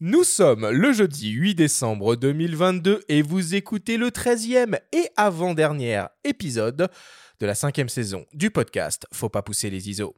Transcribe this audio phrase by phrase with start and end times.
[0.00, 6.88] Nous sommes le jeudi 8 décembre 2022 et vous écoutez le 13e et avant-dernier épisode
[7.40, 10.14] de la cinquième saison du podcast Faut pas pousser les ISO.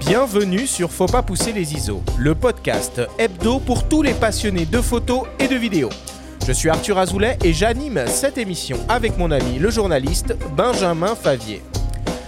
[0.00, 4.80] Bienvenue sur Faut pas pousser les ISO, le podcast hebdo pour tous les passionnés de
[4.80, 5.90] photos et de vidéos.
[6.44, 11.62] Je suis Arthur Azoulay et j'anime cette émission avec mon ami le journaliste Benjamin Favier.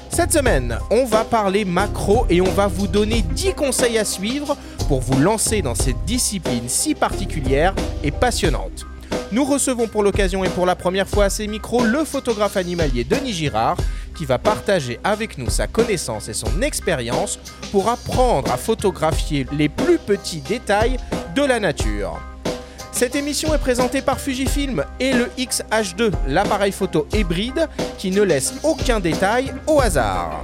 [0.08, 4.56] Cette semaine, on va parler macro et on va vous donner 10 conseils à suivre
[4.86, 7.74] pour vous lancer dans cette discipline si particulière
[8.04, 8.86] et passionnante.
[9.32, 13.02] Nous recevons pour l'occasion et pour la première fois à ces micros le photographe animalier
[13.02, 13.78] Denis Girard
[14.16, 17.40] qui va partager avec nous sa connaissance et son expérience
[17.72, 20.98] pour apprendre à photographier les plus petits détails
[21.34, 22.20] de la nature.
[22.94, 28.54] Cette émission est présentée par Fujifilm et le X-H2, l'appareil photo hybride qui ne laisse
[28.62, 30.40] aucun détail au hasard.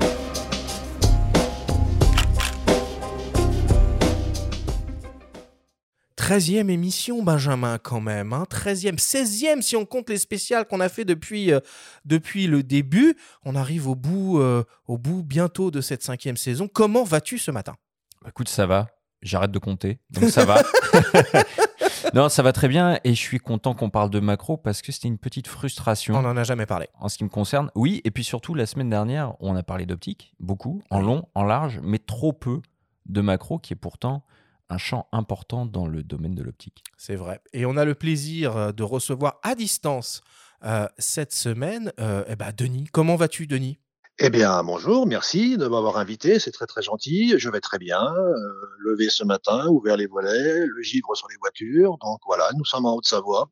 [6.16, 8.32] 13e émission, Benjamin, quand même.
[8.32, 11.60] Hein 13e, 16e si on compte les spéciales qu'on a fait depuis, euh,
[12.04, 13.16] depuis le début.
[13.44, 16.66] On arrive au bout, euh, au bout bientôt de cette cinquième saison.
[16.66, 17.76] Comment vas-tu ce matin?
[18.22, 18.88] Bah, Écoute, ça va.
[19.22, 20.62] J'arrête de compter, donc ça va.
[22.14, 24.92] non, ça va très bien et je suis content qu'on parle de macro parce que
[24.92, 26.14] c'était une petite frustration.
[26.14, 26.88] On n'en a jamais parlé.
[26.98, 29.86] En ce qui me concerne, oui, et puis surtout la semaine dernière, on a parlé
[29.86, 32.60] d'optique, beaucoup, en long, en large, mais trop peu
[33.06, 34.24] de macro, qui est pourtant
[34.70, 36.84] un champ important dans le domaine de l'optique.
[36.96, 37.40] C'est vrai.
[37.52, 40.22] Et on a le plaisir euh, de recevoir à distance
[40.64, 42.86] euh, cette semaine euh, eh ben, Denis.
[42.92, 43.78] Comment vas-tu, Denis?
[44.22, 47.38] Eh bien, bonjour, merci de m'avoir invité, c'est très très gentil.
[47.38, 48.02] Je vais très bien.
[48.02, 48.34] euh,
[48.80, 51.96] levé ce matin, ouvert les volets, le givre sur les voitures.
[52.02, 53.50] Donc voilà, nous sommes en Haute-Savoie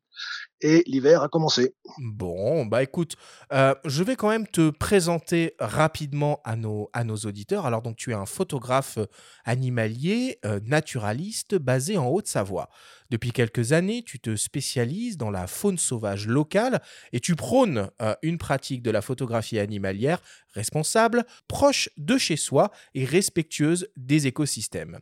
[0.61, 1.73] et l'hiver a commencé.
[1.99, 3.15] Bon, bah écoute,
[3.53, 7.65] euh, je vais quand même te présenter rapidement à nos, à nos auditeurs.
[7.65, 9.05] Alors donc tu es un photographe euh,
[9.45, 12.69] animalier, euh, naturaliste, basé en Haute-Savoie.
[13.09, 17.89] Depuis quelques années, tu te spécialises dans la faune sauvage locale et tu prônes
[18.21, 20.21] une pratique de la photographie animalière
[20.53, 24.99] responsable, proche de chez soi et respectueuse des écosystèmes.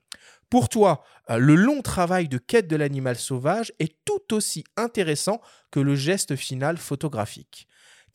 [0.49, 5.41] Pour toi, euh, le long travail de quête de l'animal sauvage est tout aussi intéressant
[5.71, 7.67] que le geste final photographique.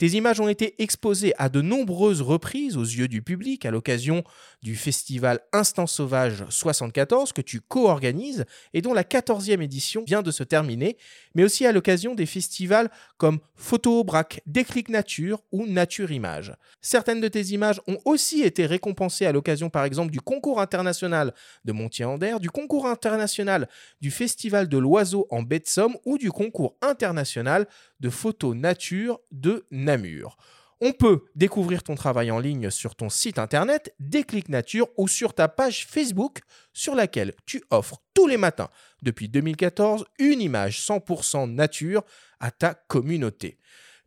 [0.03, 4.25] Tes images ont été exposées à de nombreuses reprises aux yeux du public à l'occasion
[4.61, 8.43] du festival Instant Sauvage 74 que tu co-organises
[8.73, 10.97] et dont la 14e édition vient de se terminer,
[11.35, 16.53] mais aussi à l'occasion des festivals comme Photo au Brac, Déclic Nature ou Nature Image.
[16.81, 21.33] Certaines de tes images ont aussi été récompensées à l'occasion par exemple du concours international
[21.63, 23.69] de Montier-Ander, du concours international
[24.01, 27.67] du Festival de l'Oiseau en baie de Somme ou du concours international
[28.03, 30.37] de photo nature de Namur.
[30.81, 35.33] On peut découvrir ton travail en ligne sur ton site internet Déclic Nature ou sur
[35.33, 36.41] ta page Facebook
[36.73, 38.67] sur laquelle tu offres tous les matins
[39.01, 42.03] depuis 2014 une image 100% nature
[42.41, 43.57] à ta communauté.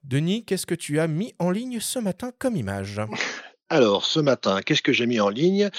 [0.05, 3.01] Denis, qu'est-ce que tu as mis en ligne ce matin comme image?
[3.69, 5.71] Alors, ce matin, qu'est-ce que j'ai mis en ligne?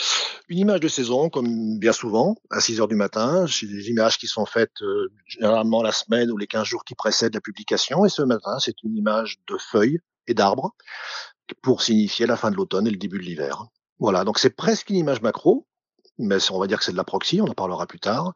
[0.50, 3.46] Une image de saison, comme bien souvent, à 6 heures du matin.
[3.48, 6.96] C'est des images qui sont faites euh, généralement la semaine ou les 15 jours qui
[6.96, 8.04] précèdent la publication.
[8.04, 10.76] Et ce matin, c'est une image de feuilles et d'arbres
[11.62, 13.68] pour signifier la fin de l'automne et le début de l'hiver.
[14.00, 15.66] Voilà, donc c'est presque une image macro,
[16.20, 18.34] mais on va dire que c'est de la proxy, on en parlera plus tard.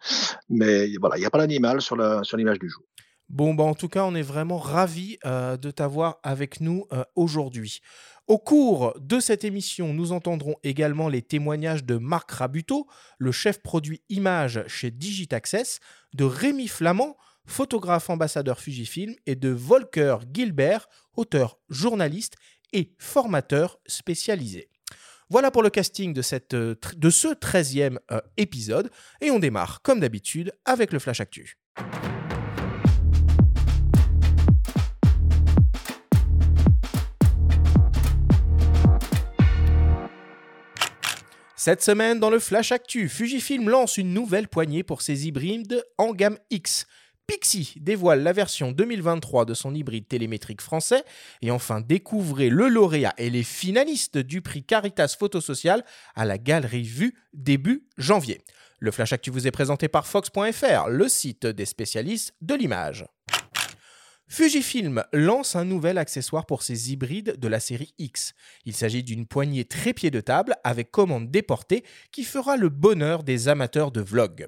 [0.49, 2.83] Mais voilà, il n'y a pas l'animal sur la sur l'image du jour.
[3.31, 7.05] Bon, bah en tout cas, on est vraiment ravis euh, de t'avoir avec nous euh,
[7.15, 7.79] aujourd'hui.
[8.27, 12.87] Au cours de cette émission, nous entendrons également les témoignages de Marc Rabuto,
[13.17, 15.79] le chef produit image chez Digitaccess,
[16.13, 22.35] de Rémi Flamand, photographe ambassadeur Fujifilm, et de Volker Gilbert, auteur, journaliste
[22.73, 24.69] et formateur spécialisé.
[25.29, 26.21] Voilà pour le casting de,
[26.53, 26.75] euh,
[27.09, 31.57] ce 13e euh, épisode, et on démarre comme d'habitude avec le Flash Actu.
[41.63, 46.11] Cette semaine, dans le Flash Actu, Fujifilm lance une nouvelle poignée pour ses hybrides en
[46.11, 46.87] gamme X.
[47.27, 51.03] Pixie dévoile la version 2023 de son hybride télémétrique français.
[51.43, 55.85] Et enfin, découvrez le lauréat et les finalistes du prix Caritas Photo Social
[56.15, 58.41] à la Galerie Vue début janvier.
[58.79, 63.05] Le Flash Actu vous est présenté par Fox.fr, le site des spécialistes de l'image.
[64.33, 68.33] Fujifilm lance un nouvel accessoire pour ses hybrides de la série X.
[68.63, 71.83] Il s'agit d'une poignée trépied de table avec commande déportée
[72.13, 74.47] qui fera le bonheur des amateurs de vlog.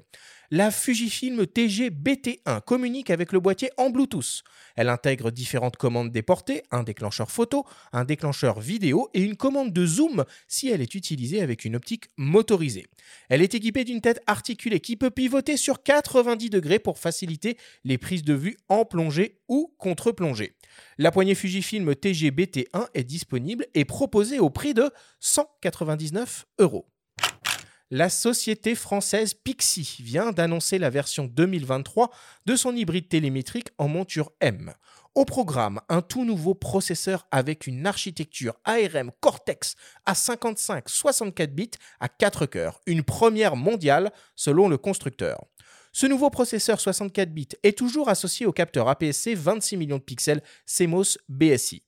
[0.56, 4.44] La Fujifilm TG BT1 communique avec le boîtier en Bluetooth.
[4.76, 9.84] Elle intègre différentes commandes déportées, un déclencheur photo, un déclencheur vidéo et une commande de
[9.84, 12.86] zoom si elle est utilisée avec une optique motorisée.
[13.28, 17.98] Elle est équipée d'une tête articulée qui peut pivoter sur 90 degrés pour faciliter les
[17.98, 20.54] prises de vue en plongée ou contre-plongée.
[20.98, 26.86] La poignée Fujifilm TG BT1 est disponible et proposée au prix de 199 euros.
[27.96, 32.10] La société française Pixie vient d'annoncer la version 2023
[32.44, 34.74] de son hybride télémétrique en monture M.
[35.14, 39.76] Au programme, un tout nouveau processeur avec une architecture ARM Cortex
[40.06, 41.70] à 55-64 bits
[42.00, 45.44] à 4 cœurs, une première mondiale selon le constructeur.
[45.92, 50.42] Ce nouveau processeur 64 bits est toujours associé au capteur APS-C 26 millions de pixels
[50.66, 51.83] CMOS BSI.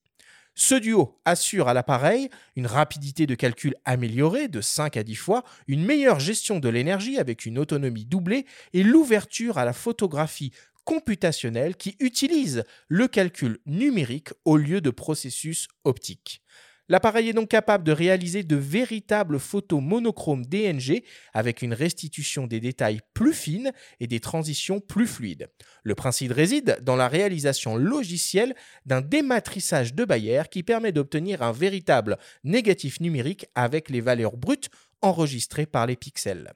[0.58, 5.44] Ce duo assure à l'appareil une rapidité de calcul améliorée de 5 à 10 fois,
[5.68, 10.52] une meilleure gestion de l'énergie avec une autonomie doublée et l'ouverture à la photographie
[10.84, 16.42] computationnelle qui utilise le calcul numérique au lieu de processus optiques.
[16.88, 21.02] L'appareil est donc capable de réaliser de véritables photos monochromes DNG
[21.32, 25.48] avec une restitution des détails plus fine et des transitions plus fluides.
[25.82, 28.54] Le principe réside dans la réalisation logicielle
[28.84, 34.70] d'un dématrissage de Bayer qui permet d'obtenir un véritable négatif numérique avec les valeurs brutes
[35.02, 36.52] enregistrées par les pixels.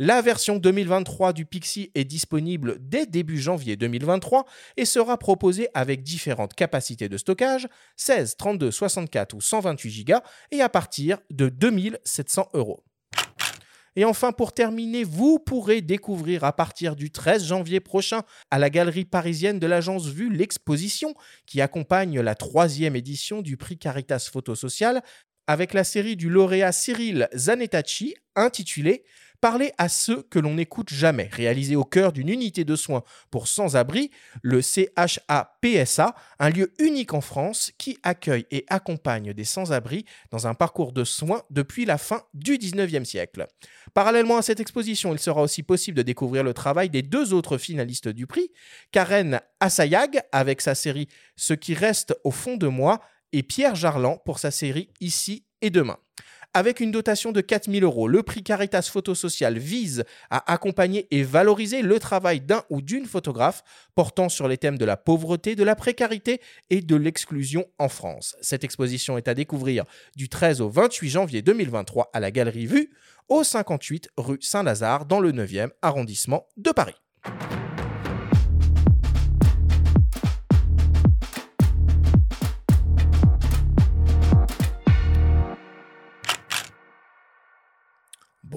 [0.00, 4.44] La version 2023 du Pixie est disponible dès début janvier 2023
[4.76, 7.66] et sera proposée avec différentes capacités de stockage,
[7.96, 10.14] 16, 32, 64 ou 128 Go,
[10.52, 12.84] et à partir de 2700 euros.
[13.96, 18.22] Et enfin, pour terminer, vous pourrez découvrir à partir du 13 janvier prochain
[18.52, 21.14] à la galerie parisienne de l'agence Vue l'exposition
[21.44, 25.02] qui accompagne la troisième édition du prix Caritas Photo Social
[25.48, 29.02] avec la série du lauréat Cyril Zanettacci intitulée
[29.40, 33.46] Parler à ceux que l'on n'écoute jamais, réalisé au cœur d'une unité de soins pour
[33.46, 34.10] sans-abri,
[34.42, 40.54] le CHAPSA, un lieu unique en France qui accueille et accompagne des sans-abri dans un
[40.54, 43.46] parcours de soins depuis la fin du 19e siècle.
[43.94, 47.58] Parallèlement à cette exposition, il sera aussi possible de découvrir le travail des deux autres
[47.58, 48.50] finalistes du prix,
[48.90, 53.00] Karen Assayag avec sa série Ce qui reste au fond de moi
[53.32, 55.98] et Pierre Jarlan pour sa série Ici et demain.
[56.54, 61.22] Avec une dotation de 4000 euros, le prix Caritas Photo Social vise à accompagner et
[61.22, 63.62] valoriser le travail d'un ou d'une photographe
[63.94, 66.40] portant sur les thèmes de la pauvreté, de la précarité
[66.70, 68.34] et de l'exclusion en France.
[68.40, 69.84] Cette exposition est à découvrir
[70.16, 72.90] du 13 au 28 janvier 2023 à la Galerie Vue,
[73.28, 76.96] au 58 rue Saint-Lazare, dans le 9e arrondissement de Paris.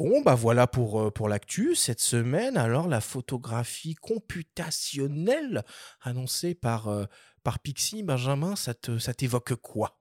[0.03, 2.57] Bon, bah voilà pour, euh, pour l'actu cette semaine.
[2.57, 5.63] Alors, la photographie computationnelle
[6.01, 7.05] annoncée par, euh,
[7.43, 9.99] par Pixie, Benjamin, ça ça t'évoque quoi?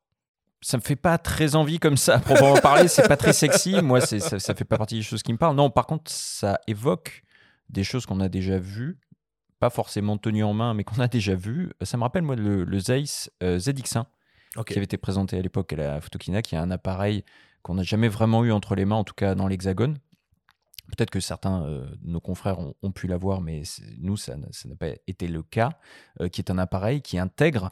[0.62, 3.74] Ça me fait pas très envie comme ça, pour en parler, c'est pas très sexy.
[3.82, 5.56] Moi, ça, ça fait pas partie des choses qui me parlent.
[5.56, 7.22] Non, par contre, ça évoque
[7.68, 8.98] des choses qu'on a déjà vues,
[9.58, 11.72] pas forcément tenues en main, mais qu'on a déjà vues.
[11.82, 14.06] Ça me rappelle, moi, le, le Zeiss euh, ZX1,
[14.64, 17.22] qui avait été présenté à l'époque à la Photokina, qui est un appareil
[17.62, 19.98] qu'on n'a jamais vraiment eu entre les mains, en tout cas dans l'Hexagone.
[20.90, 23.62] Peut-être que certains euh, de nos confrères ont, pu l'avoir, mais
[23.98, 25.70] nous, ça n'a pas été le cas,
[26.20, 27.70] euh, qui est un appareil qui intègre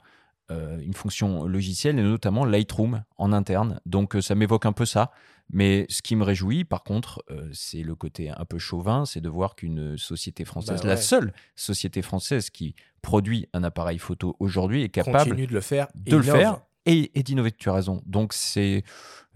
[0.50, 3.80] euh, une fonction logicielle et notamment Lightroom en interne.
[3.86, 5.10] Donc ça m'évoque un peu ça.
[5.50, 9.30] Mais ce qui me réjouit, par contre, c'est le côté un peu chauvin, c'est de
[9.30, 14.82] voir qu'une société française, bah la seule société française qui produit un appareil photo aujourd'hui,
[14.82, 17.52] est capable de le faire, de le faire et, et d'innover.
[17.52, 18.02] Tu as raison.
[18.06, 18.84] Donc c'est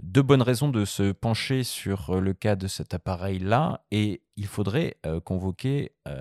[0.03, 3.85] deux bonnes raisons de se pencher sur euh, le cas de cet appareil-là.
[3.91, 6.21] Et il faudrait euh, convoquer euh,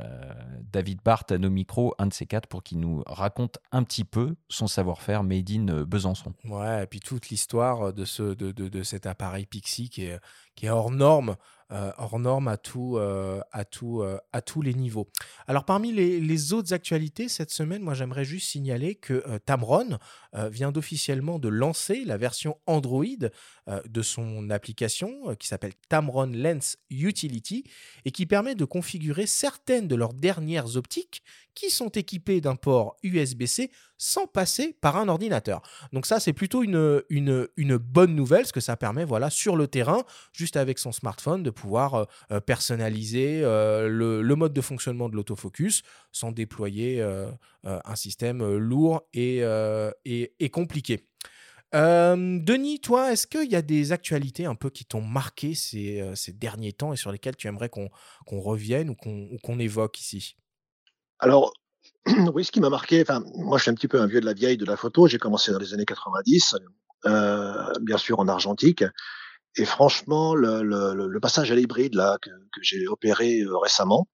[0.72, 4.04] David Barthes à nos micros, un de ces quatre, pour qu'il nous raconte un petit
[4.04, 6.34] peu son savoir-faire made in Besançon.
[6.44, 10.20] Ouais, et puis toute l'histoire de, ce, de, de, cet appareil Pixie qui est,
[10.56, 11.36] qui est hors norme.
[11.70, 14.04] hors norme à, tout, à, tout,
[14.34, 15.10] à tous les niveaux.
[15.48, 19.98] Alors parmi les, les, autres actualités cette semaine, moi j'aimerais juste signaler que Tamron
[20.34, 23.06] vient d'officiellement de lancer la version Android
[23.72, 27.64] euh, de son application euh, qui s'appelle Tamron Lens Utility
[28.06, 32.96] et qui permet de configurer certaines de leurs dernières optiques qui sont équipées d'un port
[33.04, 35.62] USB-C sans passer par un ordinateur.
[35.94, 40.04] Donc ça, c'est plutôt une, bonne nouvelle, parce que ça permet, voilà, sur le terrain,
[40.34, 46.32] juste avec son smartphone, de pouvoir euh, personnaliser le, mode de fonctionnement de l'autofocus sans
[46.32, 47.02] déployer
[47.64, 49.44] un système lourd et
[50.52, 51.11] compliqué.
[51.74, 56.02] Euh, Denis, toi, est-ce qu'il y a des actualités un peu qui t'ont marqué ces,
[56.02, 57.90] euh, derniers temps et sur lesquelles tu aimerais qu'on
[58.28, 60.36] revienne ou qu'on évoque ici?
[61.20, 61.54] Alors,
[62.34, 64.26] oui, ce qui m'a marqué, enfin, moi je suis un petit peu un vieux de
[64.26, 66.56] la vieille de la photo, j'ai commencé dans les années 90,
[67.06, 68.84] euh, bien sûr en argentique,
[69.58, 74.08] et franchement, le, passage à l'hybride que j'ai opéré euh, récemment,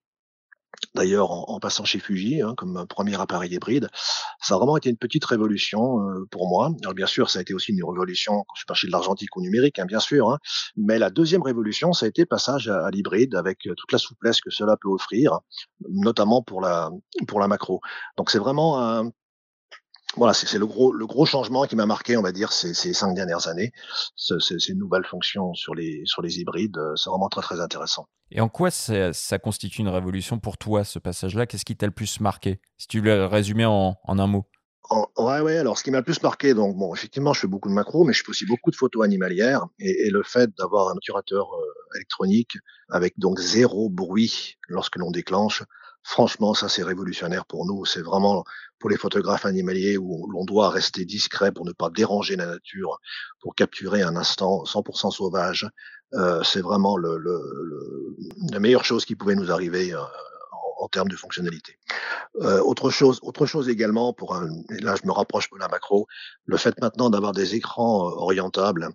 [0.95, 3.89] D'ailleurs, en, en passant chez Fuji, hein, comme premier appareil hybride,
[4.41, 6.71] ça a vraiment été une petite révolution euh, pour moi.
[6.81, 9.35] Alors bien sûr, ça a été aussi une révolution quand je suis passé de l'argentique
[9.37, 10.29] au numérique, hein, bien sûr.
[10.29, 10.39] Hein.
[10.75, 13.97] Mais la deuxième révolution, ça a été passage à, à l'hybride avec euh, toute la
[13.97, 15.39] souplesse que cela peut offrir,
[15.89, 16.89] notamment pour la
[17.27, 17.81] pour la macro.
[18.17, 19.11] Donc c'est vraiment un,
[20.17, 22.93] voilà, c'est le gros, le gros changement qui m'a marqué, on va dire, ces, ces
[22.93, 23.71] cinq dernières années.
[24.15, 27.59] Ce- Ces, ces nouvelles fonctions sur les, sur les hybrides, euh, c'est vraiment très, très
[27.61, 28.07] intéressant.
[28.31, 31.45] Et en quoi ça, ça constitue une révolution pour toi, ce passage-là?
[31.45, 32.59] Qu'est-ce qui t'a le plus marqué?
[32.77, 34.45] Si tu le résumais en, en un mot.
[35.17, 35.57] Ouais, ouais.
[35.57, 38.05] Alors, ce qui m'a le plus marqué, donc, bon, effectivement, je fais beaucoup de macros,
[38.05, 39.65] mais je fais aussi beaucoup de photos animalières.
[39.79, 42.57] Et, et le fait d'avoir un obturateur euh, électronique
[42.89, 45.63] avec donc zéro bruit lorsque l'on déclenche,
[46.07, 47.85] franchement, ça, c'est révolutionnaire pour nous.
[47.85, 48.43] C'est vraiment
[48.79, 52.99] pour les photographes animaliers où l'on doit rester discret pour ne pas déranger la nature,
[53.41, 55.67] pour capturer un instant 100% sauvage.
[56.13, 57.37] Euh, c'est vraiment le, le,
[57.71, 58.15] le-
[58.51, 61.77] la meilleure chose qui pouvait nous arriver euh, en, en termes de fonctionnalité.
[62.41, 66.07] Euh, autre chose, autre chose également pour un, là je me rapproche de la macro,
[66.45, 68.89] le fait maintenant d'avoir des écrans euh, orientables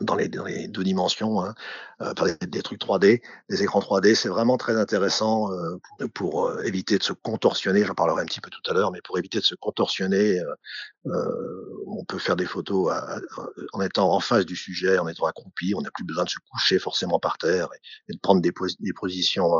[0.00, 1.54] dans les, deux dimensions, hein,
[2.02, 5.78] euh, des, trucs 3D, des écrans 3D, c'est vraiment très intéressant euh,
[6.14, 7.84] pour, euh, éviter de se contorsionner.
[7.84, 10.40] J'en parlerai un petit peu tout à l'heure, mais pour éviter de se contorsionner,
[11.04, 12.92] on peut faire des photos
[13.72, 15.74] en étant en face du sujet, en étant accroupi.
[15.74, 17.68] On n'a plus besoin de se coucher forcément par terre
[18.08, 19.58] et, de prendre des, pos- des positions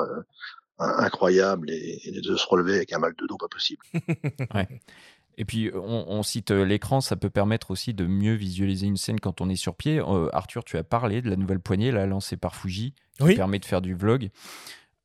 [0.79, 3.83] in- incroyables et, et de se relever avec un mal de dos pas possible.
[5.41, 8.97] Et puis, on, on cite euh, l'écran, ça peut permettre aussi de mieux visualiser une
[8.97, 10.01] scène quand on est sur pied.
[10.01, 13.37] Euh, Arthur, tu as parlé de la nouvelle poignée, là, lancée par Fuji, qui Oui.
[13.37, 14.31] permet de faire du vlog.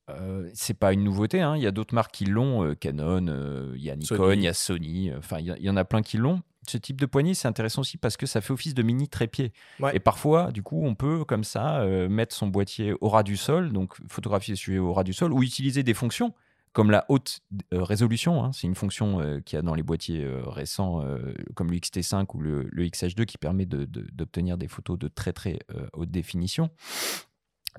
[0.09, 1.55] Euh, c'est pas une nouveauté, hein.
[1.55, 3.27] il y a d'autres marques qui l'ont, euh, Canon,
[3.75, 4.37] il y a Nikon, Sony.
[4.37, 6.41] il y a Sony, enfin il y en a plein qui l'ont.
[6.67, 9.53] Ce type de poignée, c'est intéressant aussi parce que ça fait office de mini trépied.
[9.79, 9.95] Ouais.
[9.95, 13.71] Et parfois, du coup, on peut comme ça mettre son boîtier au ras du sol,
[13.71, 16.33] donc photographier le sujet au ras du sol, ou utiliser des fonctions
[16.73, 17.39] comme la haute
[17.73, 18.43] euh, résolution.
[18.43, 18.51] hein.
[18.51, 21.77] C'est une fonction euh, qu'il y a dans les boîtiers euh, récents, euh, comme le
[21.77, 25.59] XT5 ou le, le XH2, qui permet d'obtenir des photos de très très
[25.93, 26.69] haute définition.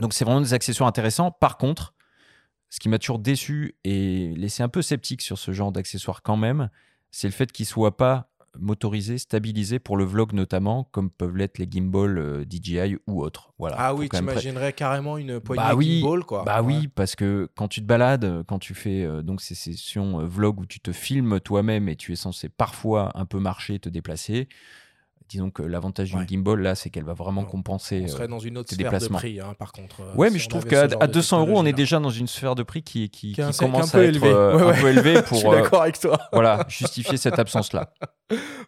[0.01, 1.31] Donc c'est vraiment des accessoires intéressants.
[1.31, 1.95] Par contre,
[2.71, 6.37] ce qui m'a toujours déçu et laissé un peu sceptique sur ce genre d'accessoires quand
[6.37, 6.71] même,
[7.11, 11.37] c'est le fait qu'ils ne soient pas motorisés, stabilisés pour le vlog notamment, comme peuvent
[11.37, 13.53] l'être les gimbal euh, DJI ou autres.
[13.59, 13.77] Voilà.
[13.79, 16.45] Ah oui, pré- t'imaginerais carrément une poignée Bah oui, gimbal, quoi.
[16.45, 16.75] Bah Ouais.
[16.75, 20.27] oui, parce que quand tu te balades, quand tu fais euh, donc ces sessions euh,
[20.27, 23.89] vlog où tu te filmes toi-même et tu es censé parfois un peu marcher, te
[23.89, 24.49] déplacer,
[25.29, 26.27] disons que l'avantage d'une Ouais.
[26.29, 28.01] gimbal là, c'est qu'elle va vraiment Non, compenser.
[28.03, 30.01] On euh, serait dans une autre sphère de prix, hein, par contre.
[30.03, 31.73] euh, Ouais, si mais je trouve qu'à ce genre à de 200 euros, on est
[31.73, 34.29] déjà dans une sphère de prix qui, qui, un- un commence peu à être élevé.
[34.29, 34.81] euh, Ouais, un ouais.
[34.81, 36.19] peu élevé Je pour suis euh, d'accord avec toi.
[36.33, 37.93] voilà, justifier cette absence-là.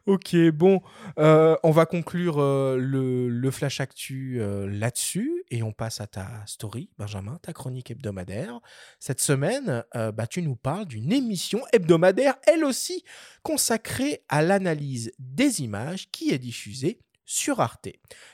[0.06, 0.80] Ok, bon,
[1.18, 6.28] euh, on va conclure euh, le, le Flash Actu là-dessus et on passe à ta
[6.46, 8.60] story, Benjamin, ta chronique hebdomadaire.
[9.00, 13.02] Cette semaine, bah, tu nous parles d'une émission hebdomadaire, elle aussi
[13.46, 17.90] consacrée à l'analyse des images qui est diffusée sur Arte.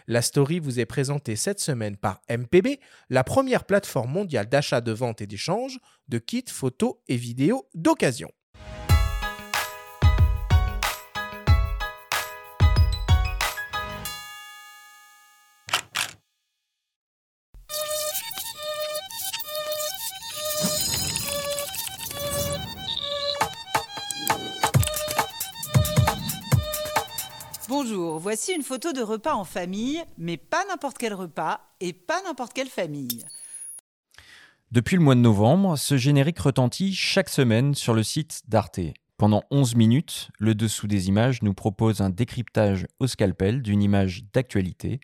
[0.06, 4.90] La story vous est présentée cette semaine par MPB, la première plateforme mondiale d'achat, de
[4.90, 8.30] vente et d'échange de kits photos et vidéos d'occasion.
[28.32, 32.54] Voici une photo de repas en famille, mais pas n'importe quel repas et pas n'importe
[32.54, 33.26] quelle famille.
[34.70, 38.80] Depuis le mois de novembre, ce générique retentit chaque semaine sur le site d'Arte.
[39.18, 44.24] Pendant 11 minutes, le dessous des images nous propose un décryptage au scalpel d'une image
[44.32, 45.00] d'actualité,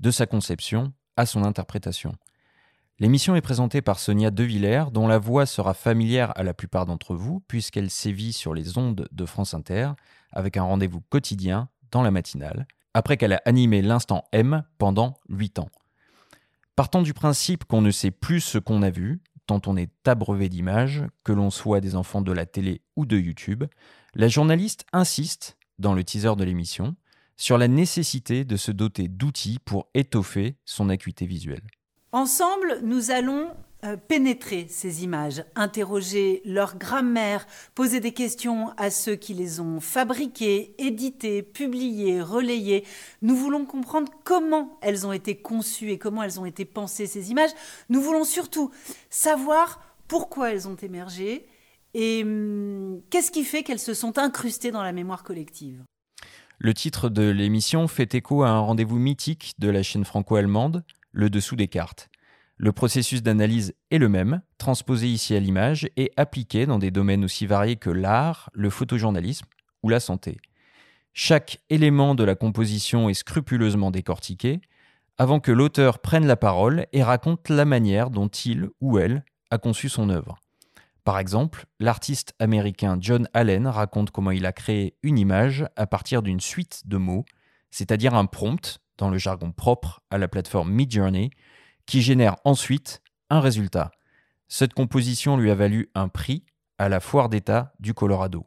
[0.00, 2.16] de sa conception à son interprétation.
[2.98, 7.14] L'émission est présentée par Sonia Devillers, dont la voix sera familière à la plupart d'entre
[7.14, 9.92] vous, puisqu'elle sévit sur les ondes de France Inter,
[10.32, 11.68] avec un rendez-vous quotidien
[12.00, 15.68] la matinale, après qu'elle a animé l'instant M pendant 8 ans.
[16.76, 20.48] Partant du principe qu'on ne sait plus ce qu'on a vu, tant on est abreuvé
[20.48, 23.64] d'images, que l'on soit des enfants de la télé ou de YouTube,
[24.14, 26.96] la journaliste insiste, dans le teaser de l'émission,
[27.36, 31.66] sur la nécessité de se doter d'outils pour étoffer son acuité visuelle.
[32.12, 33.48] Ensemble, nous allons
[34.08, 40.74] pénétrer ces images, interroger leur grammaire, poser des questions à ceux qui les ont fabriquées,
[40.78, 42.84] éditées, publiées, relayées.
[43.22, 47.30] Nous voulons comprendre comment elles ont été conçues et comment elles ont été pensées, ces
[47.30, 47.50] images.
[47.88, 48.70] Nous voulons surtout
[49.10, 51.46] savoir pourquoi elles ont émergé
[51.94, 55.82] et hum, qu'est-ce qui fait qu'elles se sont incrustées dans la mémoire collective.
[56.58, 61.28] Le titre de l'émission fait écho à un rendez-vous mythique de la chaîne franco-allemande, Le
[61.28, 62.11] Dessous des cartes.
[62.62, 67.24] Le processus d'analyse est le même, transposé ici à l'image et appliqué dans des domaines
[67.24, 69.46] aussi variés que l'art, le photojournalisme
[69.82, 70.38] ou la santé.
[71.12, 74.60] Chaque élément de la composition est scrupuleusement décortiqué
[75.18, 79.58] avant que l'auteur prenne la parole et raconte la manière dont il ou elle a
[79.58, 80.38] conçu son œuvre.
[81.02, 86.22] Par exemple, l'artiste américain John Allen raconte comment il a créé une image à partir
[86.22, 87.24] d'une suite de mots,
[87.72, 91.30] c'est-à-dire un prompt, dans le jargon propre à la plateforme Midjourney,
[91.86, 93.90] qui génère ensuite un résultat.
[94.48, 96.44] Cette composition lui a valu un prix
[96.78, 98.46] à la foire d'État du Colorado.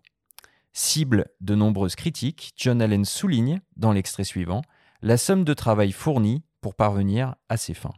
[0.74, 4.62] Cible de nombreuses critiques, John Allen souligne, dans l'extrait suivant,
[5.02, 7.94] la somme de travail fournie pour parvenir à ses fins.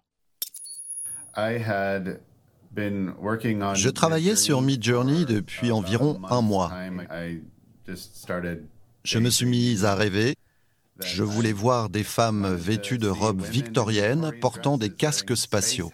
[3.76, 6.72] Je travaillais sur Midjourney depuis environ un mois.
[9.04, 10.37] Je me suis mis à rêver.
[11.04, 15.92] Je voulais voir des femmes vêtues de robes victoriennes portant des casques spatiaux.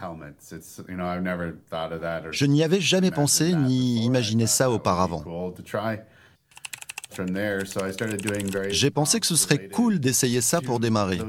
[2.32, 5.24] Je n'y avais jamais pensé ni imaginé ça auparavant.
[8.70, 11.20] J'ai pensé que ce serait cool d'essayer ça pour démarrer.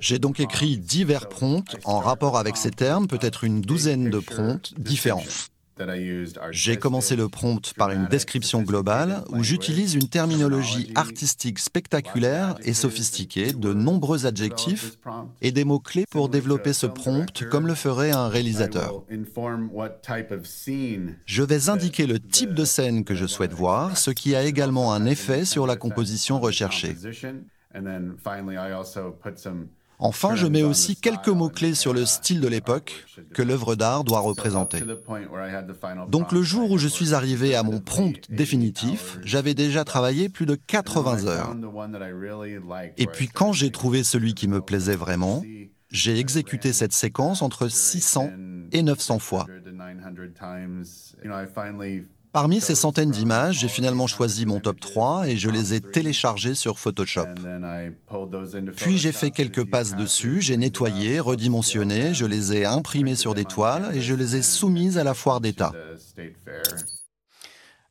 [0.00, 4.74] J'ai donc écrit divers prompts en rapport avec ces termes, peut-être une douzaine de prompts
[4.78, 5.24] différents.
[6.50, 12.72] J'ai commencé le prompt par une description globale où j'utilise une terminologie artistique spectaculaire et
[12.72, 14.98] sophistiquée, de nombreux adjectifs
[15.40, 19.04] et des mots-clés pour développer ce prompt comme le ferait un réalisateur.
[21.26, 24.92] Je vais indiquer le type de scène que je souhaite voir, ce qui a également
[24.92, 26.96] un effet sur la composition recherchée.
[29.98, 34.20] Enfin, je mets aussi quelques mots-clés sur le style de l'époque que l'œuvre d'art doit
[34.20, 34.82] représenter.
[36.08, 40.46] Donc le jour où je suis arrivé à mon prompt définitif, j'avais déjà travaillé plus
[40.46, 41.56] de 80 heures.
[42.96, 45.42] Et puis quand j'ai trouvé celui qui me plaisait vraiment,
[45.90, 48.30] j'ai exécuté cette séquence entre 600
[48.72, 49.46] et 900 fois.
[52.32, 56.54] Parmi ces centaines d'images, j'ai finalement choisi mon top 3 et je les ai téléchargées
[56.54, 57.26] sur Photoshop.
[58.74, 63.44] Puis j'ai fait quelques passes dessus, j'ai nettoyé, redimensionné, je les ai imprimées sur des
[63.44, 65.72] toiles et je les ai soumises à la foire d'État.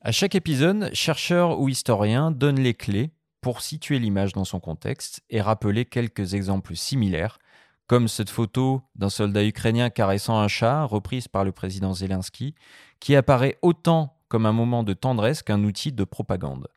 [0.01, 5.21] À chaque épisode, chercheur ou historien donne les clés pour situer l'image dans son contexte
[5.29, 7.37] et rappeler quelques exemples similaires,
[7.85, 12.55] comme cette photo d'un soldat ukrainien caressant un chat, reprise par le président Zelensky,
[12.99, 16.69] qui apparaît autant comme un moment de tendresse qu'un outil de propagande.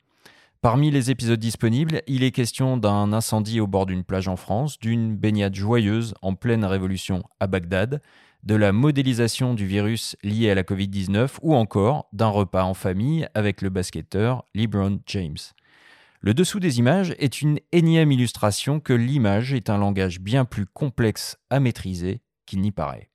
[0.61, 4.81] Parmi les épisodes disponibles, il est question d'un incendie au bord d'une plage en France,
[4.81, 8.03] d'une baignade joyeuse en pleine révolution à Bagdad,
[8.43, 13.29] de la modélisation du virus lié à la Covid-19 ou encore d'un repas en famille
[13.35, 15.39] avec le basketteur LeBron James.
[16.23, 20.67] Le dessous des images est une énième illustration que l'image est un langage bien plus
[20.67, 23.11] complexe à maîtriser qu'il n'y paraît.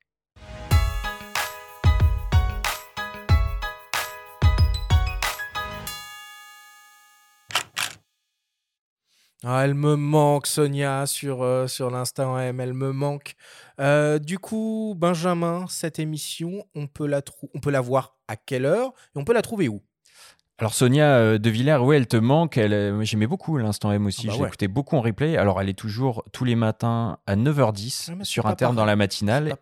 [9.42, 11.90] Ah, elle me manque, Sonia, sur, euh, sur.
[12.18, 13.36] Elle me manque.
[13.80, 17.22] Euh, du coup, Benjamin, cette émission, on peut la,
[17.54, 19.82] on peut la voir à quelle heure et on peut la trouver où?
[20.58, 22.58] Alors Sonia euh, De Villers, oui, elle te manque.
[22.58, 24.28] Elle, j'aimais beaucoup l'instant M aussi.
[24.30, 25.38] Ah bah beaucoup en replay.
[25.38, 29.56] Alors elle est toujours tous les matins à 9h10 ah, sur Interne dans la matinale.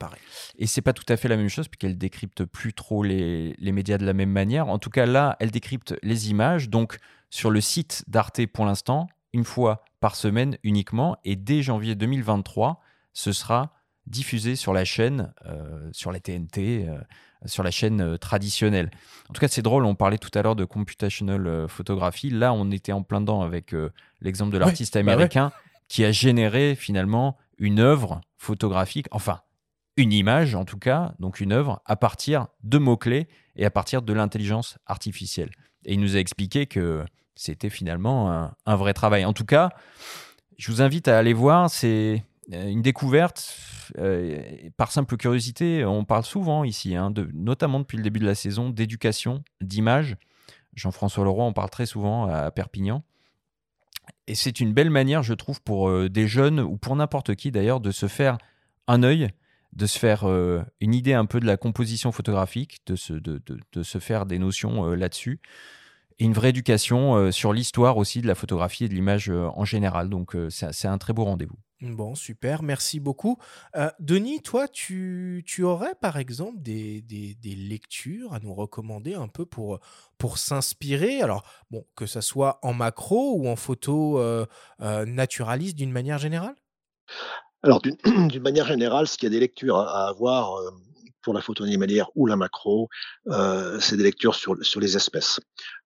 [0.58, 3.70] Et c'est pas tout à fait la même chose puisqu'elle décrypte plus trop les, les,
[3.70, 4.66] médias de la même manière.
[4.66, 6.68] En tout cas là, elle décrypte les images.
[6.68, 6.98] Donc
[7.30, 11.16] sur le site d'Arte pour l'instant, une fois par semaine uniquement.
[11.24, 12.80] Et dès janvier 2023,
[13.12, 13.72] ce sera
[14.06, 16.98] diffusé sur la chaîne, euh, sur la TNT, euh,
[17.46, 18.90] sur la chaîne euh, traditionnelle.
[19.28, 22.30] En tout cas, c'est drôle, on parlait tout à l'heure de computational photographie.
[22.30, 23.74] Là, on était en plein dedans avec
[24.20, 25.52] l'exemple de l'artiste bah américain
[25.88, 29.40] qui a généré finalement une œuvre photographique, enfin,
[29.96, 34.02] une image en tout cas, donc une œuvre, à partir de mots-clés et à partir
[34.02, 35.50] de l'intelligence artificielle.
[35.84, 37.04] Et il nous a expliqué que
[37.38, 39.24] c'était finalement un, vrai travail.
[39.24, 39.70] En tout cas,
[40.58, 41.70] je vous invite à aller voir.
[41.70, 43.56] C'est euh, une découverte.
[43.96, 44.42] Euh,
[44.76, 48.70] par simple curiosité, on parle souvent ici, hein, notamment depuis le début de la saison,
[48.70, 50.16] d'éducation, d'image.
[50.74, 53.04] Jean-François Leroy en parle très souvent à Perpignan.
[54.26, 57.52] Et c'est une belle manière, je trouve, pour euh, des jeunes ou pour n'importe qui
[57.52, 58.36] d'ailleurs, de se faire
[58.88, 59.28] un œil
[59.74, 60.24] de se faire
[60.80, 65.40] une idée un peu de la composition photographique, de, se faire des notions là-dessus,
[66.18, 70.08] et une vraie éducation sur l'histoire aussi de la photographie et de l'image en général.
[70.08, 71.56] Donc c'est un très beau rendez-vous.
[71.80, 73.38] Bon, super, merci beaucoup.
[74.00, 79.28] Denis, toi, tu, tu, aurais par exemple des, des, des, lectures à nous recommander un
[79.28, 79.78] peu pour,
[80.18, 81.20] pour s'inspirer?
[81.22, 84.20] Alors, bon, que ce soit en macro ou en photo
[84.80, 86.56] naturaliste d'une manière générale?
[87.62, 87.96] Alors, d'une
[88.42, 90.70] manière générale, s'il y a des lectures à, avoir euh,
[91.22, 92.88] pour la photo animalière ou la macro,
[93.28, 95.40] euh, c'est des lectures sur, sur les espèces.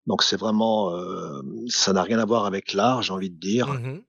[0.06, 3.68] Donc, c'est vraiment, euh, ça n'a rien à voir avec l'art, j'ai envie de dire,
[3.68, 4.02] mmh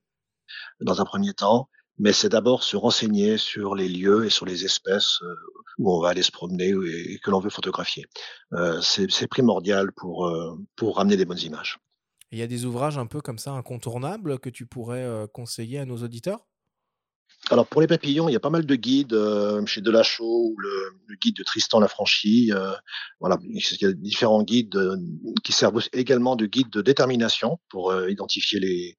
[0.81, 4.65] dans un premier temps, mais c'est d'abord se renseigner sur les lieux et sur les
[4.65, 5.19] espèces
[5.77, 8.05] où on va aller se promener et, que l'on veut photographier.
[8.81, 10.31] c'est primordial pour,
[10.75, 11.79] pour ramener des bonnes images.
[12.31, 15.85] Il y a des ouvrages un peu comme ça incontournables que tu pourrais conseiller à
[15.85, 16.45] nos auditeurs?
[17.49, 20.93] Alors pour les papillons, il y a pas mal de guides euh, chez Delachaux, le,
[21.07, 22.51] le guide de Tristan Lafranchi.
[22.53, 22.71] Euh,
[23.19, 24.95] voilà, il y a différents guides euh,
[25.43, 28.97] qui servent également de guide de détermination pour euh, identifier les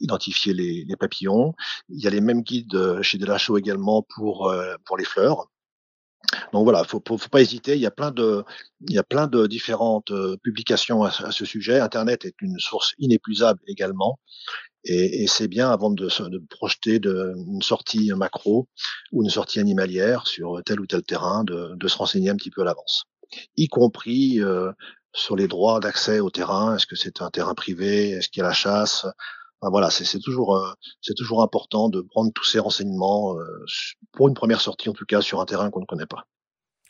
[0.00, 1.54] identifier les, les, papillons.
[1.88, 4.52] Il y a les mêmes guides chez Delachaux également pour
[4.84, 5.46] pour les fleurs.
[6.52, 7.74] Donc voilà, faut, faut, faut pas hésiter.
[7.74, 8.44] Il y a plein de,
[8.86, 11.80] il y a plein de différentes publications à, ce sujet.
[11.80, 14.18] Internet est une source inépuisable également.
[14.88, 18.68] Et, c'est bien avant de, de projeter une sortie macro
[19.12, 22.62] ou une sortie animalière sur tel ou tel terrain, de, se renseigner un petit peu
[22.62, 23.04] à l'avance,
[23.56, 24.72] y compris euh,
[25.12, 26.74] sur les droits d'accès au terrain.
[26.74, 28.10] Est-ce que c'est un terrain privé?
[28.10, 29.06] Est-ce qu'il y a la chasse?
[29.60, 30.72] Voilà, c'est toujours, euh,
[31.16, 33.64] toujours important de prendre tous ces renseignements euh,
[34.12, 36.26] pour une première sortie, en tout cas sur un terrain qu'on ne connaît pas.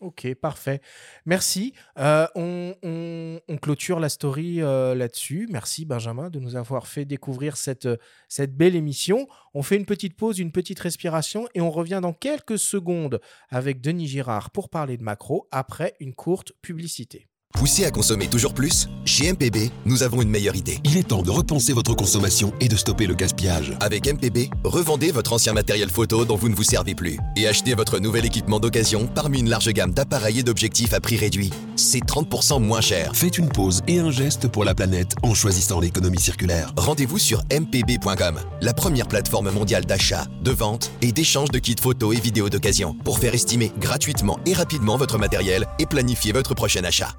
[0.01, 0.81] Ok, parfait.
[1.27, 1.73] Merci.
[1.99, 5.49] Euh, on, clôture la story euh, là-dessus.
[5.51, 7.89] Merci Benjamin de nous avoir fait découvrir cette,
[8.29, 9.27] cette belle émission.
[9.55, 13.81] On fait une petite pause, une petite respiration et on revient dans quelques secondes avec
[13.81, 17.28] Denis Girard pour parler de macro après une courte publicité.
[17.59, 20.79] Poussé à consommer toujours plus Chez MPB, nous avons une meilleure idée.
[20.85, 23.73] Il est temps de repenser votre consommation et de stopper le gaspillage.
[23.81, 27.75] Avec MPB, revendez votre ancien matériel photo dont vous ne vous servez plus et achetez
[27.75, 31.51] votre nouvel équipement d'occasion parmi une large gamme d'appareils et d'objectifs à prix réduit.
[31.75, 33.11] C'est 30% moins cher.
[33.17, 36.73] Faites une pause et un geste pour la planète en choisissant l'économie circulaire.
[36.77, 42.17] Rendez-vous sur mpb.com, la première plateforme mondiale d'achat, de vente et d'échange de kits photos
[42.17, 46.85] et vidéos d'occasion pour faire estimer gratuitement et rapidement votre matériel et planifier votre prochain
[46.85, 47.17] achat.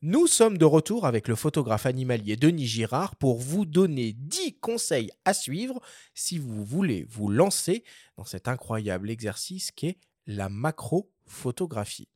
[0.00, 5.10] Nous sommes de retour avec le photographe animalier Denis Girard pour vous donner 10 conseils
[5.24, 5.80] à suivre
[6.14, 7.82] si vous voulez vous lancer
[8.16, 12.06] dans cet incroyable exercice qu'est la macro-photographie.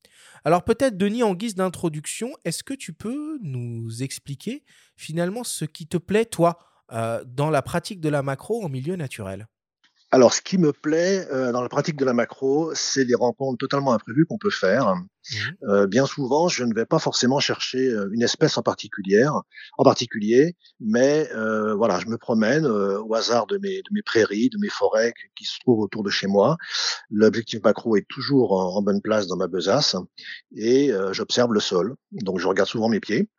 [0.45, 4.63] Alors peut-être Denis, en guise d'introduction, est-ce que tu peux nous expliquer
[4.95, 6.61] finalement ce qui te plaît, toi,
[6.93, 9.49] euh, dans la pratique de la macro en milieu naturel?
[10.15, 13.57] Alors, ce qui me plaît euh, dans la pratique de la macro, c'est les rencontres
[13.57, 14.95] totalement imprévues qu'on peut faire.
[14.95, 15.37] Mmh.
[15.71, 19.85] Euh, bien souvent, je ne vais pas forcément chercher euh, une espèce en particulier, en
[19.85, 24.51] particulier, mais euh, voilà, je me promène euh, au hasard de mes, de mes prairies,
[24.51, 26.59] de mes forêts qui se trouvent autour de chez moi.
[27.09, 29.97] L'objectif macro est toujours en, en, bonne place dans ma besace
[30.55, 31.95] et euh, j'observe le sol.
[32.11, 33.31] Donc, je regarde souvent mes pieds.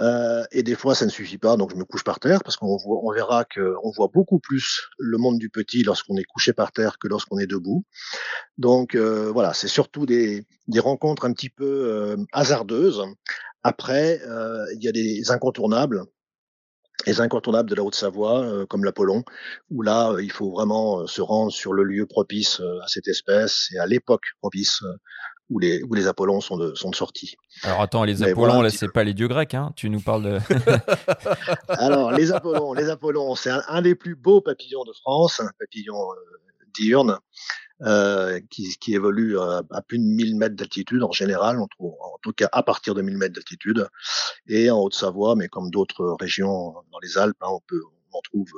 [0.00, 2.56] Euh, et des fois, ça ne suffit pas, donc je me couche par terre parce
[2.56, 6.72] qu'on on verra qu'on voit beaucoup plus le monde du petit lorsqu'on est couché par
[6.72, 7.84] terre que lorsqu'on est debout.
[8.56, 10.46] Donc euh, voilà, c'est surtout des,
[10.78, 13.02] rencontres un petit peu euh, hasardeuses.
[13.62, 14.20] Après,
[14.74, 16.04] il y a des incontournables.
[17.06, 19.24] Les incontournables de la Haute-Savoie, comme l'Apollon,
[19.70, 23.78] où là, il faut vraiment se rendre sur le lieu propice à cette espèce et
[23.78, 24.82] à l'époque propice
[25.50, 27.36] où les, où les Apollons sont de, sont de sortie.
[27.62, 30.38] Alors attends, les Apollons, là, c'est pas les dieux grecs, hein Tu nous parles de.
[31.68, 35.96] Alors, les Apollons, les Apollons, c'est un, des plus beaux papillons de France, un papillon
[36.12, 37.18] euh, diurne.
[37.82, 41.92] Euh, qui, qui, évolue à, à, plus de 1000 mètres d'altitude en général, on trouve,
[42.00, 43.86] en tout cas à partir de 1000 mètres d'altitude,
[44.48, 47.80] et en Haute-Savoie, mais comme d'autres régions dans les Alpes, hein, on, peut,
[48.10, 48.50] on en trouve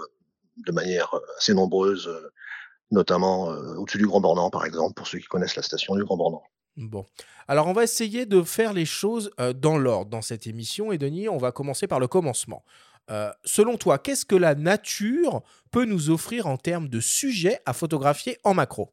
[0.56, 2.10] de manière assez nombreuse,
[2.90, 6.04] notamment euh, au-dessus du Grand Bornand, par exemple, pour ceux qui connaissent la station du
[6.04, 6.42] Grand Bornand.
[6.88, 7.04] Bon.
[7.46, 10.92] Alors, on va essayer de faire les choses euh, dans l'ordre dans cette émission.
[10.92, 12.64] Et Denis, on va commencer par le commencement.
[13.10, 17.72] Euh, selon toi, qu'est-ce que la nature peut nous offrir en termes de sujets à
[17.72, 18.92] photographier en macro?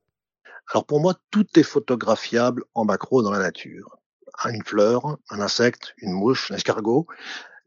[0.74, 3.98] Alors, pour moi, tout est photographiable en macro dans la nature.
[4.46, 7.08] Une fleur, un insecte, une mouche, un escargot,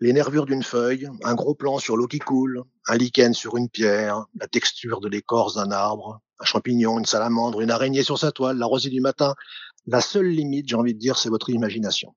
[0.01, 3.69] les nervures d'une feuille, un gros plan sur l'eau qui coule, un lichen sur une
[3.69, 8.33] pierre, la texture de l'écorce d'un arbre, un champignon, une salamandre, une araignée sur sa
[8.33, 9.35] toile, la rosée du matin,
[9.91, 12.15] la seule limite, j'ai envie de dire, c'est votre imagination.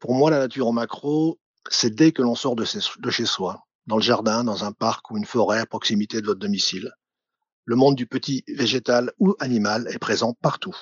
[0.00, 1.38] Pour moi, la nature en macro,
[1.70, 5.16] c'est dès que l'on sort de, chez soi, dans le jardin, dans un parc ou
[5.16, 6.90] une forêt à proximité de votre domicile.
[7.66, 10.76] le monde du petit végétal ou animal est présent partout.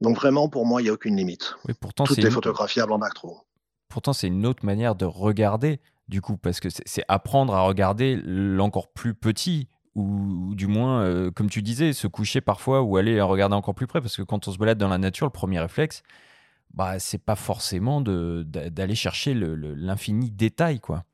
[0.00, 1.54] Donc vraiment, pour moi, il n'y a aucune limite.
[1.66, 2.30] Oui, pourtant, Tout c'est est une...
[2.32, 3.42] photographiable en macro.
[3.88, 8.20] pourtant, c'est une autre manière de regarder, du coup, parce que c'est apprendre à regarder
[8.24, 13.20] l'encore plus petit, ou, du moins, euh, comme tu disais, se coucher parfois ou aller
[13.20, 15.58] regarder encore plus près, parce que quand on se balade dans la nature, le premier
[15.58, 16.02] réflexe,
[16.74, 21.04] bah, c'est pas forcément d'aller chercher l'infini détail, quoi.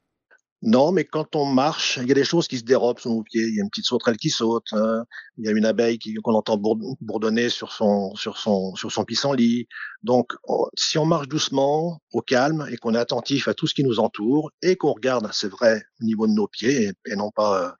[0.64, 3.24] Non, mais quand on marche, il y a des choses qui se dérobent sous nos
[3.24, 3.42] pieds.
[3.42, 4.72] Il y a une petite sauterelle qui saute.
[4.72, 5.04] hein.
[5.36, 9.04] Il y a une abeille qu'on entend bour- bourdonner sur son, sur son, sur son
[9.04, 9.66] pissenlit.
[10.04, 13.74] Donc, on- si on marche doucement, au calme, et qu'on est attentif à tout ce
[13.74, 17.32] qui nous entoure, et qu'on regarde, c'est vrai, au niveau de nos pieds, et, non
[17.32, 17.72] pas euh,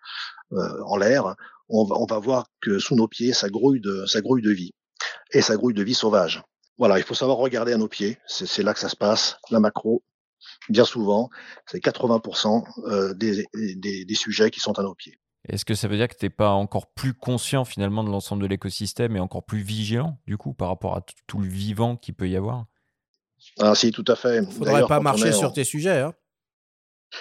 [0.86, 1.34] en l'air,
[1.68, 4.50] on va, on va voir que sous nos pieds, ça grouille de, ça grouille de
[4.52, 4.72] vie.
[5.32, 6.42] Et ça grouille de vie sauvage.
[6.78, 8.18] Voilà, il faut savoir regarder à nos pieds.
[8.26, 9.36] C'est là que ça se passe.
[9.50, 10.02] La macro,
[10.68, 11.30] bien souvent,
[11.66, 15.18] c'est 80% euh, des, des, des sujets qui sont à nos pieds.
[15.48, 18.42] Est-ce que ça veut dire que tu n'es pas encore plus conscient finalement de l'ensemble
[18.42, 22.14] de l'écosystème et encore plus vigilant, du coup, par rapport à tout le vivant qu'il
[22.14, 22.66] peut y avoir?
[23.58, 24.44] Ah, si, tout à fait.
[24.50, 26.00] Faudrait D'ailleurs, pas quand on marcher sur en- tes sujets.
[26.00, 26.14] Hein.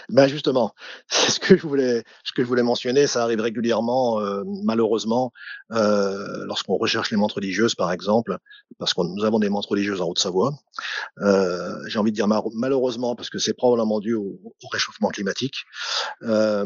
[0.10, 0.74] Ben justement,
[1.08, 3.08] c'est ce que je voulais, ce que je voulais mentionner.
[3.08, 5.32] Ça arrive régulièrement, euh, malheureusement,
[5.72, 8.38] euh, lorsqu'on recherche les montres religieuses, par exemple,
[8.80, 10.54] parce que nous avons des montres religieuses en Haute-Savoie.
[11.20, 15.56] Euh, J'ai envie de dire malheureusement, parce que c'est probablement dû au, au réchauffement climatique.
[16.24, 16.66] Euh,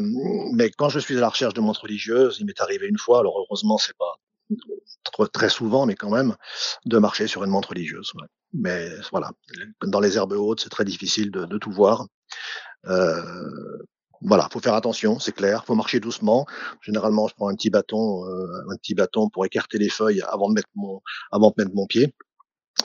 [0.52, 3.20] mais quand je suis à la recherche de montres religieuses, il m'est arrivé une fois.
[3.20, 4.16] Alors heureusement, c'est pas
[5.32, 6.36] très souvent, mais quand même,
[6.84, 8.12] de marcher sur une montre religieuse.
[8.52, 9.30] Mais voilà,
[9.84, 12.06] dans les herbes hautes, c'est très difficile de tout voir.
[12.86, 13.78] Euh,
[14.22, 15.64] voilà, faut faire attention, c'est clair.
[15.64, 16.46] Faut marcher doucement.
[16.82, 20.48] Généralement, je prends un petit bâton, euh, un petit bâton pour écarter les feuilles avant
[20.48, 22.14] de mettre mon, pied,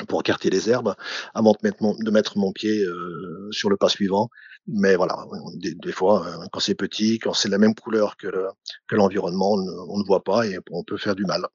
[0.08, 0.94] pour écarter les herbes,
[1.34, 4.30] avant de mettre mon, pied euh, sur le pas suivant.
[4.68, 8.50] Mais voilà, des, fois, quand c'est petit, quand c'est la même couleur que le-
[8.88, 11.48] que l'environnement, on, ne- voit pas et on peut faire du mal.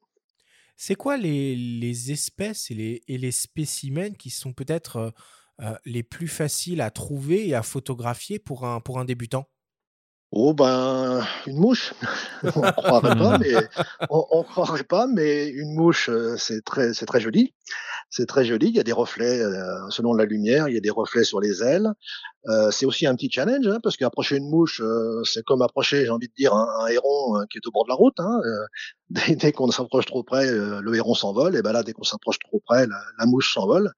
[0.75, 5.13] C'est quoi les, espèces et les, spécimens qui sont peut-être
[5.85, 9.47] les plus faciles à trouver et à photographier pour un, pour un débutant?
[10.31, 11.93] Oh ben une mouche,
[12.43, 13.53] on croirait pas, mais
[14.09, 17.53] on, on croirait pas, mais une mouche euh, c'est très c'est très joli,
[18.09, 18.67] c'est très joli.
[18.67, 21.39] Il y a des reflets euh, selon la lumière, il y a des reflets sur
[21.39, 21.89] les ailes.
[22.49, 26.03] Euh, c'est aussi un petit challenge hein, parce qu'approcher une mouche, euh, c'est comme approcher,
[26.05, 28.19] j'ai envie de dire, un, un héron euh, qui est au bord de la route.
[28.19, 28.65] Hein, euh,
[29.09, 32.03] dès dès qu'on s'approche trop près, euh, le héron s'envole, et ben là dès qu'on
[32.03, 33.91] s'approche trop près, la, la mouche s'envole.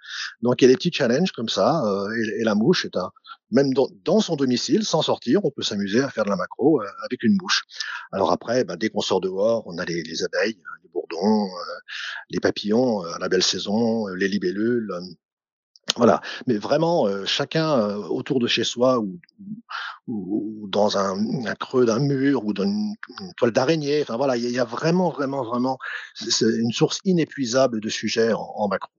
[0.44, 2.96] Donc il y a des petits challenges comme ça, euh, et, et la mouche est
[2.98, 3.12] un
[3.52, 6.88] même dans, son domicile, sans sortir, on peut s'amuser à faire de la macro euh,
[7.06, 7.64] avec une mouche.
[8.12, 11.80] Alors après, bah, dès qu'on sort dehors, on a les, les abeilles, les bourdons, euh,
[12.30, 14.90] les papillons euh, à la belle saison, les libellules.
[15.96, 16.22] voilà.
[16.48, 19.00] Mais vraiment, chacun autour de chez soi
[20.08, 21.16] ou, dans un,
[21.56, 22.94] creux d'un mur ou dans une,
[23.38, 24.02] toile d'araignée.
[24.02, 25.78] Enfin voilà, il y, a- vraiment, vraiment, vraiment,
[26.42, 28.92] une source inépuisable de sujets en, en macro.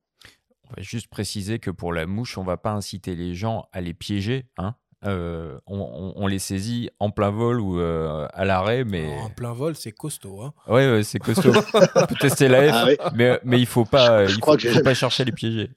[0.71, 3.81] On va juste préciser que pour la mouche, on va pas inciter les gens à
[3.81, 4.47] les piéger.
[4.59, 4.75] Hein
[5.07, 9.31] Euh, on, on- on les saisit en plein vol ou euh, à l'arrêt, mais En
[9.31, 10.43] plein vol, c'est costaud.
[10.43, 10.53] Hein.
[10.69, 11.53] ouais, ouais, c'est costaud.
[11.95, 12.97] on peut tester la F, Ah oui.
[13.15, 14.41] mais, mais il faut pas, Je il
[14.75, 15.71] faut, pas chercher à les piéger.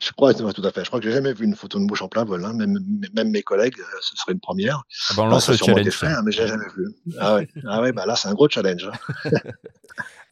[0.00, 0.82] Je crois, tout à fait.
[0.84, 2.44] Je crois que j'ai jamais vu une photo de mouche en plein vol.
[2.44, 2.54] Hein.
[2.54, 2.78] Même,
[3.14, 4.82] même mes collègues, euh, ce serait une première.
[5.10, 5.90] Ah bah, on lance le challenge.
[5.90, 6.86] fait, hein, mais j'ai jamais vu.
[7.18, 8.88] Ah ouais, ah ouais, bah là c'est un gros challenge.
[9.24, 9.30] hein.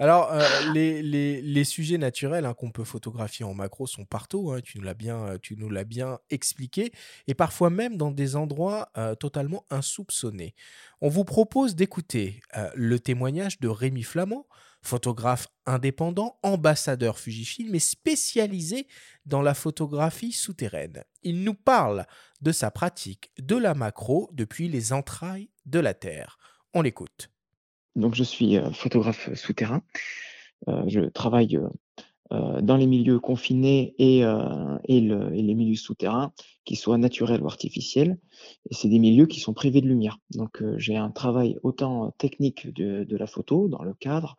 [0.00, 4.50] Alors, euh, les, les- les sujets naturels hein, qu'on peut photographier en macro sont partout.
[4.52, 6.92] hein, tu nous l'as bien, euh, tu nous l'as bien expliqué,
[7.28, 10.54] et parfois même dans des endroits euh, totalement insoupçonnés.
[11.00, 14.46] On vous propose d'écouter euh, le témoignage de Rémi Flamand,
[14.84, 18.86] photographe indépendant, ambassadeur Fujifilm et spécialisé
[19.26, 21.02] dans la photographie souterraine.
[21.22, 22.06] Il nous parle
[22.40, 26.38] de sa pratique de la macro depuis les entrailles de la Terre.
[26.74, 27.30] On l'écoute.
[27.96, 29.82] Donc, je suis euh, photographe souterrain.
[30.68, 31.68] Euh, je travaille euh,
[32.30, 36.32] dans les milieux confinés et, euh, et, le- et les milieux souterrains,
[36.64, 38.18] qu'ils soient naturels ou artificiels.
[38.70, 40.18] Et c'est des milieux qui sont privés de lumière.
[40.30, 44.37] Donc, euh, j'ai un travail autant technique de, de la photo, dans le cadre,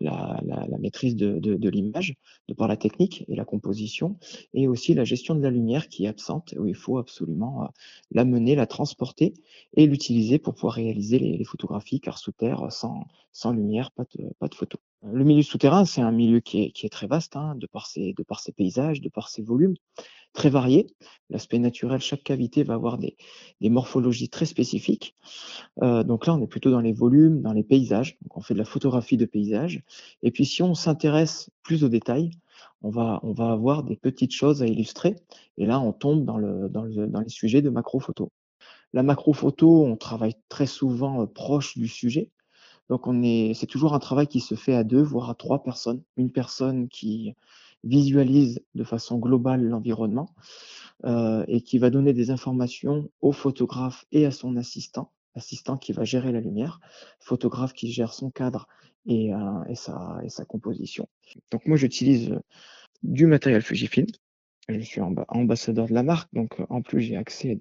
[0.00, 2.14] la, la- la maîtrise de, de- de l'image,
[2.48, 4.18] de par la technique et la composition,
[4.54, 7.68] et aussi la gestion de la lumière qui est absente, où il faut absolument euh,
[8.12, 9.34] l'amener, la transporter
[9.76, 14.04] et l'utiliser pour pouvoir réaliser les, les photographies, car sous terre, sans, sans lumière, pas
[14.18, 14.78] de, pas de photo.
[15.02, 18.22] Le milieu souterrain, c'est un milieu qui est, très vaste, hein, de, par ses, de
[18.22, 19.74] par paysages, de par ses volumes,
[20.34, 20.88] très variés.
[21.30, 23.16] L'aspect naturel, chaque cavité va avoir des,
[23.62, 25.16] morphologies très spécifiques.
[25.82, 28.18] Euh, donc là, on est plutôt dans les volumes, dans les paysages.
[28.22, 29.82] Donc on fait de la photographie de paysages.
[30.22, 32.32] Et puis si on s'intéresse plus aux détails,
[32.82, 35.16] on va, on avoir des petites choses à illustrer.
[35.56, 38.30] Et là, on tombe dans, dans les sujets de macro-photo.
[38.92, 42.30] La macro-photo, on travaille très souvent euh, proche du sujet.
[42.90, 45.62] Donc on est, c'est toujours un travail qui se fait à deux, voire à trois
[45.62, 46.02] personnes.
[46.16, 47.34] Une personne qui
[47.84, 50.34] visualise de façon globale l'environnement
[51.04, 55.92] euh, et qui va donner des informations au photographe et à son assistant, assistant qui
[55.92, 56.80] va gérer la lumière,
[57.20, 58.66] photographe qui gère son cadre
[59.06, 61.08] et, euh, et, sa, et sa composition.
[61.52, 62.40] Donc moi j'utilise
[63.04, 64.08] du matériel Fujifilm.
[64.68, 67.58] Je suis ambassadeur de la marque, donc en plus j'ai accès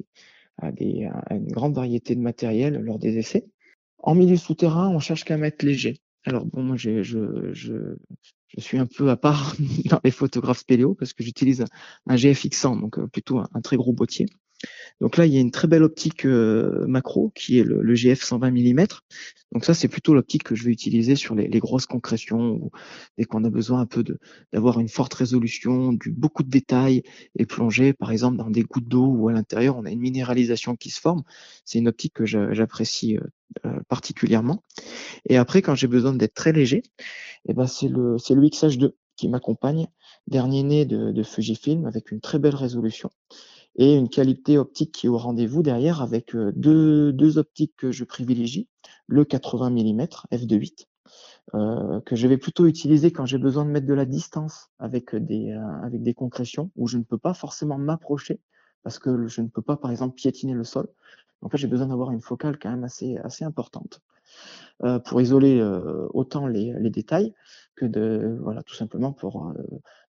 [0.57, 3.47] à, des, à une grande variété de matériel lors des essais.
[3.99, 6.01] En milieu souterrain, on cherche qu'à mettre léger.
[6.25, 7.95] Alors bon, moi je, je, je,
[8.57, 11.65] suis un peu à part dans les photographes spéléo parce que j'utilise
[12.07, 14.25] un, GFX100, donc euh, plutôt un, très gros boîtier.
[15.01, 17.95] Donc là, il y a une très belle optique euh, macro qui est le, le
[17.95, 18.85] GF 120 mm.
[19.51, 22.71] Donc ça, c'est plutôt l'optique que je vais utiliser sur les, les grosses concrétions ou
[23.17, 24.03] dès qu'on a besoin un peu
[24.53, 27.03] d'avoir une forte résolution, du beaucoup de détails
[27.37, 30.75] et plonger, par exemple, dans des gouttes d'eau ou à l'intérieur, on a une minéralisation
[30.75, 31.23] qui se forme.
[31.65, 33.21] C'est une optique que j'apprécie euh,
[33.65, 34.63] euh, particulièrement.
[35.27, 36.83] Et après, quand j'ai besoin d'être très léger,
[37.47, 39.87] eh ben c'est le le XH2 qui m'accompagne,
[40.27, 43.09] dernier né de, de Fujifilm avec une très belle résolution
[43.75, 47.91] et une qualité optique qui est au rendez-vous derrière avec euh, deux, deux optiques que
[47.91, 48.67] je privilégie,
[49.07, 50.01] le 80 mm
[50.31, 50.85] f2.8
[51.55, 55.15] euh, que je vais plutôt utiliser quand j'ai besoin de mettre de la distance avec
[55.15, 58.39] des, euh, avec des concrétions où je ne peux pas forcément m'approcher
[58.83, 60.87] parce que je ne peux pas par exemple piétiner le sol.
[61.41, 64.01] En fait, j'ai besoin d'avoir une focale quand même assez, assez importante.
[64.83, 65.59] Euh, pour isoler
[66.13, 67.33] autant les, les, détails
[67.79, 69.53] que de voilà tout simplement pour euh,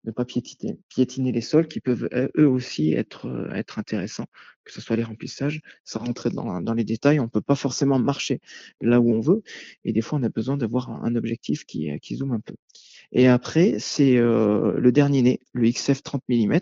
[0.05, 4.27] ne pas piétiner, piétiner les sols qui peuvent eux aussi être être intéressants
[4.65, 8.01] que ce soit les remplissages sans rentrer dans, dans les détails on peut pas forcément
[8.01, 8.41] marcher
[8.81, 9.43] là où on veut
[9.85, 12.55] et des fois on a besoin d'avoir un, objectif qui qui zoome un peu.
[13.13, 16.59] Et après c'est le dernier né le XF 30 mm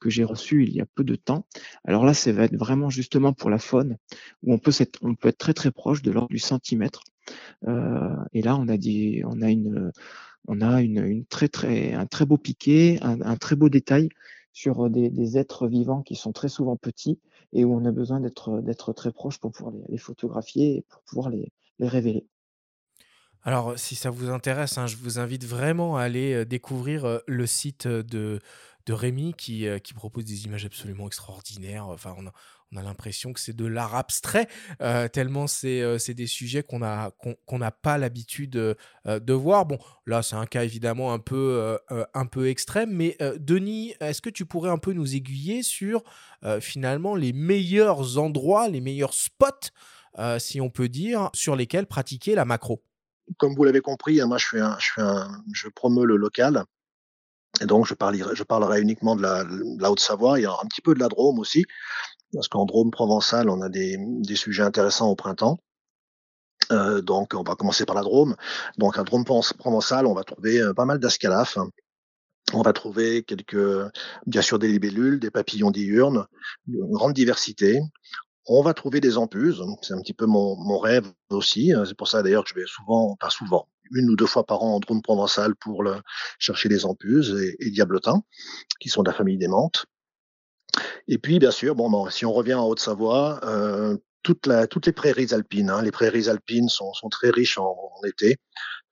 [0.00, 1.46] que j'ai reçu il y a peu de temps.
[1.84, 3.96] Alors là ça va être vraiment justement pour la faune
[4.42, 7.02] où on peut être, on peut être très très proche de l'ordre du centimètre.
[7.68, 9.92] Euh, et là, on a dit, on a une,
[10.48, 14.08] on a une, très très, un très beau piqué, un, très beau détail
[14.52, 17.18] sur des, des, êtres vivants qui sont très souvent petits
[17.52, 21.02] et où on a besoin d'être d'être très proche pour pouvoir les, photographier et pour
[21.02, 22.26] pouvoir les, les révéler.
[23.44, 27.18] Alors, si ça vous intéresse, hein, je vous invite vraiment à aller euh, découvrir euh,
[27.26, 28.38] le site de,
[28.86, 31.86] de Rémi qui, qui propose des images absolument extraordinaires.
[31.86, 32.32] Enfin, on a,
[32.72, 34.48] on a l'impression que c'est de l'art abstrait,
[34.80, 38.74] euh, tellement c'est euh, des sujets qu'on n'a pas l'habitude euh,
[39.06, 39.66] de voir.
[39.66, 41.78] Bon, là, c'est un cas évidemment un peu,
[42.46, 46.02] extrême, mais Denis, est-ce que tu pourrais un peu nous aiguiller sur
[46.60, 49.70] finalement les meilleurs endroits, les meilleurs spots,
[50.38, 52.82] si on peut dire, sur lesquels pratiquer la macro?
[53.38, 54.76] Comme vous l'avez compris, hein, moi je, un,
[55.52, 56.64] je, le local.
[57.60, 57.94] Et donc, je
[58.44, 59.44] parlerai, uniquement de la,
[59.78, 60.38] la Haute-Savoie.
[60.38, 61.64] A un petit peu de la Drôme aussi
[62.32, 63.98] parce qu'en Drôme provençal, on a des,
[64.34, 65.60] sujets intéressants au printemps.
[66.70, 68.36] Euh, donc, on va commencer par la Drôme.
[68.78, 71.58] Donc, à Drôme provençal, on va trouver euh, pas mal d'ascalaphes.
[72.54, 73.90] On va trouver quelques,
[74.26, 76.26] bien sûr, des libellules, des papillons diurnes,
[76.68, 77.80] une grande diversité.
[78.46, 79.62] On va trouver des ampuses.
[79.82, 81.72] C'est un petit peu mon, rêve aussi.
[81.86, 84.62] C'est pour ça d'ailleurs que je vais souvent, pas souvent, une ou deux fois par
[84.62, 85.84] an en Drôme provençal pour
[86.38, 88.22] chercher des ampuses et, et diablotins,
[88.80, 89.86] qui sont de la famille des menthes.
[91.08, 95.70] Et puis, bien sûr, bon, si on revient en Haute-Savoie, euh, toutes les prairies alpines,
[95.70, 98.36] hein, les prairies alpines sont, très riches en, été,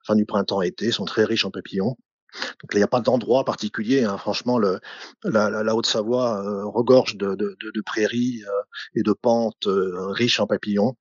[0.06, 1.96] fin du printemps-été, sont très riches en papillons.
[2.34, 4.04] Donc il n'y a pas d'endroit particulier.
[4.04, 4.16] Hein.
[4.18, 8.62] Franchement, la, Haute-Savoie euh, regorge de prairies euh,
[8.94, 10.96] et de pentes euh, riches en papillons.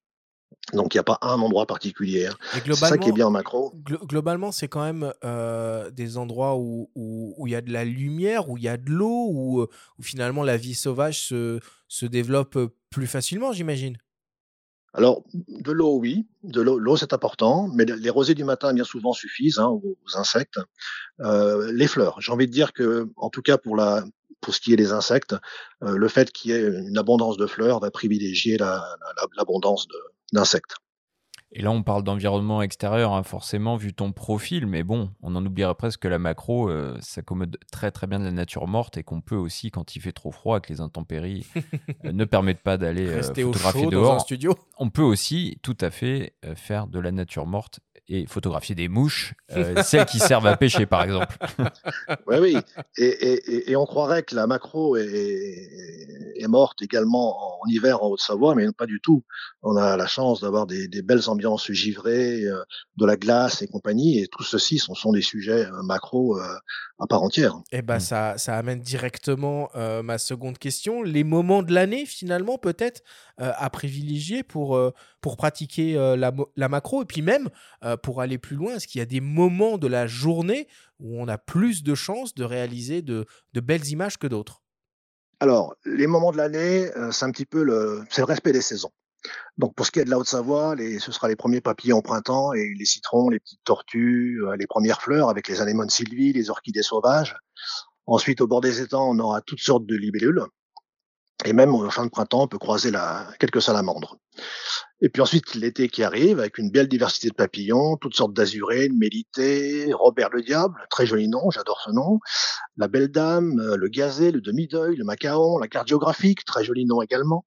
[0.73, 2.29] Donc il n'y a pas un endroit particulier.
[2.53, 3.73] C'est ça qui est bien en macro.
[3.75, 7.71] Glo globalement, c'est quand même euh, des endroits où il où, où y a de
[7.71, 11.59] la lumière, où il y a de l'eau, où, où, finalement la vie sauvage se,
[11.87, 12.57] se développe
[12.89, 13.97] plus facilement, j'imagine.
[14.93, 16.27] Alors, de l'eau, oui.
[16.43, 17.67] De l'eau, c'est important.
[17.73, 20.59] Mais les rosées du matin, bien souvent, suffisent hein, aux, aux, insectes.
[21.19, 22.19] Euh, les fleurs.
[22.21, 24.03] J'ai envie de dire que, en tout cas, pour la,
[24.41, 25.35] pour ce qui est des insectes,
[25.83, 30.09] euh, le fait qu'il y ait une abondance de fleurs va privilégier l'abondance la, la,
[30.33, 30.75] d'insectes.
[31.51, 35.43] Et là, on parle d'environnement extérieur, hein, forcément, vu ton profil, mais bon, on en
[35.43, 39.03] oublierait presque que la macro euh, s'accommode très très bien de la nature morte et
[39.03, 41.47] qu'on peut aussi, quand il fait trop froid, que les intempéries
[42.05, 44.55] euh, ne permettent pas d'aller euh, photographier dehors, studio.
[44.77, 48.87] on peut aussi tout à fait euh, faire de la nature morte et photographier des
[48.87, 51.37] mouches, euh, celles qui servent à pêcher par exemple.
[52.27, 52.57] oui, oui.
[52.97, 55.69] Et, on croirait que la macro est,
[56.35, 59.23] est morte également en, hiver en Haute-Savoie, mais pas du tout.
[59.61, 62.63] On a la chance d'avoir des, belles ambiances givrées, euh,
[62.97, 67.07] de la glace et compagnie, et tout ceci sont, sont des sujets euh, macro à
[67.07, 67.55] part entière.
[67.71, 67.99] Et eh ben mmh.
[68.01, 69.69] ça, ça amène directement
[70.03, 71.03] ma seconde question.
[71.03, 73.01] Les moments de l'année, finalement, peut-être
[73.37, 74.77] à privilégier pour,
[75.21, 77.49] pour pratiquer la, la, macro, et puis même
[77.99, 80.67] pour aller plus loin, est-ce qu'il y a des moments de la journée
[80.99, 84.61] où on a plus de chances de réaliser de, belles images que d'autres?
[85.39, 88.91] Alors, les moments de l'année, euh, c'est un petit peu le, respect des saisons.
[89.57, 92.53] Donc pour ce qui est de la Haute-Savoie, ce sera les premiers papillons au printemps
[92.53, 96.49] et les citrons, les petites tortues, euh, les premières fleurs avec les anémones sylvie, les
[96.49, 97.35] orchidées sauvages.
[98.05, 100.41] Ensuite, au bord des étangs, on aura toutes sortes de libellules.
[101.45, 104.17] Et même en fin de printemps, on peut croiser la, quelques salamandres.
[105.01, 108.89] Et puis ensuite, l'été qui arrive, avec une belle diversité de papillons, toutes sortes d'azurés,
[108.89, 112.19] de mélités, Robert le Diable, très joli nom, j'adore ce nom,
[112.75, 117.01] la Belle Dame, euh, le Gazé, le Demi-Deuil, le Macaon, la cardiographique, très joli nom
[117.01, 117.45] également.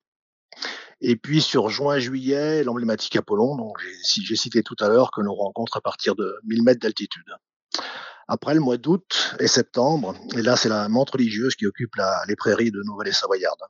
[1.02, 5.76] Et puis sur juin-juillet, l'emblématique Apollon, donc j'ai cité tout à l'heure, que l'on rencontre
[5.76, 7.28] à partir de 1000 mètres d'altitude.
[8.28, 11.96] Après le mois d'août et septembre, et là c'est la menthe religieuse qui occupe
[12.28, 13.60] les prairies de Nouvelle-et-Savoyarde.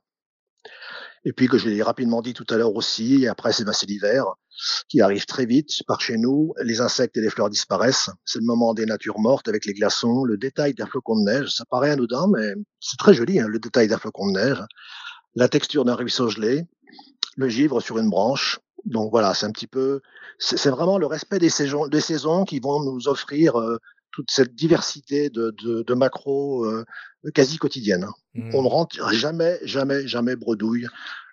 [1.25, 4.25] Et puis, que je l'ai rapidement dit tout à l'heure aussi, après, c'est l'hiver
[4.89, 6.53] qui arrive très vite par chez nous.
[6.61, 8.09] Les insectes et les fleurs disparaissent.
[8.25, 11.49] C'est le moment des natures mortes avec les glaçons, le détail d'un flocon de neige.
[11.49, 14.61] Ça paraît anodin, mais c'est très joli, hein, le détail d'un flocon de neige.
[15.35, 16.65] La texture d'un ruisseau gelé,
[17.37, 18.59] le givre sur une branche.
[18.85, 20.01] Donc voilà, c'est un petit peu,
[20.39, 23.77] c'est vraiment le respect des saisons, des saisons qui vont nous offrir euh,
[24.13, 26.85] toute cette diversité de, de, de macros euh,
[27.33, 28.07] quasi quotidienne.
[28.35, 28.55] Mmh.
[28.55, 30.87] On ne rentre jamais, jamais, jamais bredouille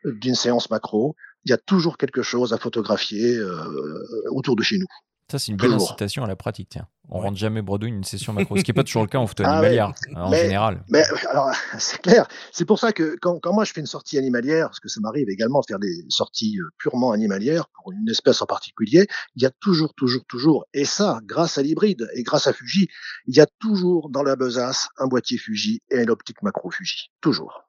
[0.05, 1.15] d'une séance macro.
[1.45, 4.87] Il y a toujours quelque chose à photographier euh, autour de chez nous.
[5.31, 6.71] Ça, c'est une belle incitation à la pratique.
[6.71, 6.89] Tiens.
[7.09, 9.19] On ne rentre jamais bredouille une session macro, ce qui n'est pas toujours le cas
[9.19, 10.85] en photo ah animalière, hein, en général.
[10.89, 12.27] Mais alors, c'est clair.
[12.53, 15.01] C'est pour ça que quand, quand, moi je fais une sortie animalière, parce que ça
[15.01, 19.07] m'arrive également de faire des sorties euh, purement animalières pour une espèce en particulier,
[19.37, 22.89] il y a toujours, toujours, toujours, et ça, grâce à l'hybride et grâce à Fuji,
[23.27, 27.11] il y a toujours dans la besace un boîtier Fuji et une optique macro Fuji.
[27.21, 27.65] Toujours.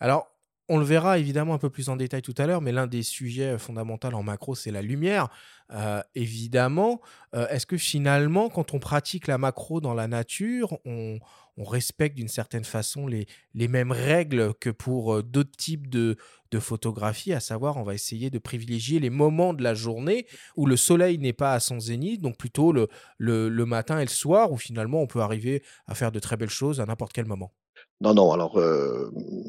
[0.00, 0.28] Alors,
[0.68, 3.02] on le verra évidemment un peu plus en détail tout à l'heure, mais l'un des
[3.02, 5.28] sujets fondamentaux en macro, c'est la lumière.
[5.72, 7.00] Euh, évidemment,
[7.34, 11.18] euh, est-ce que finalement, quand on pratique la macro dans la nature, on,
[11.58, 16.16] respecte d'une certaine façon les, mêmes règles que pour euh, d'autres types de,
[16.50, 20.66] de photographie, à savoir, on va essayer de privilégier les moments de la journée où
[20.66, 22.88] le soleil n'est pas à son zénith, donc plutôt le,
[23.18, 26.50] le matin et le soir, où finalement on peut arriver à faire de très belles
[26.50, 27.52] choses à n'importe quel moment.
[28.00, 28.60] Non, non, alors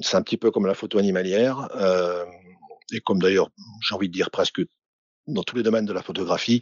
[0.02, 1.70] c'est un petit peu comme la photo animalière,
[2.94, 3.50] et comme d'ailleurs,
[3.82, 4.62] j'ai envie de dire presque
[5.28, 6.62] dans tous les domaines de la photographie,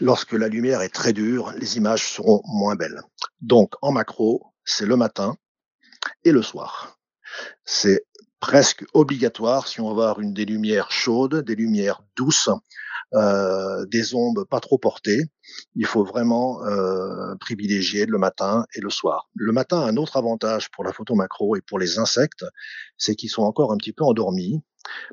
[0.00, 3.00] lorsque la lumière est très dure, les images seront moins belles.
[3.40, 5.36] Donc en macro, c'est le matin
[6.24, 6.98] et le soir.
[7.64, 8.04] C'est
[8.40, 12.50] presque obligatoire si on veut avoir une des lumières chaudes, des lumières douces,
[13.14, 15.26] euh, des ondes pas trop portées.
[15.74, 19.28] Il faut vraiment euh, privilégier le matin et le soir.
[19.34, 22.44] Le matin un autre avantage pour la photo macro et pour les insectes,
[22.96, 24.62] c'est qu'ils sont encore un petit peu endormis.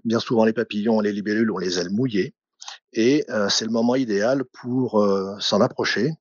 [0.06, 2.36] Bien souvent, les papillons et les libellules ont les ailes mouillées
[2.93, 5.06] et euh, c'est le moment idéal pour
[5.39, 6.14] s'en approcher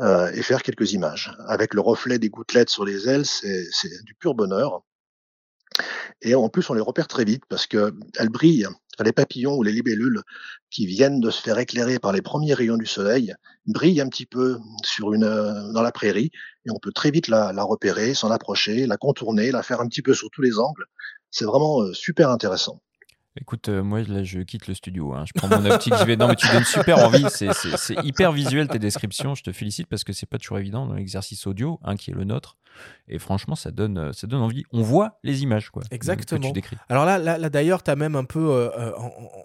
[0.00, 1.34] et faire quelques images.
[1.48, 4.84] Avec le reflet des gouttelettes sur les ailes, c'est du pur bonheur.
[6.22, 8.68] Et en plus, on les repère très vite parce qu'elles brillent
[9.04, 10.22] les papillons ou les libellules
[10.70, 13.34] qui viennent de se faire éclairer par les premiers rayons du soleil
[13.66, 16.30] brillent un petit peu sur une, euh, dans la prairie
[16.66, 20.02] et on peut très vite la, repérer, s'en approcher, la contourner, la faire un petit
[20.02, 20.84] peu sur tous les angles.
[21.30, 22.80] C'est vraiment euh, super intéressant.
[23.40, 25.14] Écoute, euh, moi là, je quitte le studio.
[25.14, 25.24] Hein.
[25.26, 26.16] Je prends mon optique, je vais.
[26.16, 27.24] Non, mais tu donnes super envie.
[27.30, 29.36] C'est hyper visuel tes descriptions.
[29.36, 32.14] Je te félicite parce que c'est pas toujours évident dans l'exercice audio, hein, qui est
[32.14, 32.56] le nôtre.
[33.08, 34.64] Et franchement, ça donne, euh, ça donne envie.
[34.72, 35.82] On voit les images, quoi.
[35.90, 36.40] Exactement.
[36.40, 36.76] Que tu décris.
[36.88, 38.92] Alors là, là, d'ailleurs, tu as même un peu, euh, euh,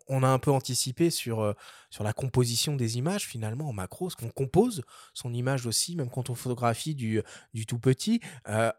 [0.08, 1.54] on a un peu anticipé sur,
[1.90, 6.10] sur la composition des images, finalement, en macro, ce qu'on compose son image aussi, même
[6.10, 7.22] quand on photographie du,
[7.54, 8.20] du tout petit.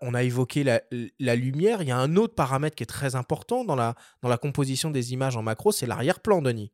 [0.01, 0.83] on a évoqué la,
[1.19, 1.83] la, lumière.
[1.83, 4.91] Il y a un autre paramètre qui est très important dans la, dans la composition
[4.91, 6.73] des images en macro, c'est l'arrière-plan, Denis.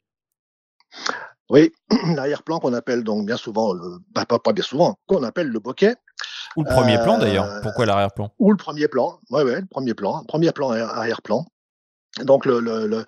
[1.51, 1.73] Oui,
[2.15, 5.59] l'arrière-plan qu'on appelle donc bien souvent, le, bah, pas, pas bien souvent, qu'on appelle le
[5.59, 5.95] bokeh.
[6.57, 7.45] Ou le premier plan d'ailleurs.
[7.45, 8.33] Euh, Pourquoi l'arrière-plan?
[8.39, 9.21] Ou le premier plan.
[9.31, 10.25] Oui, ouais, le premier plan.
[10.25, 11.47] Premier plan, arrière-plan.
[12.25, 13.05] Donc le,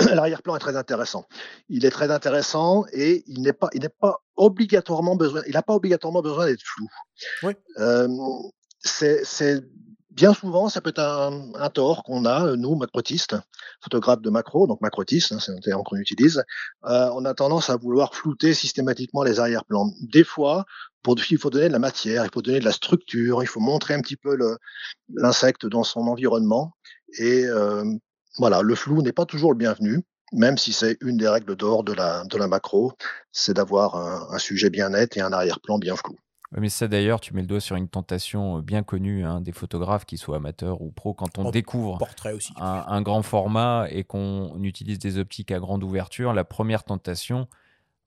[0.00, 1.26] l'arrière-plan est très intéressant.
[1.68, 5.62] Il est très intéressant et il n'est pas, il n'est pas obligatoirement besoin, il n'a
[5.62, 6.88] pas obligatoirement besoin d'être flou.
[7.44, 7.52] Oui.
[7.78, 8.08] Euh,
[8.80, 9.62] c'est,
[10.14, 13.36] bien souvent, ça peut être un, tort qu'on a, nous, macrotistes,
[13.80, 16.44] photographes de macro, donc macrotistes, hein, c'est un terme qu'on utilise.
[16.84, 19.90] Euh, on a tendance à vouloir flouter systématiquement les arrière-plans.
[20.00, 20.64] Des fois,
[21.02, 23.60] pour, il faut donner de la matière, il faut donner de la structure, il faut
[23.60, 24.36] montrer un petit peu
[25.14, 26.74] l'insecte dans son environnement.
[27.18, 27.84] Et euh,
[28.38, 30.02] voilà, le flou n'est pas toujours le bienvenu
[30.34, 32.92] même si c'est une des règles d'or de la, de la macro,
[33.32, 36.16] c'est d'avoir un, un, sujet bien net et un arrière-plan bien flou
[36.60, 39.52] mais ça d'ailleurs, tu mets le doigt sur une tentation euh, bien connue hein, des
[39.52, 41.98] photographes, qu'ils soient amateurs ou pros, quand on découvre
[42.58, 47.48] Un, grand format et qu'on utilise des optiques à grande ouverture, la première tentation,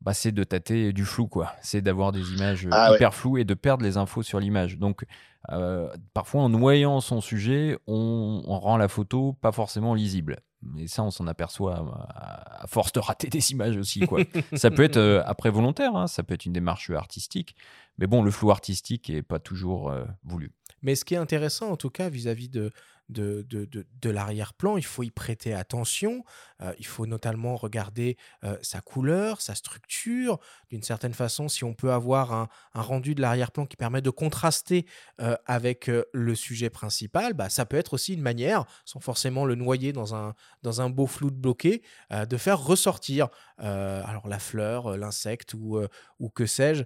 [0.02, 1.54] bah, c'est de tâter du flou, quoi.
[1.62, 4.78] C'est d'avoir des images ah hyper floues et de perdre les infos sur l'image.
[4.78, 5.06] Donc,
[5.52, 10.40] euh, parfois, en noyant son sujet, on, rend la photo pas forcément lisible.
[10.74, 14.02] Mais ça, on s'en aperçoit euh, à, force de rater des images aussi.
[14.02, 14.22] Quoi.
[14.54, 17.56] ça peut être après volontaire, hein, ça peut être une démarche artistique.
[17.98, 20.52] Mais bon, le flou artistique n'est pas toujours euh, voulu.
[20.82, 22.72] Mais ce qui est intéressant, en tout cas, vis-à-vis de,
[23.10, 23.68] de, de,
[24.02, 26.24] de, l'arrière-plan, il faut y prêter attention,
[26.62, 30.40] euh, il faut notamment regarder euh, sa couleur, sa structure,
[30.70, 34.10] d'une certaine façon, si on peut avoir un, un rendu de l'arrière-plan qui permet de
[34.10, 34.86] contraster
[35.22, 39.56] euh, avec le sujet principal, bah, ça peut être aussi une manière, sans forcément le
[39.56, 40.34] noyer dans un,
[40.64, 45.80] dans un beau flou de bloqué, de faire ressortir alors la fleur, l'insecte ou,
[46.20, 46.84] ou que sais-je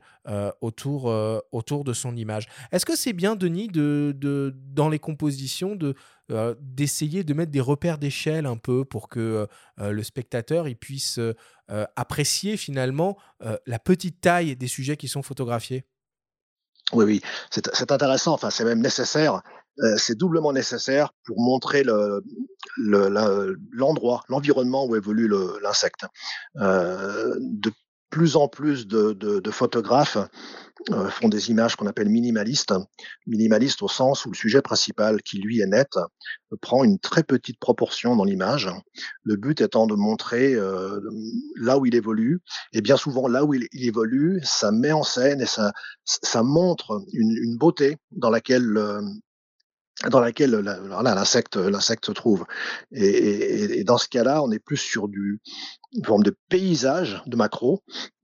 [0.61, 1.05] autour,
[1.51, 2.47] autour de son image.
[2.71, 5.95] Est-ce que c'est bien, Denis, de, de, dans les compositions, de,
[6.31, 9.45] euh, d'essayer de mettre des repères d'échelle un peu pour que euh,
[9.79, 11.19] euh, le spectateur il puisse
[11.95, 13.15] apprécier finalement
[13.67, 15.85] la petite taille des sujets qui sont photographiés.
[16.93, 17.21] Oui, oui,
[17.51, 19.43] c'est intéressant, enfin c'est même nécessaire,
[19.97, 26.07] c'est doublement nécessaire pour montrer l'endroit, le, l'environnement où évolue l'insecte.
[26.55, 27.71] de
[28.09, 30.25] plus en plus de photographes euh,
[31.09, 32.73] font des images qu'on appelle minimalistes,
[33.27, 35.89] minimalistes au sens où le sujet principal, qui lui est net,
[36.61, 38.69] prend une très petite proportion dans l'image.
[39.23, 40.99] Le but étant de montrer euh,
[41.55, 42.39] là où il évolue,
[42.73, 45.71] et bien souvent là où il, évolue, ça met en scène et ça,
[46.05, 49.01] ça montre une, une beauté dans laquelle euh,
[50.07, 52.45] dans laquelle l'insecte l'insecte se trouve.
[52.91, 55.41] Et, et, dans ce cas-là, on est plus sur du,
[55.93, 57.83] une forme de paysage de macro,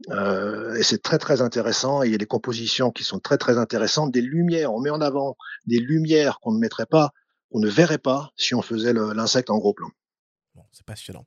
[0.09, 2.03] euh, et c'est très très intéressant.
[2.03, 4.73] il y a des compositions qui sont très très intéressantes, des lumières.
[4.73, 7.11] On met en avant des lumières qu'on ne mettrait pas,
[7.51, 9.89] qu'on ne verrait pas si on faisait l'insecte en gros plan.
[10.53, 11.25] Bon, c'est passionnant.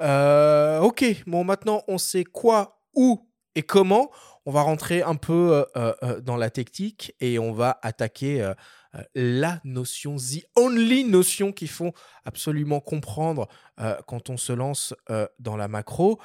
[0.00, 4.10] Euh, ok, bon maintenant on sait quoi, où et comment.
[4.46, 8.52] On va rentrer un peu euh, euh, dans la technique et on va attaquer
[8.94, 11.92] euh, la notion, the only notion qu'il faut
[12.24, 13.48] absolument comprendre
[13.80, 16.18] euh, quand on se lance euh, dans la macro,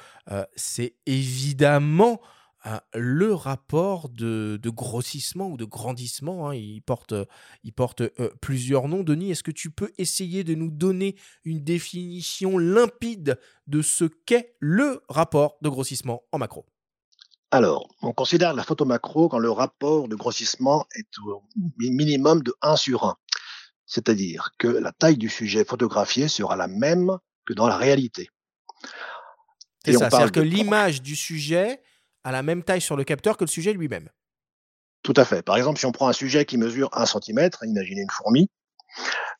[0.56, 2.20] c'est évidemment
[2.94, 6.48] le rapport de, grossissement ou de grandissement.
[6.48, 6.54] Hein.
[6.54, 7.14] il porte,
[7.62, 8.02] il porte
[8.40, 9.02] plusieurs noms.
[9.02, 14.56] Denis, est-ce que tu peux essayer de nous donner une définition limpide de ce qu'est
[14.60, 16.64] le rapport de grossissement en macro?
[17.54, 21.44] Alors, on considère la photo macro quand le rapport de grossissement est au
[21.78, 23.16] minimum de 1 sur 1.
[23.86, 28.28] C'est-à-dire que la taille du sujet photographié sera la même que dans la réalité.
[29.84, 31.80] C'est ça, c'est-à-dire que l'image du sujet
[32.24, 34.08] a la même taille sur le capteur que le sujet lui-même.
[35.04, 35.42] Tout à fait.
[35.42, 38.50] Par exemple, si on prend un sujet qui mesure 1 cm, imaginez une fourmi,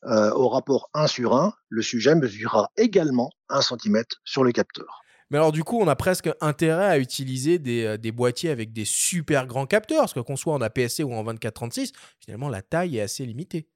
[0.05, 5.04] euh, au rapport 1 sur 1, le sujet mesurera également 1 cm sur le capteur.
[5.35, 8.73] Mais alors, du coup, on a presque intérêt à utiliser des, euh, des boîtiers avec
[8.73, 12.63] des super grands capteurs, parce que qu'on soit en APS-C ou en 24-36, finalement, la
[12.63, 13.67] taille est assez limitée.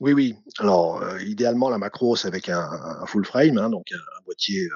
[0.00, 0.36] Oui, oui.
[0.58, 2.68] Alors, euh, idéalement, la macro, c'est avec un,
[3.06, 4.68] full frame, hein, donc un, boîtier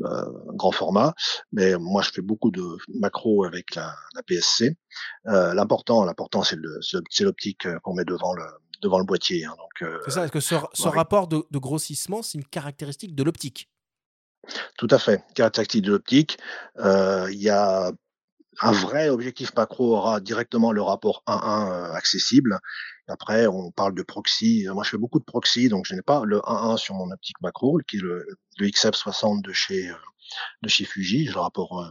[0.00, 0.24] euh,
[0.54, 1.14] grand format.
[1.52, 2.64] Mais moi, je fais beaucoup de
[2.98, 4.76] macro avec la, la PSC.
[5.26, 8.46] l'important, l'important, c'est l'optique qu'on met devant le,
[8.82, 9.44] devant le boîtier.
[9.44, 10.24] Hein, donc, c'est ça.
[10.24, 13.68] Est-ce que ce, ce rapport de, de grossissement, c'est une caractéristique de l'optique
[14.76, 15.24] tout à fait.
[15.34, 16.38] Caractéristique de l'optique.
[16.78, 17.92] Euh, il y a
[18.60, 22.58] un vrai objectif macro aura directement le rapport 1-1 euh, accessible.
[23.08, 24.66] Après, on parle de proxy.
[24.72, 27.40] Moi, je fais beaucoup de proxy, donc je n'ai pas le 1-1 sur mon optique
[27.40, 28.26] macro, qui est le,
[28.58, 29.94] le XF60 de chez euh,
[30.62, 31.84] de chez Fuji, le rapport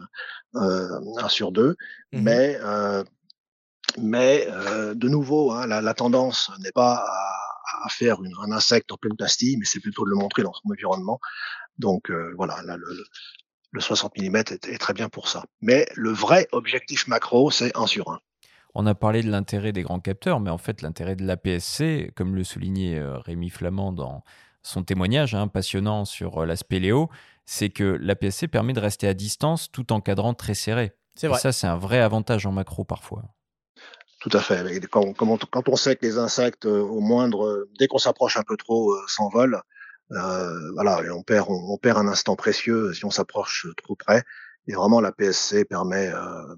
[0.56, 1.76] euh, 1 sur 2.
[2.14, 2.60] Mmh mais
[3.98, 4.48] mais
[4.94, 8.98] de nouveau, hein, la, la, tendance n'est pas à, à faire une, un insecte en
[8.98, 11.20] pleine pastille, mais c'est plutôt de le montrer dans son environnement.
[11.80, 15.46] Donc euh, voilà, là, le, 60 mm est, très bien pour ça.
[15.62, 18.20] Mais le vrai objectif macro, c'est 1 sur 1.
[18.76, 22.36] On a parlé de l'intérêt des grands capteurs, mais en fait l'intérêt de l'APS-C, comme
[22.36, 24.24] le soulignait euh, Rémi Flamand dans
[24.62, 27.10] son témoignage hein, passionnant sur euh, l'aspect Léo,
[27.46, 30.92] c'est que l'APS-C permet de rester à distance tout en cadrant très serré.
[31.16, 31.38] C'est vrai.
[31.38, 33.24] Et ça, c'est un vrai avantage en macro parfois.
[34.20, 34.86] Tout à fait.
[34.88, 38.94] Quand, quand, on, sait que les insectes, au moindre, dès qu'on s'approche un peu trop,
[39.08, 39.62] s'envolent,
[40.10, 44.24] voilà, et on perd, un instant précieux si on s'approche trop près.
[44.68, 46.12] Et vraiment, la PSC permet,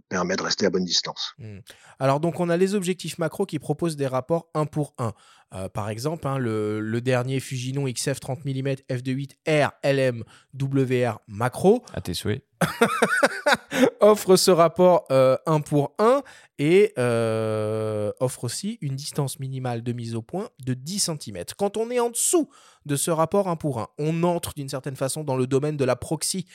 [0.10, 1.34] permet de rester à bonne distance.
[1.38, 1.60] Mmh.
[1.97, 5.14] Alors, donc, on a les objectifs macro qui proposent des rapports 1 pour 1.
[5.54, 10.24] Euh, par exemple, hein, le, dernier Fujinon XF 30 mm f2.8 R LM
[10.60, 11.84] WR macro.
[11.93, 12.43] À tes souhaits.
[14.02, 16.22] offre ce rapport 1 euh, pour 1
[16.60, 21.43] et euh, offre aussi une distance minimale de mise au point de 10 cm.
[21.58, 22.49] Quand on est en dessous
[22.86, 25.86] de ce rapport 1 pour 1, on entre d'une certaine façon dans le domaine de
[25.86, 26.45] la proxy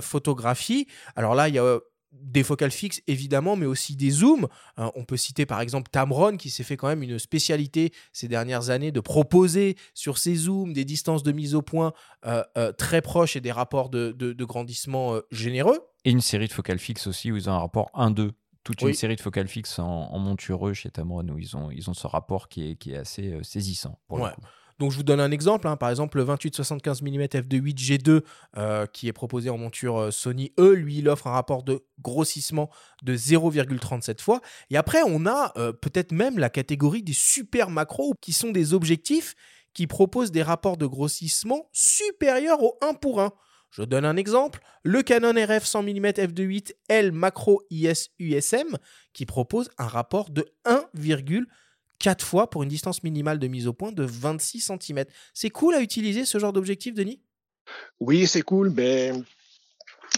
[0.00, 0.86] photographie.
[1.14, 1.78] Alors là, il y a
[2.12, 4.48] des focales fixes évidemment, mais aussi des zooms.
[4.76, 8.28] Hein, on peut citer par exemple Tamron qui s'est fait quand même une spécialité ces
[8.28, 11.92] dernières années de proposer sur ses zooms des distances de mise au point
[12.26, 15.78] euh, euh, très proches et des rapports de, grandissement euh, généreux.
[16.04, 18.30] Et une série de focales fixes aussi où ils ont un rapport 1-2
[18.62, 21.94] toute une série de focales fixes en, montureux chez Tamron où ils ont, ils ont
[21.94, 23.98] ce rapport qui est, qui est assez saisissant.
[24.06, 24.42] Pour le coup.
[24.80, 25.76] Donc je vous donne un exemple, hein.
[25.76, 28.22] par exemple le 28-75 mm f2.8
[28.56, 31.84] G2 qui est proposé en monture euh, Sony E, lui il offre un rapport de
[32.00, 32.70] grossissement
[33.02, 34.40] de 0,37 fois.
[34.70, 38.72] Et après on a euh, peut-être même la catégorie des super macros qui sont des
[38.72, 39.34] objectifs
[39.74, 43.32] qui proposent des rapports de grossissement supérieurs au 1 pour 1.
[43.70, 48.78] Je donne un exemple, le Canon RF 100 mm f2.8 L Macro IS USM
[49.12, 51.44] qui propose un rapport de 1,37
[52.00, 55.04] 4 fois pour une distance minimale de mise au point de 26 cm.
[55.32, 57.20] C'est cool à utiliser ce genre d'objectif, Denis?
[58.00, 59.12] Oui, c'est cool, mais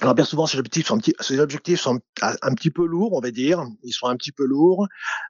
[0.00, 3.12] alors bien souvent, ces objectifs sont, un petit, ces objectifs sont un, petit peu lourds,
[3.12, 3.64] on va dire.
[3.82, 4.86] Ils sont un petit peu lourds.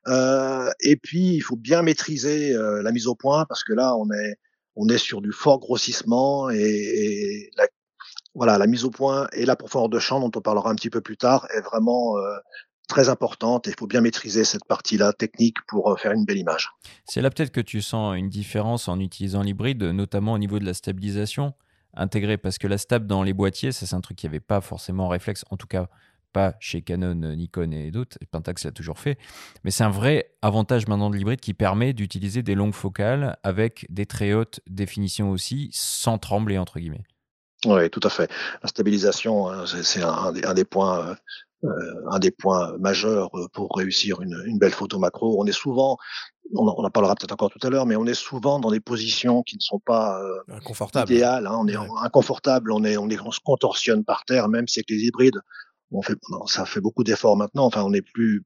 [0.07, 3.97] Euh, et puis, il faut bien maîtriser euh, la mise au point parce que là,
[3.97, 4.37] on est,
[4.77, 7.67] on est sur du fort grossissement et, la,
[8.35, 10.91] voilà, la mise au point et la profondeur de champ, dont on parlera un petit
[10.91, 12.37] peu plus tard, est vraiment euh,
[12.89, 16.39] très importante et il faut bien maîtriser cette partie-là technique pour euh, faire une belle
[16.39, 16.71] image.
[17.05, 20.65] C'est là peut-être que tu sens une différence en utilisant l'hybride, notamment au niveau de
[20.65, 21.55] la stabilisation
[21.95, 24.41] intégrée, parce que la stab dans les boîtiers, ça c'est un truc qui n'y avait
[24.41, 25.89] pas forcément en réflexe, en tout cas
[26.33, 29.19] pas chez Canon, Nikon et d'autres, Pentax l'a toujours fait,
[29.65, 33.87] mais c'est un vrai avantage maintenant de l'hybride qui permet d'utiliser des longues focales avec
[33.91, 37.05] des très hautes définitions aussi, sans trembler entre guillemets.
[37.65, 38.31] Oui, tout à fait.
[38.63, 41.15] La stabilisation, hein, c'est un, des points euh,
[42.11, 45.41] un des points majeurs euh, pour réussir une, une belle photo macro.
[45.41, 45.97] On est souvent,
[46.55, 49.43] on en, parlera peut-être encore tout à l'heure, mais on est souvent dans des positions
[49.43, 51.47] qui ne sont pas euh, idéales.
[51.47, 51.57] Hein.
[51.59, 54.91] On est inconfortable, on est, on est, on se contorsionne par terre, même si avec
[54.91, 55.41] les hybrides,
[55.93, 57.67] on fait, ça fait beaucoup d'efforts maintenant.
[57.67, 58.45] Enfin, on est plus,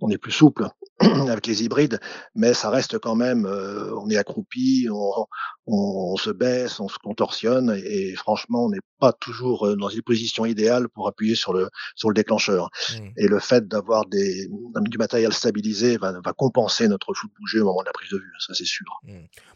[0.00, 0.68] on est plus souple
[1.00, 2.00] avec les hybrides,
[2.34, 5.26] mais ça reste quand même, euh, on est accroupi, on,
[5.66, 10.44] on, se baisse, on se contorsionne, et, franchement, on n'est pas toujours dans une position
[10.44, 12.70] idéale pour appuyer sur le sur le déclencheur.
[12.90, 13.08] Mmh.
[13.16, 14.48] Et le fait d'avoir des
[14.82, 18.10] du matériel stabilisé va, va compenser notre flou de bouger au moment de la prise
[18.10, 18.86] de vue, ça c'est sûr.
[19.04, 19.12] Mmh.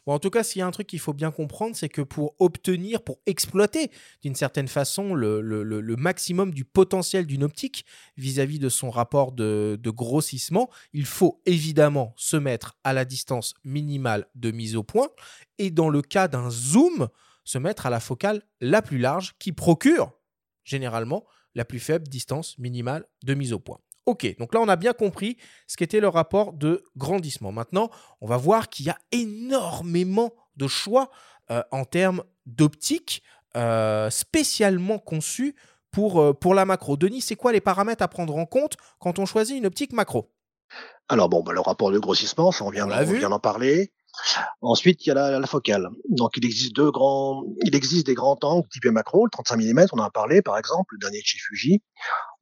[0.07, 2.03] Bon, en tout cas, s'il y a un truc qu'il faut bien comprendre, c'est que
[2.03, 3.91] pour obtenir, pour exploiter
[4.23, 7.85] d'une certaine façon le, le, le, maximum du potentiel d'une optique
[8.17, 13.55] vis-à-vis de son rapport de, de grossissement, il faut évidemment se mettre à la distance
[13.65, 15.09] minimale de mise au point
[15.59, 17.09] et dans le cas d'un zoom,
[17.45, 20.13] se mettre à la focale la plus large qui procure
[20.65, 21.25] généralement
[21.55, 23.79] la plus faible distance minimale de mise au point.
[24.07, 25.37] Ok, donc là on a bien compris
[25.67, 27.53] ce qu'était le rapport de grandissement.
[27.53, 27.91] Maintenant,
[28.21, 31.11] on va voir qu'il y a énormément de choix
[31.51, 33.23] euh, en termes d'optique
[33.57, 35.55] euh, spécialement conçus
[35.93, 36.97] pour, euh, pour la macro.
[36.97, 40.33] Denis, c'est quoi les paramètres à prendre en compte quand on choisit une optique macro?
[41.09, 43.93] Alors bon, bah, le rapport de grossissement, ça on vient, d'en parler.
[44.61, 45.89] Ensuite, il y a la, focale.
[46.09, 49.87] Donc, il existe deux grands, il existe des grands angles type macro, le 35 mm,
[49.93, 51.83] on en a parlé, par exemple, le dernier de chez Fuji.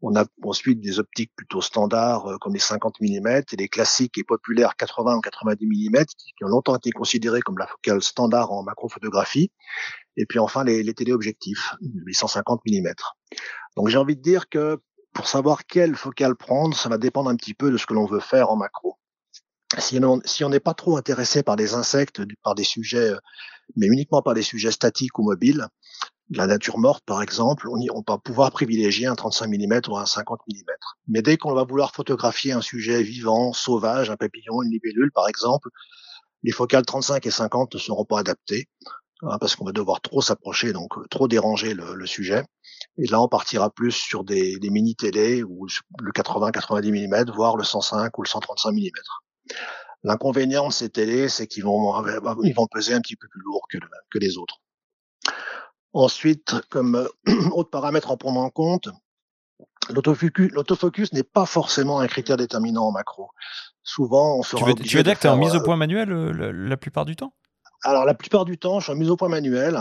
[0.02, 4.18] On a ensuite des optiques plutôt standards, euh, comme les 50 mm, et les classiques
[4.18, 8.52] et populaires 80 ou 90 mm, qui, ont longtemps été considérés comme la focale standard
[8.52, 9.50] en macrophotographie.
[10.16, 11.74] Et puis enfin, les, les téléobjectifs,
[12.06, 12.92] les 150 mm.
[13.76, 14.80] Donc, j'ai envie de dire que
[15.12, 18.06] pour savoir quelle focale prendre, ça va dépendre un petit peu de ce que l'on
[18.06, 18.99] veut faire en macro
[19.78, 23.12] si on n'est pas trop intéressé par des insectes, par des sujets,
[23.76, 25.66] mais uniquement par des sujets statiques ou mobiles,
[26.30, 30.06] la nature morte par exemple, on, on va pouvoir privilégier un 35 mm ou un
[30.06, 30.54] 50 mm.
[31.08, 35.28] Mais dès qu'on va vouloir photographier un sujet vivant, sauvage, un papillon, une libellule par
[35.28, 35.68] exemple,
[36.42, 38.68] les focales 35 et 50 ne seront pas adaptées
[39.22, 42.44] hein, parce qu'on va devoir trop s'approcher, donc trop déranger le, sujet.
[42.96, 45.66] Et là, on partira plus sur des, des mini télé ou
[46.00, 48.88] le 80-90 mm, voire le 105 ou le 135 mm.
[50.03, 52.03] L'inconvénient de ces télés, c'est qu'ils vont,
[52.42, 53.78] ils vont peser un petit peu plus lourd que,
[54.11, 54.61] que les autres.
[55.92, 57.09] Ensuite, comme
[57.53, 58.88] autre paramètre à prendre en compte,
[59.88, 63.30] L'autofocus n'est pas forcément un critère déterminant en macro.
[63.82, 66.11] Souvent, on Tu veux, tu veux dire que tu es en mise au point manuel
[66.11, 67.34] la plupart du temps?
[67.82, 69.80] Alors la plupart du temps, je suis en mise au point manuel.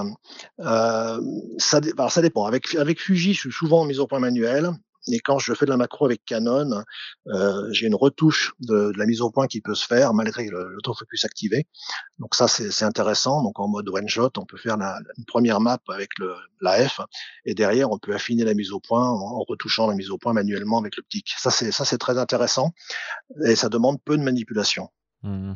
[0.60, 1.20] Euh,
[1.58, 2.46] ça, alors, ça dépend.
[2.46, 4.72] Avec, avec Fuji, je suis souvent en mise au point manuel.
[5.08, 6.84] Et quand je fais de la macro avec Canon,
[7.28, 10.48] euh, j'ai une retouche de, de, la mise au point qui peut se faire malgré
[10.48, 11.68] l'autofocus activé.
[12.20, 13.42] Donc ça, c'est intéressant.
[13.44, 16.88] Donc en mode one shot, on peut faire la, une première map avec le, la
[16.88, 17.02] F,
[17.46, 20.18] et derrière, on peut affiner la mise au point en, en retouchant la mise au
[20.18, 21.34] point manuellement avec l'optique.
[21.38, 22.74] Ça, c'est ça, c'est très intéressant
[23.46, 24.90] et ça demande peu de manipulation.
[25.24, 25.54] Mmh.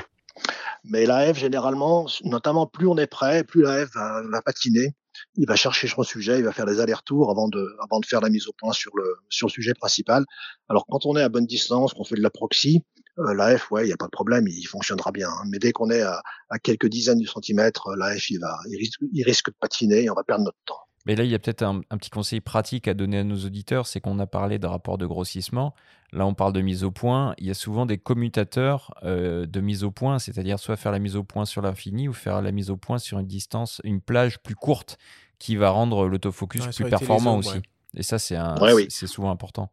[0.85, 4.95] Mais la F, généralement, notamment plus on est prêt, plus la F va, va patiner
[5.35, 8.21] il va chercher son sujet, il va faire des allers-retours avant de, avant de faire
[8.21, 10.25] la mise au point sur le, sur le sujet principal.
[10.69, 12.83] Alors quand on est à bonne distance, qu'on fait de la proxy,
[13.19, 15.29] euh, la F, ouais, il n'y a pas de problème, il fonctionnera bien.
[15.29, 15.43] Hein.
[15.49, 18.77] Mais dès qu'on est à, à, quelques dizaines de centimètres, la F, il, va, il
[18.77, 20.79] risque, il risque de patiner et on va perdre notre temps.
[21.05, 23.37] Mais là, il y a peut-être un, un, petit conseil pratique à donner à nos
[23.45, 25.75] auditeurs, c'est qu'on a parlé de rapport de grossissement.
[26.13, 27.33] Là, on parle de mise au point.
[27.39, 30.99] Il y a souvent des commutateurs euh, de mise au point, c'est-à-dire soit faire la
[30.99, 33.99] mise au point sur l'infini ou faire la mise au point sur une distance, une
[33.99, 34.97] plage plus courte
[35.39, 37.61] qui va rendre l'autofocus plus performant aussi.
[37.95, 39.71] Et ça, c'est ouais, souvent important.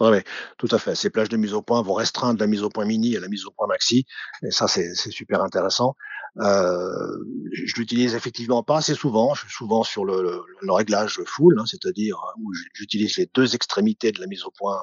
[0.00, 0.18] Oui,
[0.58, 0.94] tout à fait.
[0.94, 3.28] Ces plages de mise au point vont restreindre la mise au point mini à la
[3.28, 4.06] mise au point maxi.
[4.42, 5.96] Et ça, c'est super intéressant.
[6.40, 9.34] Euh, je l'utilise effectivement pas assez souvent.
[9.34, 13.54] Je suis souvent sur le, le, le réglage full, hein, c'est-à-dire où j'utilise les deux
[13.54, 14.78] extrémités de la mise au point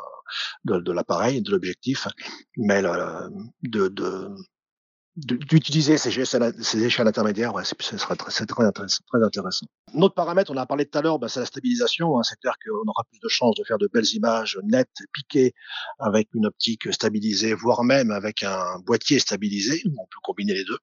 [0.65, 2.07] de, l'appareil, de l'objectif.
[2.57, 4.29] Mais de, de,
[5.15, 9.65] d'utiliser ces, ces, échelles intermédiaires, ouais, ce serait très, très, très, intéressant.
[9.93, 12.19] Notre paramètre, on a parlé tout à l'heure, bah, c'est la stabilisation.
[12.19, 15.53] Hein, C'est-à-dire qu'on aura plus de chances de faire de belles images nettes, piquées,
[15.99, 19.81] avec une optique stabilisée, voire même avec un boîtier stabilisé.
[19.85, 20.77] On peut combiner les deux.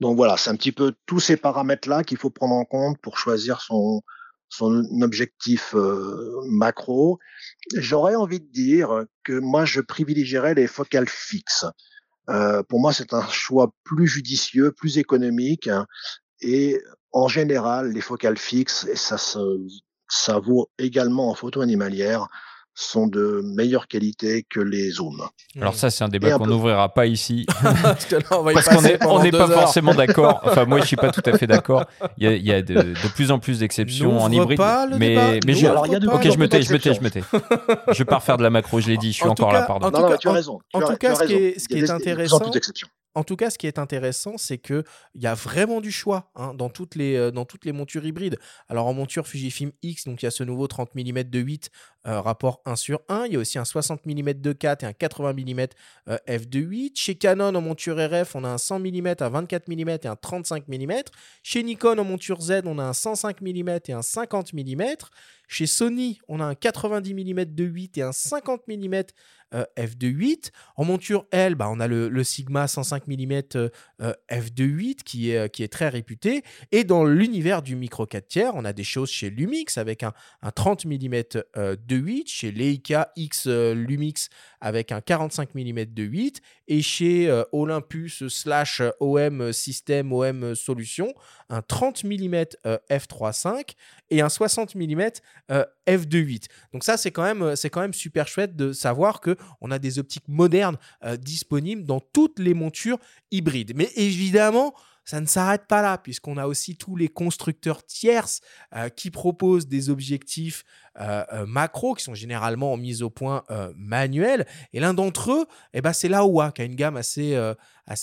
[0.00, 3.18] Donc voilà, c'est un petit peu tous ces paramètres-là qu'il faut prendre en compte pour
[3.18, 4.02] choisir son,
[5.02, 7.18] objectif euh, macro.
[7.74, 11.66] J'aurais envie de dire que moi, je privilégierais les focales fixes.
[12.28, 15.86] Euh, pour moi, c'est un choix plus judicieux, plus économique, hein,
[16.40, 16.80] et
[17.12, 19.16] en général, les focales fixes, et ça,
[20.08, 22.28] ça vaut également en photo animalière,
[22.74, 25.22] sont de meilleure qualité que les zooms.
[25.60, 27.46] Alors ça, c'est un débat qu'on n'ouvrira pas ici,
[27.82, 30.40] parce qu'on n'est pas forcément d'accord.
[30.54, 31.84] Enfin, moi, je suis pas tout à fait d'accord.
[32.16, 34.60] Il y a, il y a de, de, plus en plus d'exceptions en hybride,
[34.98, 37.22] mais, mais je, alors, ok, je me tais, je me tais, je me tais.
[37.92, 39.86] Je vais pas refaire de la macro, je l'ai dit, je suis encore là, pardon.
[39.86, 40.58] En tout cas, tu as raison.
[40.72, 42.40] En tout cas, ce qui est intéressant,
[43.14, 44.84] en tout cas, ce qui est intéressant, c'est qu'il
[45.14, 48.38] y a vraiment du choix hein, dans, toutes les, euh, dans toutes les montures hybrides.
[48.68, 51.70] Alors, en monture Fujifilm X, il y a ce nouveau 30 mm de 8,
[52.06, 53.26] euh, rapport 1 sur 1.
[53.26, 55.66] Il y a aussi un 60 mm de 4 et un 80 mm
[56.08, 56.98] euh, f de 8.
[56.98, 60.16] Chez Canon, en monture RF, on a un 100 mm, un 24 mm et un
[60.16, 60.92] 35 mm.
[61.42, 64.82] Chez Nikon, en monture Z, on a un 105 mm et un 50 mm.
[65.46, 69.02] Chez Sony, on a un 90 mm de 8 et un 50 mm
[69.54, 70.50] f 2.8.
[70.76, 73.42] En monture L, bah, on a le, Sigma 105 mm
[74.00, 76.42] f 2.8 qui est, qui est très réputé.
[76.72, 80.12] Et dans l'univers du micro 4 tiers, on a des choses chez Lumix avec un,
[80.54, 81.22] 30 mm
[81.54, 84.28] de 8, chez Leica X Lumix
[84.60, 91.12] avec un 45 mm de 8 et chez Olympus slash OM System OM Solution
[91.50, 92.44] un 30 mm
[92.90, 93.74] f3.5
[94.10, 95.02] et un 60 mm
[95.86, 96.46] f2.8.
[96.72, 100.76] Donc ça c'est quand même super chouette de savoir que on a des optiques modernes
[101.18, 102.98] disponibles dans toutes les montures
[103.30, 103.72] hybrides.
[103.74, 104.74] Mais évidemment,
[105.04, 108.40] ça ne s'arrête pas là, puisqu'on a aussi tous les constructeurs tierces
[108.74, 110.64] euh, qui proposent des objectifs
[110.98, 113.44] euh, euh, macro, qui sont généralement en mise au point
[113.76, 114.46] manuelle.
[114.72, 117.36] Et l'un d'entre eux, eh ben, c'est l'AOA, qui a une gamme assez,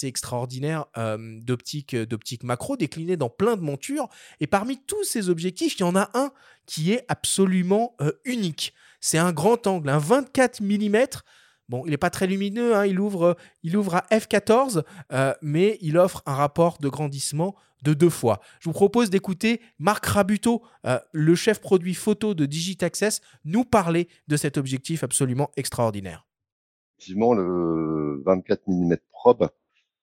[0.03, 0.85] extraordinaire
[1.17, 4.09] d'optiques d'optique macro, déclinée dans plein de montures.
[4.39, 6.31] Et parmi tous ces objectifs, il y en a un
[6.65, 8.73] qui est absolument unique.
[9.01, 11.05] C'est un grand angle, un 24 mm
[11.71, 14.83] Bon, il n'est pas très lumineux, hein, il, ouvre, à f14,
[15.13, 18.41] euh, mais il offre un rapport de grandissement de deux fois.
[18.59, 24.09] Je vous propose d'écouter Marc Rabuto, euh, le chef produit photo de Digitaccess, nous parler
[24.27, 26.27] de cet objectif absolument extraordinaire.
[26.97, 29.49] Effectivement, le 24 mm probe,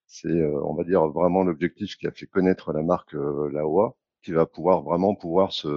[0.07, 3.95] c'est, euh, on va dire, vraiment l'objectif qui a fait connaître la marque Laowa,
[4.29, 5.69] qui va pouvoir vraiment pouvoir se,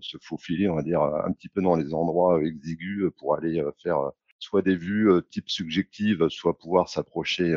[0.00, 4.10] se faufiler, on va dire, un petit peu dans les endroits exigus pour aller faire
[4.40, 7.56] soit des vues type subjectives, soit pouvoir s'approcher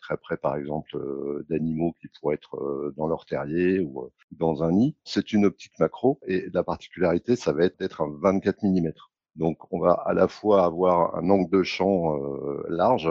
[0.00, 0.96] très près, par exemple,
[1.50, 4.96] d'animaux qui pourraient être dans leur terrier ou dans un nid.
[5.04, 8.90] C'est une optique macro et la particularité, ça va être d'être un 24 mm.
[9.36, 12.16] Donc, on va à la fois avoir un angle de champ
[12.70, 13.10] large,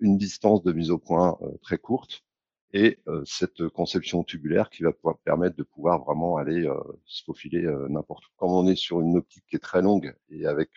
[0.00, 2.24] une distance de mise au point très courte
[2.72, 6.70] et cette conception tubulaire qui va pouvoir permettre de pouvoir vraiment aller
[7.06, 8.30] se faufiler n'importe où.
[8.36, 10.70] Quand on est sur une optique qui est très longue et avec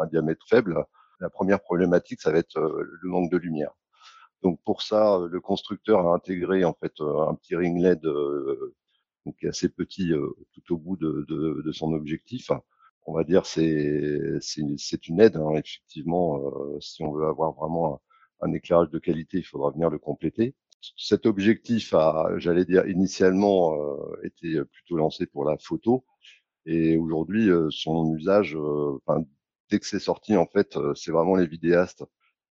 [0.00, 0.84] un diamètre faible,
[1.20, 3.72] la première problématique, ça va être le manque de lumière.
[4.42, 8.02] Donc pour ça, le constructeur a intégré en fait un petit ring LED
[9.26, 10.12] donc assez petit
[10.52, 12.50] tout au bout de, de, de, son objectif.
[13.06, 16.40] On va dire c'est c'est une aide hein, effectivement.
[16.80, 18.00] si on veut avoir vraiment
[18.40, 20.54] un, éclairage de qualité, il faudra venir le compléter.
[20.96, 23.76] Cet objectif a, j'allais dire initialement,
[24.22, 26.04] été plutôt lancé pour la photo.
[26.66, 29.24] Et aujourd'hui son usage, enfin
[29.70, 32.04] dès que c'est sorti en fait, c'est vraiment les vidéastes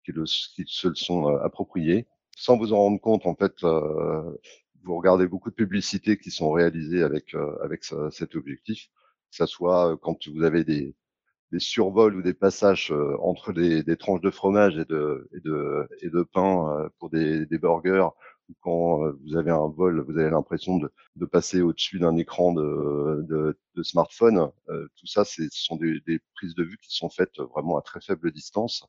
[0.05, 2.07] qui, le, qui se le sont appropriés.
[2.37, 3.63] Sans vous en rendre compte en fait
[4.85, 8.87] vous regardez beaucoup de publicités qui sont réalisées avec euh, avec cet objectif,
[9.31, 10.95] que ce soit euh, quand vous avez des,
[11.55, 15.41] des survols ou des passages euh, entre des, des, tranches de fromage et de et
[15.41, 18.09] de et de pain pour des, des burgers
[18.51, 22.53] ou quand vous avez un vol, vous avez l'impression de, de passer au-dessus d'un écran
[22.53, 24.51] de, de, de smartphone.
[24.69, 28.03] tout ça, ce sont des, des, prises de vue qui sont faites vraiment à très
[28.03, 28.87] faible distance,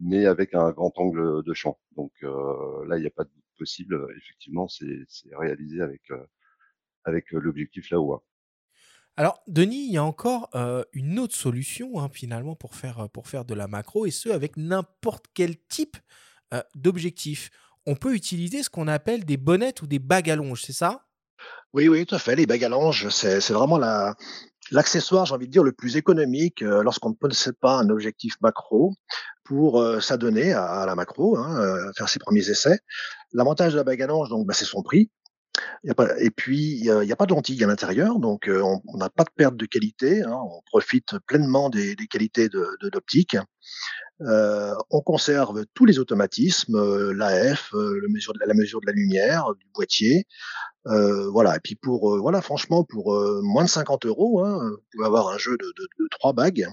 [0.00, 1.78] mais avec un grand angle de champ.
[1.96, 6.24] Donc là, il n'y a pas de possible, euh, effectivement, c'est réalisé avec, euh,
[7.04, 8.22] avec euh, l'objectif là-haut.
[9.18, 10.50] Alors, Denis, il y a encore
[10.92, 14.56] une autre solution hein, finalement pour faire, pour faire de la macro, et ce avec
[14.56, 15.96] n'importe quel type
[16.74, 17.50] d'objectif.
[17.86, 21.06] On peut utiliser ce qu'on appelle des bonnettes ou des bagues à c'est ça?
[21.72, 22.36] Oui, oui, tout à fait.
[22.36, 22.70] Les bagues à
[23.10, 24.14] c'est vraiment la,
[24.70, 28.94] l'accessoire, j'ai envie de dire, le plus économique lorsqu'on ne possède pas un objectif macro
[29.44, 32.78] pour s'adonner à, la macro, hein, faire ses premiers essais.
[33.32, 35.10] L'avantage de la bague à donc, bah, c'est son prix.
[36.18, 39.30] Et puis, il n'y a, pas de lentilles à l'intérieur, donc on n'a pas de
[39.34, 40.22] perte de qualité.
[40.22, 43.36] Hein, on profite pleinement des, qualités de, l'optique.
[44.22, 47.72] Euh, on conserve tous les automatismes, l'AF,
[48.08, 50.26] mesure de la, mesure de la lumière, du boîtier.
[50.86, 51.56] Euh, voilà.
[51.56, 55.38] Et puis pour voilà, franchement, pour moins de 50 euros, hein, vous pouvez avoir un
[55.38, 56.68] jeu de, de, de trois bagues,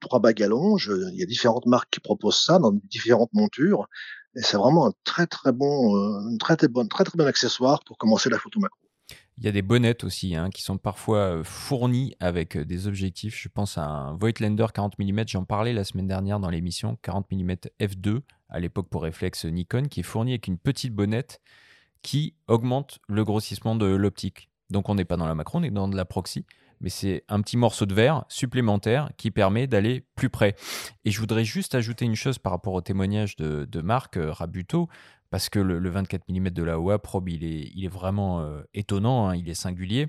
[0.00, 0.92] trois bagues à longe.
[1.12, 3.88] Il y a différentes marques qui proposent ça dans différentes montures.
[4.34, 6.86] Et c'est vraiment un très très bon, euh, très très bon,
[7.26, 8.78] accessoire pour commencer la photo macro.
[9.38, 12.86] Il y a des bonnettes aussi hein, qui sont parfois euh, fournies avec euh, des
[12.86, 13.38] objectifs.
[13.38, 17.30] Je pense à un Voigtlander 40 mm, j'en parlais la semaine dernière dans l'émission, 40
[17.30, 21.40] mm f2, à l'époque pour réflexe Nikon, qui est fourni avec une petite bonnette
[22.02, 24.50] qui augmente le grossissement de l'optique.
[24.70, 26.44] Donc on n'est pas dans la macro, on est dans de la proxy
[26.82, 30.56] mais c'est un petit morceau de verre supplémentaire qui permet d'aller plus près.
[31.04, 34.88] Et je voudrais juste ajouter une chose par rapport au témoignage de, Marc euh, Rabuto,
[35.30, 39.36] parce que le, 24 mm de la OA Probe, il est, vraiment euh, étonnant, hein,
[39.36, 40.08] il est singulier.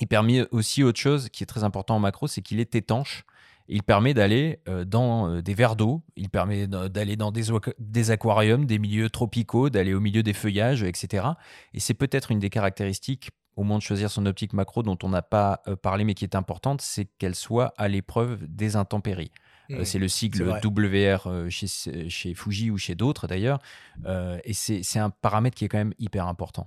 [0.00, 3.24] Il permet aussi autre chose qui est très important en macro, c'est qu'il est étanche.
[3.68, 7.44] Il permet d'aller euh, dans des verres d'eau, il permet d'aller dans des,
[7.78, 11.26] des, aquariums, des milieux tropicaux, d'aller au milieu des feuillages, etc.
[11.74, 15.08] Et c'est peut-être une des caractéristiques au moment de choisir son optique macro dont on
[15.08, 19.32] n'a pas euh, parlé mais qui est importante, c'est qu'elle soit à l'épreuve des intempéries.
[19.70, 21.66] Euh, mmh, c'est le sigle WR euh, chez,
[22.08, 23.60] chez, Fuji ou chez d'autres d'ailleurs.
[24.44, 26.66] et c'est un paramètre qui est quand même hyper important.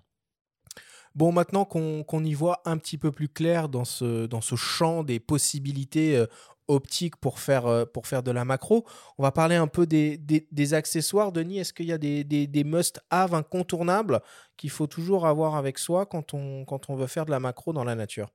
[1.16, 5.04] Bon, maintenant qu'on y voit un petit peu plus clair dans ce, dans ce champ
[5.04, 6.26] des possibilités
[6.68, 8.86] optique pour faire, euh, pour faire de la macro.
[9.18, 11.32] On va parler un peu des, des, accessoires.
[11.32, 14.22] Denis, est-ce qu'il y a des, des must-have incontournables
[14.58, 17.74] qu'il faut toujours avoir avec soi quand on, quand on veut faire de la macro
[17.74, 18.30] dans la nature?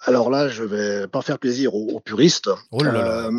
[0.00, 2.50] Alors là, je vais pas faire plaisir aux, puristes.
[2.70, 3.26] Oh là là.
[3.26, 3.30] Euh,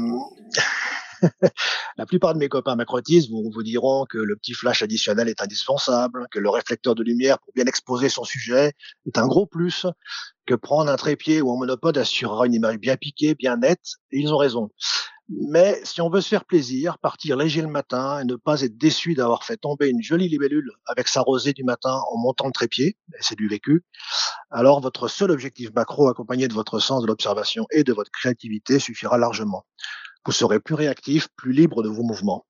[1.98, 6.28] la plupart de mes copains macrotistes vous, diront que le petit flash additionnel est indispensable,
[6.32, 8.74] que le réflecteur de lumière pour bien exposer son sujet
[9.06, 9.86] est un gros plus,
[10.46, 14.20] que prendre un trépied ou un monopode assurera une image bien piquée, bien nette, et
[14.20, 14.70] ils ont raison.
[15.28, 18.78] Mais si on veut se faire plaisir, partir léger le matin et ne pas être
[18.78, 22.52] déçu d'avoir fait tomber une jolie libellule avec sa rosée du matin en montant le
[22.52, 23.84] trépied, c'est du vécu,
[24.52, 28.78] alors votre seul objectif macro accompagné de votre sens de l'observation et de votre créativité
[28.78, 29.66] suffira largement
[30.26, 32.46] vous serez plus réactif, plus libre de vos mouvements.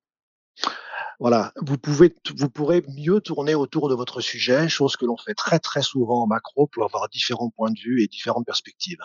[1.19, 5.34] Voilà, vous pouvez, vous pourrez mieux tourner autour de votre sujet, chose que l'on fait
[5.34, 8.99] très très souvent en macro pour avoir différents points de vue et différentes perspectives.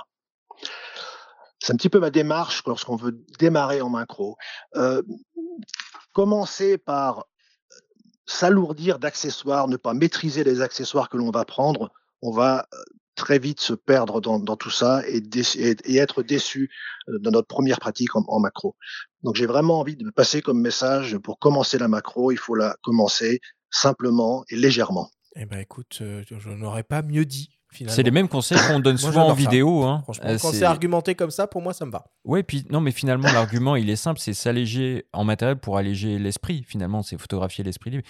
[1.60, 4.36] C'est un petit peu ma démarche lorsqu'on veut démarrer en macro.
[4.76, 5.02] Euh,
[6.12, 7.26] commencer par
[8.26, 11.92] s'alourdir d'accessoires, ne pas maîtriser les accessoires que l'on va prendre,
[12.22, 12.82] on va euh,
[13.20, 15.22] très vite se perdre dans, tout ça et,
[15.96, 16.70] être déçu
[17.08, 18.76] euh, dans notre première pratique en, macro.
[19.22, 22.76] Donc j'ai vraiment envie de passer comme message pour commencer la macro, il faut la
[22.82, 23.40] commencer
[23.70, 25.10] simplement et légèrement.
[25.36, 27.59] Eh ben écoute, euh, je n'aurais pas mieux dit.
[27.72, 29.84] C'est les mêmes conseils qu'on donne souvent en vidéo.
[29.84, 30.00] Hein.
[30.02, 32.04] Franchement, euh, quand c'est argumenté comme ça, pour moi, ça me va.
[32.24, 36.18] Ouais, puis non, mais finalement, l'argument, il est simple, c'est s'alléger en matériel pour alléger
[36.18, 36.64] l'esprit.
[36.66, 38.04] Finalement, c'est photographier l'esprit libre.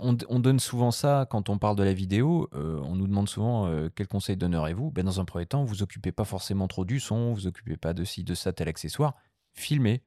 [0.00, 2.48] On, on, donne souvent ça quand on parle de la vidéo.
[2.54, 4.90] Euh, on nous demande souvent euh, quel conseil donnerez-vous?
[4.90, 7.94] Ben, Dans un premier temps, vous occupez pas forcément trop du son, vous occupez pas
[7.94, 9.14] de ci, de ça, tel accessoire.
[9.54, 10.02] Filmez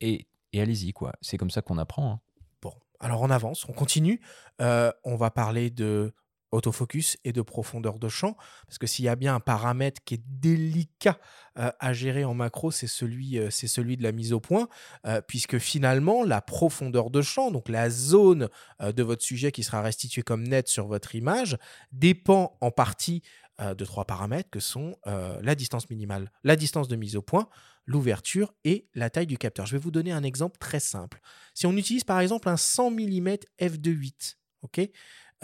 [0.00, 1.12] et, et allez-y, quoi.
[1.20, 2.12] C'est comme ça qu'on apprend.
[2.12, 2.20] Hein.
[2.60, 4.20] Bon, alors on avance, on continue.
[4.58, 6.12] on va parler de
[6.52, 8.36] autofocus et de profondeur de champ.
[8.66, 11.18] Parce que s'il y a bien un paramètre qui est délicat
[11.58, 14.68] euh, à gérer en macro, c'est celui, euh, c'est celui de la mise au point,
[15.06, 18.48] euh, puisque finalement, la profondeur de champ, donc la zone
[18.80, 21.56] de votre sujet qui sera restituée comme net sur votre image,
[21.90, 23.22] dépend en partie
[23.58, 27.48] de trois paramètres que sont la distance minimale, la distance de mise au point,
[27.86, 29.66] l'ouverture et la taille du capteur.
[29.66, 31.20] Je vais vous donner un exemple très simple.
[31.54, 33.28] Si on utilise par exemple un 100 mm
[33.60, 34.90] f2.8, ok?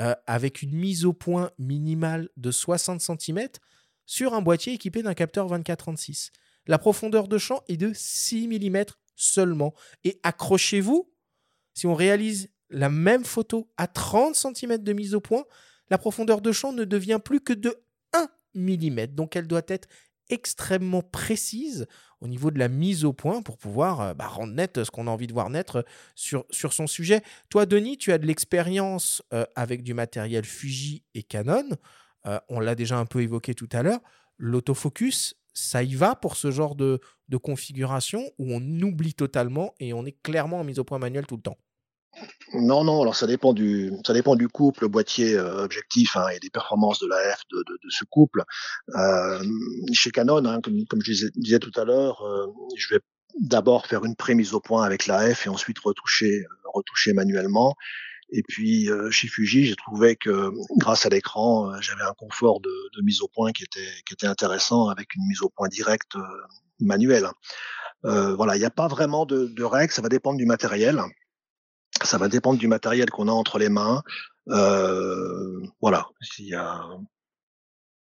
[0.00, 3.48] Euh, avec une mise au point minimale de 60 cm
[4.06, 6.30] sur un boîtier équipé d'un capteur 24-36.
[6.66, 8.84] La profondeur de champ est de 6 mm
[9.16, 9.74] seulement.
[10.04, 11.10] Et accrochez-vous,
[11.74, 15.44] si on réalise la même photo à 30 cm de mise au point,
[15.90, 17.74] la profondeur de champ ne devient plus que de
[18.12, 19.06] 1 mm.
[19.08, 19.88] Donc elle doit être
[20.30, 21.86] extrêmement précise
[22.20, 25.06] au niveau de la mise au point pour pouvoir euh, bah, rendre net ce qu'on
[25.06, 27.22] a envie de voir naître sur, sur son sujet.
[27.48, 31.68] Toi, Denis, tu as de l'expérience euh, avec du matériel Fuji et Canon.
[32.26, 34.00] Euh, on l'a déjà un peu évoqué tout à l'heure.
[34.36, 39.92] L'autofocus, ça y va pour ce genre de, de configuration où on oublie totalement et
[39.92, 41.58] on est clairement en mise au point manuelle tout le temps?
[42.54, 46.38] Non, non, alors ça dépend du, ça dépend du couple boîtier euh, objectif hein, et
[46.38, 48.42] des performances de la F de, ce couple.
[48.96, 49.44] Euh,
[49.92, 52.46] chez Canon, hein, comme, je disais, tout à l'heure, euh,
[52.76, 53.00] je vais
[53.38, 57.74] d'abord faire une pré-mise au point avec la F et ensuite retoucher, retoucher manuellement.
[58.30, 63.02] Et puis chez Fuji, j'ai trouvé que grâce à l'écran, j'avais un confort de, de,
[63.02, 66.14] mise au point qui était, qui était intéressant avec une mise au point directe
[66.78, 67.28] manuelle.
[68.02, 71.00] voilà, il n'y a pas vraiment de, de règles, ça va dépendre du matériel.
[72.02, 74.02] Ça va dépendre du matériel qu'on a entre les mains.
[74.48, 76.06] Euh, voilà,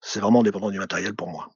[0.01, 1.49] c'est vraiment dépendant du matériel pour moi.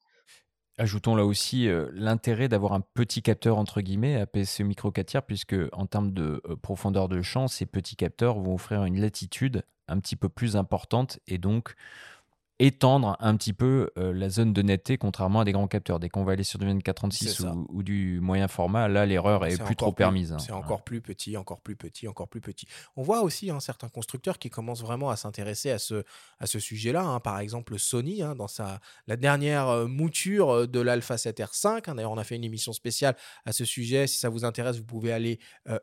[0.79, 5.23] Ajoutons là aussi euh, l'intérêt d'avoir un petit capteur entre guillemets APS micro 4 tiers
[5.23, 9.63] puisque en termes de euh, profondeur de champ, ces petits capteurs vont offrir une latitude
[9.88, 11.75] un petit peu plus importante et donc
[12.60, 15.99] étendre un petit peu euh, la zone de netteté, contrairement à des grands capteurs.
[15.99, 19.62] Dès qu'on va aller sur du 2436 ou, ou, du moyen format, là, l'erreur est,
[19.62, 20.32] plus trop permise.
[20.32, 20.39] Hein.
[20.39, 22.68] C'est encore plus petit, encore plus petit, encore plus petit.
[22.95, 26.04] On voit aussi hein, certains constructeurs qui commencent vraiment à s'intéresser à ce,
[26.39, 27.04] à ce sujet-là.
[27.04, 27.20] Hein.
[27.20, 31.95] Par exemple, Sony, dans sa, la dernière euh, mouture euh, de l'Alpha 7R5.
[31.95, 34.06] D'ailleurs, on a fait une émission spéciale à ce sujet.
[34.06, 35.39] Si ça vous intéresse, vous pouvez aller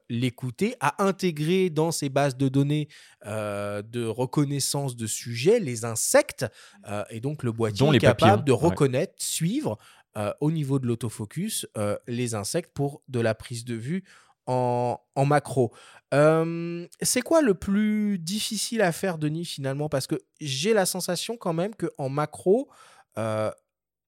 [0.09, 0.77] l'écouter.
[0.81, 2.89] À intégrer dans ses bases de données
[3.25, 6.47] de reconnaissance de sujets les insectes.
[6.89, 9.79] Euh, et donc le boîtier est capable de reconnaître, suivre
[10.16, 14.05] euh, au niveau de l'autofocus euh, les insectes pour de la prise de vue
[14.47, 15.73] en, en macro.
[16.11, 19.89] c'est quoi le plus difficile à faire, Denis, finalement?
[19.89, 22.68] Parce que j'ai la sensation quand même qu'en macro,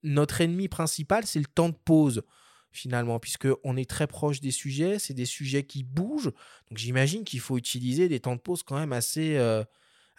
[0.02, 2.22] notre ennemi principal, c'est le temps de pause
[2.74, 6.32] finalement, puisqu'on est très proche des sujets, c'est des sujets qui bougent.
[6.70, 9.36] Donc j'imagine qu'il faut utiliser des temps de pause quand même assez,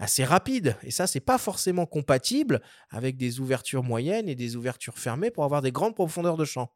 [0.03, 0.75] assez rapide.
[0.83, 5.43] Et ça, c'est pas forcément compatible avec des ouvertures moyennes et des ouvertures fermées pour
[5.43, 6.69] avoir des grandes profondeurs de champ.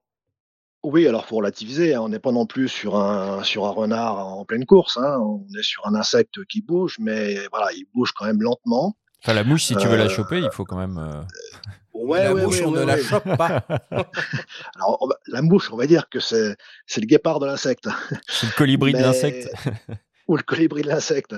[0.84, 4.26] Oui, alors pour relativiser, hein, on n'est pas non plus sur un, sur un renard
[4.26, 4.98] en pleine course.
[4.98, 5.18] Hein.
[5.20, 8.96] On est sur un insecte qui bouge, mais voilà, il bouge quand même lentement.
[9.24, 10.98] Enfin, la mouche, si tu veux la euh, choper, il faut quand même.
[10.98, 11.22] Euh,
[11.94, 13.66] ouais, la mouche, on ne la chope pas.
[14.76, 16.56] alors, la mouche, on va dire que c'est
[16.96, 17.90] le guépard de l'insecte.
[18.28, 19.50] C'est le colibri de l'insecte.
[20.28, 21.36] ou le colibri de l'insecte.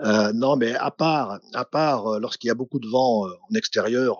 [0.00, 3.30] Euh, non, mais à part, à part euh, lorsqu'il y a beaucoup de vent euh,
[3.50, 4.16] en extérieur,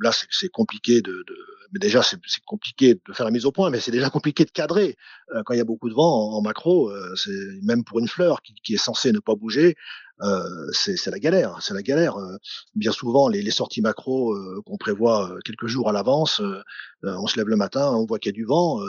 [0.00, 1.36] là c'est compliqué de, de,
[1.72, 4.50] mais déjà c'est compliqué de faire la mise au point, mais c'est déjà compliqué de
[4.50, 4.96] cadrer
[5.44, 6.92] quand il y a beaucoup de vent en, macro.
[7.16, 7.30] c'est
[7.62, 9.76] même pour une fleur qui, qui, est censée ne pas bouger,
[10.22, 11.58] euh, c'est la galère.
[11.60, 12.16] C'est la galère.
[12.16, 12.36] Euh,
[12.74, 16.40] bien souvent, les, sorties macro euh, qu'on prévoit quelques jours à l'avance,
[17.02, 18.80] on se lève le matin, on voit qu'il y a du vent,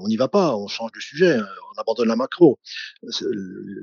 [0.00, 2.58] on n'y va pas, on change de sujet, on abandonne la macro.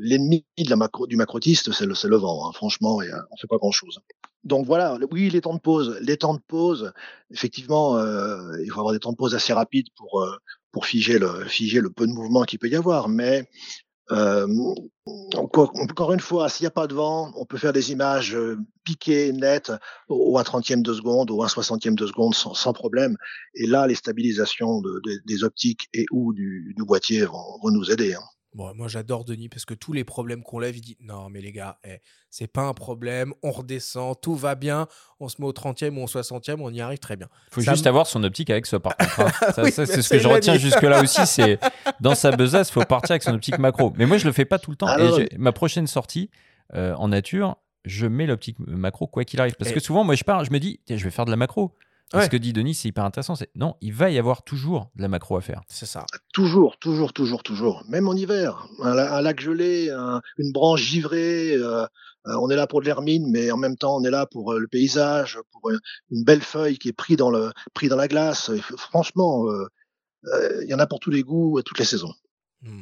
[0.01, 2.47] L'ennemi macro, du macrotiste, c'est le, vent.
[2.47, 3.99] Hein, franchement, et, on fait pas grand-chose.
[4.43, 5.97] Donc voilà, oui, les temps de pause.
[6.01, 6.91] Les temps de pause,
[7.31, 10.27] effectivement, il faut avoir des temps de pause assez rapides pour
[10.71, 13.09] pour figer le, figer le peu de mouvement qu'il peut y avoir.
[13.09, 13.49] Mais
[14.11, 14.47] euh,
[15.35, 18.57] encore, une fois, s'il n'y a pas de vent, on peut faire des images euh,
[18.83, 19.71] piquées, nettes,
[20.07, 23.15] au, un trentième de seconde, ou un soixantième de seconde, sans, problème.
[23.55, 27.91] Et là, les stabilisations de, de, des optiques et ou du, boîtier vont, vont, nous
[27.91, 28.15] aider.
[28.15, 28.23] Hein.
[28.55, 31.39] Bon, moi j'adore Denis parce que tous les problèmes qu'on lève, il dit non mais
[31.39, 31.99] les gars, eh,
[32.31, 34.87] c'est pas un problème, on redescend, tout va bien,
[35.19, 37.27] on se met au 30e ou au 60e, on y arrive très bien.
[37.51, 39.19] Il faut juste avoir son optique avec ça par contre.
[39.21, 39.51] hein.
[39.51, 41.59] Ça, c'est ce que je retiens jusque là aussi, c'est
[41.99, 43.93] dans sa besace, il faut partir avec son optique macro.
[43.97, 44.87] Mais moi je le fais pas tout le temps.
[44.87, 46.31] Alors, Et j'ai- ma prochaine sortie
[46.73, 49.55] euh, en nature, je mets l'optique macro quoi qu'il arrive.
[49.59, 51.31] Parce Et- que souvent moi je pars, je me dis Tiens, je vais faire de
[51.31, 51.75] la macro.
[52.11, 53.35] Ce que dit Denis, c'est hyper intéressant.
[53.35, 55.61] C'est non, il va y avoir toujours de la macro à faire.
[55.67, 56.05] C'est ça.
[56.33, 57.83] Toujours, toujours, toujours, toujours.
[57.87, 58.67] Même en hiver.
[58.81, 61.53] Un, la- un lac gelé, un- une branche givrée.
[61.53, 61.85] euh,
[62.27, 64.53] euh, on est là pour de l'hermine, mais en même temps, on est là pour
[64.53, 65.77] euh, le paysage, pour euh,
[66.11, 68.49] une belle feuille qui est prise dans, le, pris dans la glace.
[68.49, 69.67] Et franchement, euh,
[70.25, 72.13] euh, il y en a pour tous les goûts et toutes les saisons.
[72.61, 72.81] Hmm.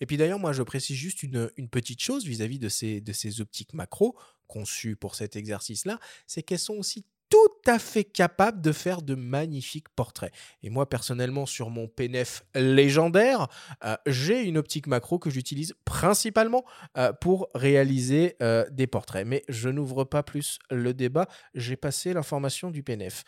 [0.00, 3.12] Et puis d'ailleurs, moi, je précise juste une, une petite chose vis-à-vis de ces, de
[3.12, 4.16] ces optiques macro
[4.46, 9.14] conçues pour cet exercice-là, c'est qu'elles sont aussi tout à fait capables de faire de
[9.14, 10.32] magnifiques portraits.
[10.62, 13.48] Et moi, personnellement, sur mon PNF légendaire,
[13.84, 16.64] euh, j'ai une optique macro que j'utilise principalement
[16.96, 19.26] euh, pour réaliser euh, des portraits.
[19.26, 23.24] Mais je n'ouvre pas plus le débat, j'ai passé l'information du PNF.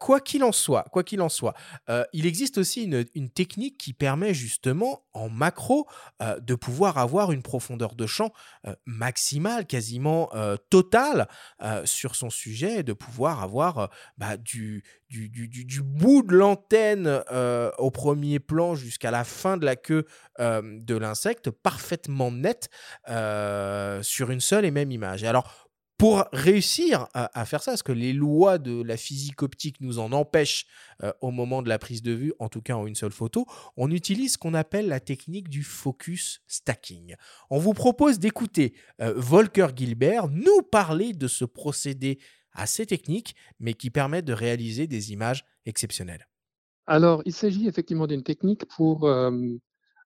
[0.00, 1.54] Quoi qu'il en soit, quoi qu'il en soit,
[2.12, 5.86] il existe aussi une, une technique qui permet justement en macro
[6.20, 8.32] de pouvoir avoir une profondeur de champ
[8.86, 10.30] maximale, quasiment
[10.70, 11.28] totale
[11.84, 13.86] sur son sujet et de pouvoir avoir euh,
[14.18, 14.82] bah, du,
[15.82, 20.04] bout de l'antenne euh, au premier plan jusqu'à la fin de la queue
[20.40, 22.68] euh, de l'insecte parfaitement net
[24.02, 25.24] sur une seule et même image.
[25.24, 29.98] Alors, pour réussir à, faire ça, parce que les lois de la physique optique nous
[29.98, 30.66] en empêchent
[31.22, 33.46] au moment de la prise de vue, en tout cas en une seule photo,
[33.78, 37.14] on utilise ce qu'on appelle la technique du focus stacking.
[37.48, 42.18] On vous propose d'écouter Volker Gilbert nous parler de ce procédé
[42.56, 46.26] assez technique, mais qui permet de réaliser des images exceptionnelles.
[46.86, 49.30] Alors, il s'agit effectivement d'une technique pour euh,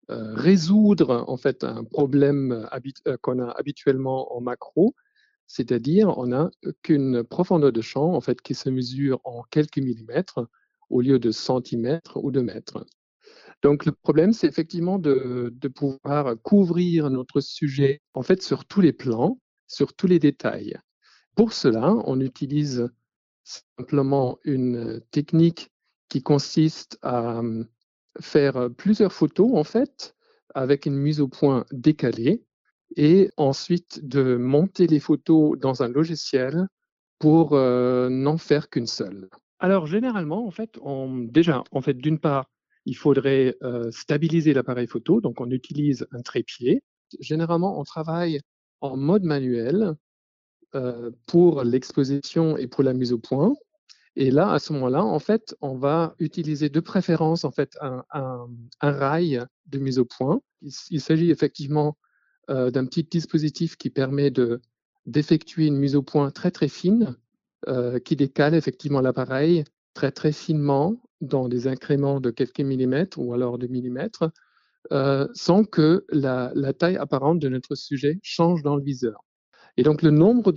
[0.09, 2.67] euh, résoudre en fait un problème
[3.07, 4.95] euh, qu'on a habituellement en macro,
[5.45, 6.49] c'est-à-dire on n'a
[6.83, 10.47] qu'une profondeur de champ en fait qui se mesure en quelques millimètres
[10.89, 12.85] au lieu de centimètres ou de mètres.
[13.61, 18.79] Donc le problème, c'est effectivement de, de pouvoir couvrir notre sujet en fait sur tous
[18.79, 19.37] les plans,
[19.67, 20.79] sur tous les détails.
[21.39, 22.89] Pour cela, on utilise
[23.45, 25.71] simplement une technique
[26.09, 27.63] qui consiste à euh,
[28.19, 30.17] faire plusieurs photos en fait
[30.53, 32.43] avec une mise au point décalée
[32.97, 36.67] et ensuite de monter les photos dans un logiciel
[37.19, 39.29] pour euh, n'en faire qu'une seule.
[39.59, 40.77] Alors généralement en fait,
[41.29, 42.49] déjà d'une part,
[42.83, 46.83] il faudrait euh, stabiliser l'appareil photo, donc on utilise un trépied.
[47.21, 48.41] Généralement, on travaille
[48.81, 49.93] en mode manuel euh,
[51.25, 53.55] pour l'exposition et pour la mise au point.
[54.15, 58.03] Et là, à ce moment-là, en fait, on va utiliser de préférence en fait un,
[58.81, 60.41] rail de mise au point.
[60.61, 61.97] Il, s'agit effectivement
[62.49, 64.61] euh, d'un petit dispositif qui permet de
[65.05, 67.15] d'effectuer une mise au point très très fine,
[67.69, 69.63] euh, qui décale effectivement l'appareil
[69.93, 74.29] très très finement dans des incréments de quelques millimètres ou alors de millimètres,
[74.91, 79.23] euh, sans que la taille apparente de notre sujet change dans le viseur.
[79.79, 80.51] Et donc le nombre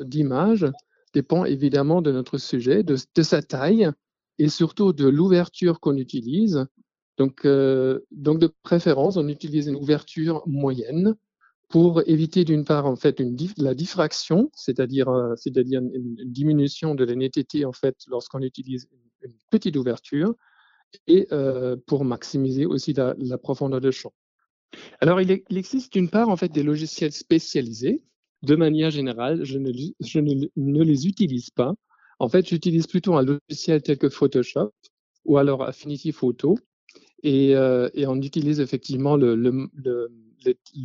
[0.00, 0.64] d'images
[1.12, 3.90] dépend évidemment de notre sujet, de, sa taille
[4.38, 6.64] et surtout de l'ouverture qu'on utilise.
[7.18, 11.14] Donc, euh, donc de préférence, on utilise une ouverture moyenne
[11.68, 13.20] pour éviter d'une part en fait
[13.58, 18.88] la diffraction, c'est-à-dire euh, une, diminution de la netteté en fait lorsqu'on utilise
[19.20, 20.34] une, petite ouverture
[21.06, 24.14] et euh, pour maximiser aussi la, profondeur de champ.
[25.00, 28.02] Alors, il, il existe d'une part en fait des logiciels spécialisés.
[28.42, 31.74] De manière générale, je ne, les utilise pas.
[32.20, 34.72] En fait, j'utilise plutôt un logiciel tel que Photoshop
[35.24, 36.56] ou alors Affinity Photo.
[37.22, 39.34] Et, euh, on utilise effectivement le,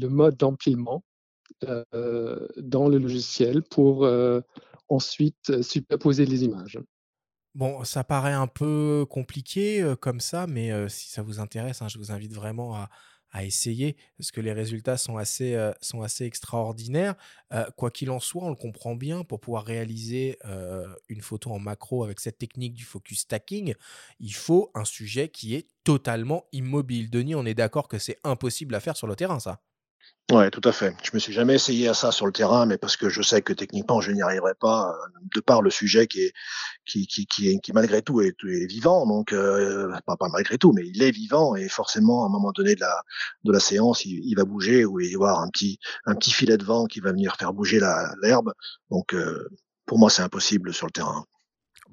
[0.09, 1.03] mode d'empilement
[1.63, 4.41] euh, dans le logiciel pour euh,
[4.89, 6.79] ensuite superposer les images.
[7.53, 11.99] Bon, ça paraît un peu compliqué comme ça, mais si ça vous intéresse, hein, je
[11.99, 12.89] vous invite vraiment à,
[13.33, 17.15] à essayer, parce que les résultats sont assez, euh, sont assez extraordinaires.
[17.51, 21.51] Euh, quoi qu'il en soit, on le comprend bien, pour pouvoir réaliser euh, une photo
[21.51, 23.73] en macro avec cette technique du focus stacking,
[24.19, 27.09] il faut un sujet qui est totalement immobile.
[27.09, 29.61] Denis, on est d'accord que c'est impossible à faire sur le terrain, ça?
[30.31, 30.95] Ouais, tout à fait.
[31.03, 33.41] Je me suis jamais essayé à ça sur le terrain, mais parce que je sais
[33.41, 36.33] que techniquement je n'y arriverai pas, euh, de par le sujet qui est
[36.85, 38.33] qui qui qui, est, qui malgré tout est,
[38.65, 39.05] vivant.
[39.05, 42.73] Donc euh, pas, malgré tout, mais il est vivant et forcément à un moment donné
[42.75, 43.03] de la
[43.43, 46.31] de la séance, il, va bouger ou il va y avoir un petit un petit
[46.31, 47.79] filet de vent qui va venir faire bouger
[48.21, 48.53] l'herbe.
[48.91, 49.49] Donc euh,
[49.85, 51.25] pour moi c'est impossible sur le terrain.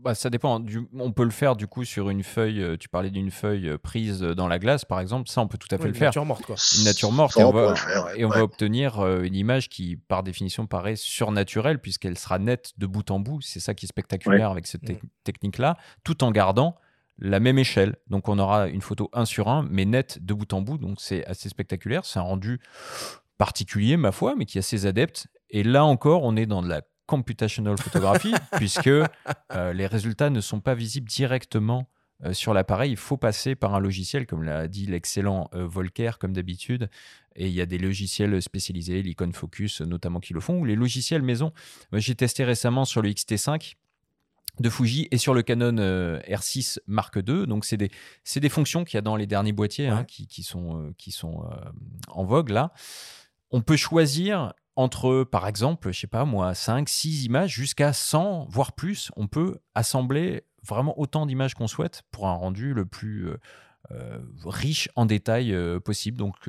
[0.03, 0.61] Bah, ça dépend.
[0.61, 2.63] Du, on peut le faire du coup sur une feuille.
[2.63, 5.29] euh, Tu parlais d'une feuille euh, prise dans la glace, par exemple.
[5.29, 6.09] Ça, on peut tout à fait Ouais, le une faire.
[6.09, 6.57] nature morte, quoi.
[6.79, 7.35] Une nature morte.
[7.35, 8.21] Ça, Et on, va, le faire, ouais.
[8.21, 8.43] et on va Ouais.
[8.43, 13.21] obtenir euh, une image qui, par définition, paraît surnaturelle, puisqu'elle sera nette de bout en
[13.21, 13.41] bout.
[13.43, 16.77] C'est ça qui est spectaculaire avec cette tec- technique-là, tout en gardant
[17.19, 17.97] la même échelle.
[18.09, 20.79] Donc, on aura une photo 1 sur 1, mais nette de bout en bout.
[20.79, 22.05] Donc, c'est assez spectaculaire.
[22.07, 22.61] C'est un rendu
[23.39, 25.27] particulier, ma foi, mais qui a ses adeptes.
[25.51, 30.41] Et là encore, on est dans de la computational photography, puisque euh, les résultats ne
[30.41, 31.89] sont pas visibles directement
[32.25, 32.93] euh, sur l'appareil.
[32.93, 36.89] Il faut passer par un logiciel, comme l'a dit l'excellent euh, Volker, comme d'habitude.
[37.35, 40.77] Et il y a des logiciels spécialisés, l'Icon Focus notamment, qui le font, ou les
[40.77, 41.53] logiciels maison.
[41.95, 43.75] J'ai testé récemment sur le XT5
[44.59, 47.47] de Fuji et sur le Canon euh, R6 Mark II.
[47.47, 47.91] Donc, c'est des,
[48.37, 51.43] des fonctions qu'il y a dans les derniers boîtiers hein, qui, qui sont, qui sont
[52.09, 52.73] en vogue là.
[53.51, 58.47] On peut choisir entre, par exemple, je sais pas moi, 5, 6 images jusqu'à 100,
[58.49, 59.11] voire plus.
[59.17, 63.37] On peut assembler vraiment autant d'images qu'on souhaite pour un rendu le plus euh,
[63.93, 66.17] euh, riche en détails euh, possible.
[66.17, 66.49] Donc,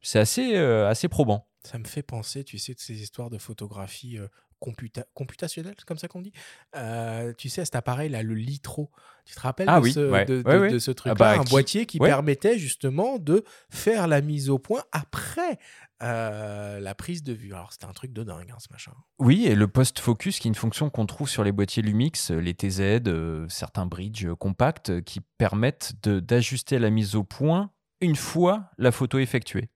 [0.00, 1.46] c'est assez, assez probant.
[1.64, 4.18] Ça me fait penser, tu sais, de ces histoires de photographie
[4.62, 6.32] computa- computationnelle, c'est comme ça qu'on dit?
[6.76, 8.90] Euh, tu sais, cet appareil-là, le Litro.
[9.24, 10.24] Tu te rappelles Ah de, oui, ce, ouais.
[10.24, 10.70] de, Ouais, de- ouais.
[10.72, 11.14] de ce Ah truc-là?
[11.14, 15.58] bah, Un qui- boîtier qui permettait justement de faire la mise au point après
[16.02, 17.54] euh, la prise de vue.
[17.54, 18.90] Alors, c'était un truc de dingue, hein, ce machin.
[19.20, 22.54] Oui, et le post-focus, qui est une fonction qu'on trouve sur les boîtiers Lumix, les
[22.54, 27.70] TZ, euh, certains bridges compacts, qui permettent d'ajuster la mise au point
[28.00, 29.68] une fois la photo effectuée,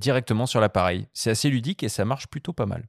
[0.00, 1.06] directement sur l'appareil.
[1.12, 2.88] C'est assez ludique et ça marche plutôt pas mal.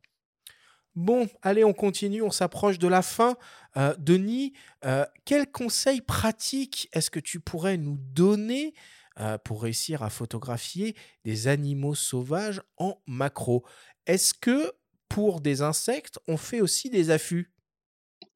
[0.95, 3.35] Bon, allez, on continue, on s'approche de la fin.
[3.75, 4.53] Euh, Denis,
[4.85, 8.73] euh, quels conseils pratiques est-ce que tu pourrais nous donner
[9.19, 10.95] euh, pour réussir à photographier
[11.25, 13.65] des animaux sauvages en macro?
[14.05, 14.71] Est-ce que
[15.09, 17.51] pour des insectes, on fait aussi des affûts?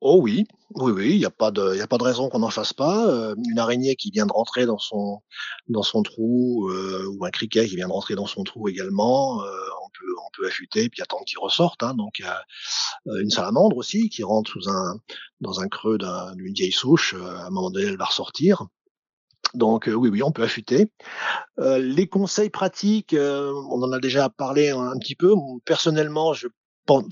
[0.01, 0.45] Oh oui,
[0.76, 2.71] oui, oui, il n'y a pas de, il a pas de raison qu'on n'en fasse
[2.71, 3.05] pas.
[3.07, 5.19] Euh, une araignée qui vient de rentrer dans son,
[5.67, 9.43] dans son trou, euh, ou un criquet qui vient de rentrer dans son trou également,
[9.43, 9.45] euh,
[9.84, 11.84] on peut, on peut affûter puis attendre qu'il ressorte.
[11.84, 11.95] Hein.
[11.95, 12.21] Donc
[13.07, 14.99] une salamandre aussi qui rentre sous un,
[15.41, 17.13] dans un creux d'un- d'une vieille souche.
[17.15, 18.63] à un moment donné, elle va ressortir.
[19.53, 20.93] Donc oui, oui, on peut affûter.
[21.57, 25.34] Les conseils pratiques, on en a déjà parlé un, un petit peu.
[25.65, 26.47] Personnellement, je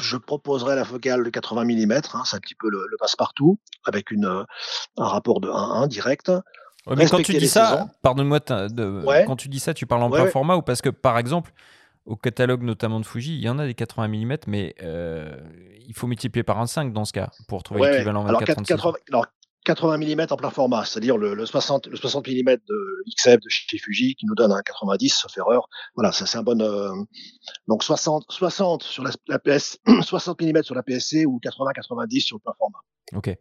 [0.02, 3.58] je proposerais la focale de 80 mm, hein, c'est un petit peu le, le passe-partout,
[3.86, 4.44] avec une, euh,
[4.98, 6.30] un rapport de 1-1 direct.
[6.88, 8.40] Ouais, mais quand tu dis ça, pardonne-moi,
[9.06, 9.26] Ouais.
[9.26, 11.52] quand tu dis ça, tu parles en Ouais, plein format ou parce que, par exemple,
[12.06, 15.36] au catalogue notamment de Fuji, il y en a des 80 mm, mais euh,
[15.86, 18.68] il faut multiplier par un 5 dans ce cas pour trouver l'équivalent alors, 24 quatre-
[18.68, 19.26] 80, alors,
[19.68, 23.50] 80 mm en plein format, c'est-à-dire le, le 60, le 60 mm de XF de
[23.50, 25.68] chez Fuji qui nous donne un 90, sauf erreur.
[25.96, 26.60] Voilà, ça c'est un bon.
[26.62, 26.90] euh,
[27.68, 32.38] donc 60, 60 sur la, la PS, 60 mm sur la PSC ou 80-90 sur
[32.38, 32.80] le plein format.
[33.14, 33.36] Ok.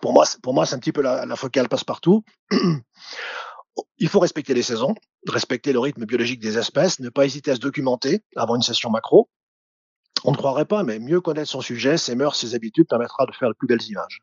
[0.00, 2.24] Pour moi, c'est- pour moi, c'est un petit peu la, la focale passe-partout.
[3.98, 4.94] Il faut respecter les saisons,
[5.28, 8.88] respecter le rythme biologique des espèces, ne pas hésiter à se documenter avant une session
[8.90, 9.28] macro.
[10.24, 13.32] On ne croirait pas, mais mieux connaître son sujet, ses mœurs, ses habitudes permettra de
[13.32, 14.22] faire de plus belles images.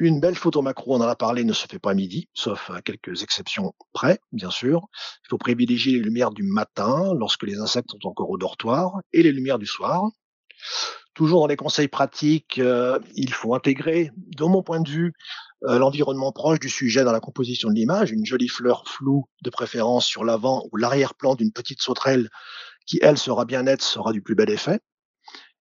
[0.00, 2.70] Une belle photo macro, on en a parlé, ne se fait pas à midi, sauf
[2.70, 4.86] à quelques exceptions près, bien sûr.
[5.24, 9.24] Il faut privilégier les lumières du matin, lorsque les insectes sont encore au dortoir, et
[9.24, 10.04] les lumières du soir.
[11.14, 15.12] Toujours dans les conseils pratiques, euh, il faut intégrer, de mon point de vue,
[15.64, 18.12] euh, l'environnement proche du sujet dans la composition de l'image.
[18.12, 22.28] Une jolie fleur floue, de préférence sur l'avant ou l'arrière-plan d'une petite sauterelle
[22.86, 24.78] qui, elle, sera bien nette, sera du plus bel effet.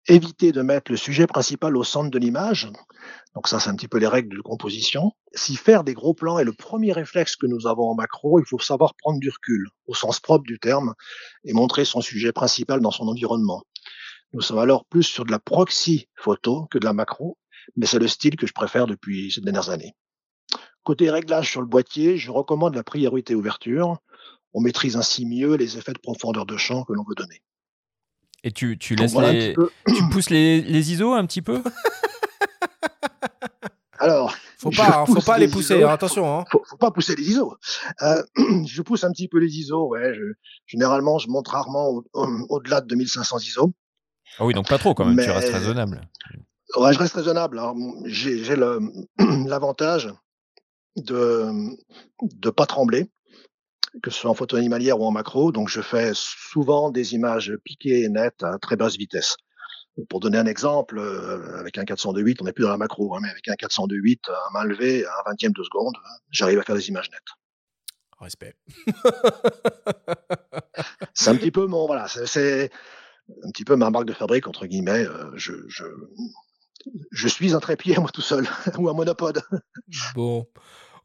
[0.07, 2.71] Éviter de mettre le sujet principal au centre de l'image.
[3.35, 5.13] Donc ça, c'est un petit peu les règles de composition.
[5.33, 8.45] Si faire des gros plans est le premier réflexe que nous avons en macro, il
[8.45, 10.93] faut savoir prendre du recul, au sens propre du terme,
[11.45, 13.63] et montrer son sujet principal dans son environnement.
[14.35, 17.39] Nous sommes alors plus sur de la proxy photo que de la macro,
[17.75, 19.95] mais c'est le style que je préfère depuis ces dernières années.
[20.83, 23.97] Côté réglage sur le boîtier, je recommande la priorité ouverture.
[24.53, 27.41] On maîtrise ainsi mieux les effets de profondeur de champ que l'on veut donner.
[28.47, 29.57] Et tu, tu laisses voilà les...
[29.89, 31.63] Tu pousses les, les ISO un petit peu?
[33.99, 35.87] Alors, Faut pas, hein, faut pas les pousser, ISO.
[35.89, 36.39] hein, attention.
[36.41, 36.45] Hein.
[36.51, 37.57] faut, faut pas pousser les ISO.
[38.03, 38.23] Euh,
[38.67, 39.89] je pousse un petit peu les ISO.
[39.89, 40.35] Ouais, je-
[40.67, 43.73] généralement, je monte rarement au- au- au-delà de 2500 ISO.
[44.39, 46.07] Ah oui, donc pas trop quand même, tu restes raisonnable.
[46.77, 47.59] Ouais, je reste raisonnable.
[47.59, 48.81] Alors, j'ai j'ai le-
[49.47, 50.13] l'avantage
[50.97, 51.51] de
[52.23, 53.09] de pas trembler,
[54.03, 55.53] que ce soit en photo animalière ou en macro.
[55.53, 59.37] Donc, je fais souvent des images piquées et nettes à très basse vitesse.
[60.09, 63.21] Pour donner un exemple, euh, avec un 402.8, on n'est plus dans la macro, hein,
[63.23, 65.95] mais avec un 402.8 à main levée, à un vingtième de seconde,
[66.31, 67.21] j'arrive à faire des images nettes.
[68.19, 68.55] Respect.
[71.15, 72.71] C'est un petit peu mon voilà, c'est-
[73.45, 75.07] un petit peu ma marque de fabrique entre guillemets.
[75.07, 75.85] euh, je, je-
[77.13, 78.47] je suis un trépied moi tout seul,
[78.79, 79.43] ou un monopode.
[80.15, 80.47] Bon,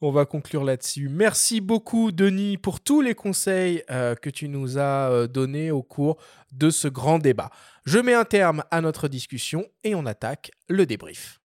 [0.01, 1.09] on va conclure là-dessus.
[1.09, 5.83] Merci beaucoup, Denis, pour tous les conseils euh, que tu nous as euh, donnés au
[5.83, 6.17] cours
[6.51, 7.49] de ce grand débat.
[7.85, 11.39] Je mets un terme à notre discussion et on attaque le débrief.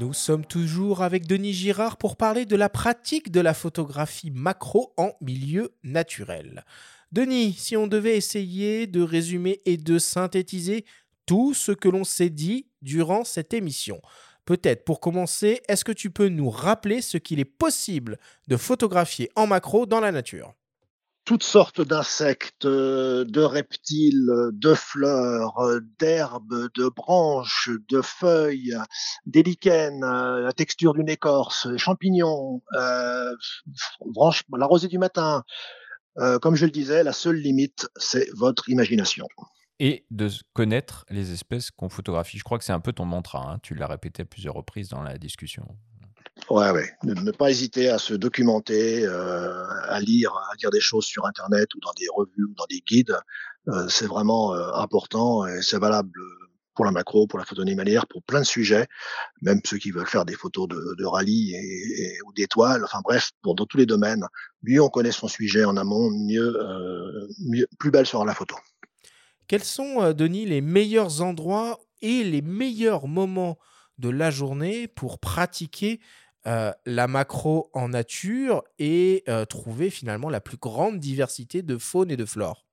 [0.00, 4.94] Nous sommes toujours avec Denis Girard pour parler de la pratique de la photographie macro
[4.96, 6.64] en milieu naturel.
[7.12, 10.86] Denis, si on devait essayer de résumer et de synthétiser
[11.26, 14.00] tout ce que l'on s'est dit durant cette émission,
[14.46, 18.16] peut-être pour commencer, est-ce que tu peux nous rappeler ce qu'il est possible
[18.48, 20.54] de photographier en macro dans la nature?
[21.30, 28.76] Toutes sortes d'insectes, euh, de reptiles, de fleurs, euh, d'herbes, de branches, de feuilles,
[29.26, 33.36] des lichens, euh, la texture d'une écorce, champignons, la
[34.62, 35.44] rosée du matin.
[36.42, 39.28] comme je le disais, la seule limite, c'est votre imagination.
[39.78, 42.38] Et de connaître les espèces qu'on photographie.
[42.38, 43.48] Je crois que c'est un peu ton mantra.
[43.48, 43.60] Hein.
[43.62, 45.68] Tu l'as répété à plusieurs reprises dans la discussion.
[46.48, 46.90] Ouais, ouais.
[47.04, 51.74] Ne, pas hésiter à se documenter, euh, à lire, à dire des choses sur Internet
[51.74, 53.16] ou dans des revues ou dans des guides.
[53.68, 56.10] Euh, c'est vraiment euh, important et c'est valable
[56.74, 58.86] pour la macro, pour la photo animalière, pour plein de sujets,
[59.42, 61.54] même ceux qui veulent faire des photos de, rallye
[62.26, 62.84] ou d'étoiles.
[62.84, 64.24] Enfin bref, pour dans tous les domaines,
[64.62, 66.56] mieux on connaît son sujet en amont, mieux,
[67.40, 68.56] mieux plus belle sera la photo.
[69.46, 73.58] Quels sont, Denis, les meilleurs endroits et les meilleurs moments
[74.00, 76.00] de la journée pour pratiquer
[76.46, 82.10] euh, la macro en nature et euh, trouver finalement la plus grande diversité de faune
[82.10, 82.64] et de flore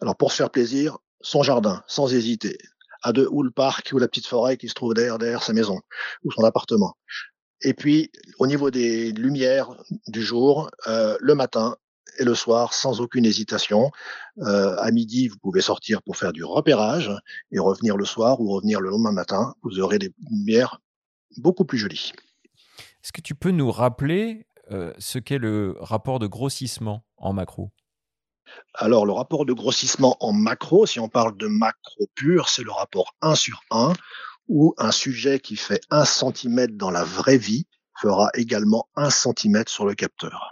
[0.00, 2.56] Alors pour se faire plaisir, son jardin, sans hésiter,
[3.02, 5.80] à ou le parc ou la petite forêt qui se trouve derrière, derrière sa maison
[6.24, 6.96] ou son appartement.
[7.62, 9.70] Et puis au niveau des lumières
[10.06, 11.76] du jour, euh, le matin,
[12.20, 13.92] et le soir sans aucune hésitation.
[14.40, 17.12] à midi, vous pouvez sortir pour faire du repérage
[17.52, 19.54] et revenir le soir ou revenir le lendemain matin.
[19.62, 20.80] Vous aurez des lumières
[21.36, 22.12] beaucoup plus jolies.
[23.02, 27.70] Est-ce que tu peux nous rappeler euh, ce qu'est le rapport de grossissement en macro?
[28.74, 32.72] Alors, le rapport de grossissement en macro, si on parle de macro pur, c'est le
[32.72, 33.92] rapport 1 sur 1,
[34.48, 37.66] où un sujet qui fait 1 cm dans la vraie vie
[38.00, 40.50] fera également 1 cm sur le capteur.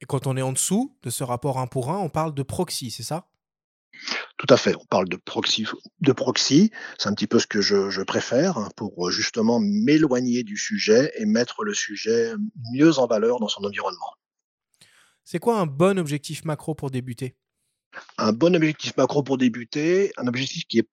[0.00, 2.42] Et quand on est en dessous de ce rapport 1 pour 1, on parle de
[2.42, 3.28] proxy, c'est ça?
[4.36, 4.74] Tout à fait.
[4.76, 5.66] On parle de proxy.
[6.00, 10.56] De proxy, c'est un petit peu ce que je, préfère hein, pour justement m'éloigner du
[10.56, 12.32] sujet et mettre le sujet
[12.72, 14.14] mieux en valeur dans son environnement.
[15.24, 17.36] C'est quoi un bon objectif macro pour débuter?
[18.18, 20.88] Un bon objectif macro pour débuter, un objectif qui est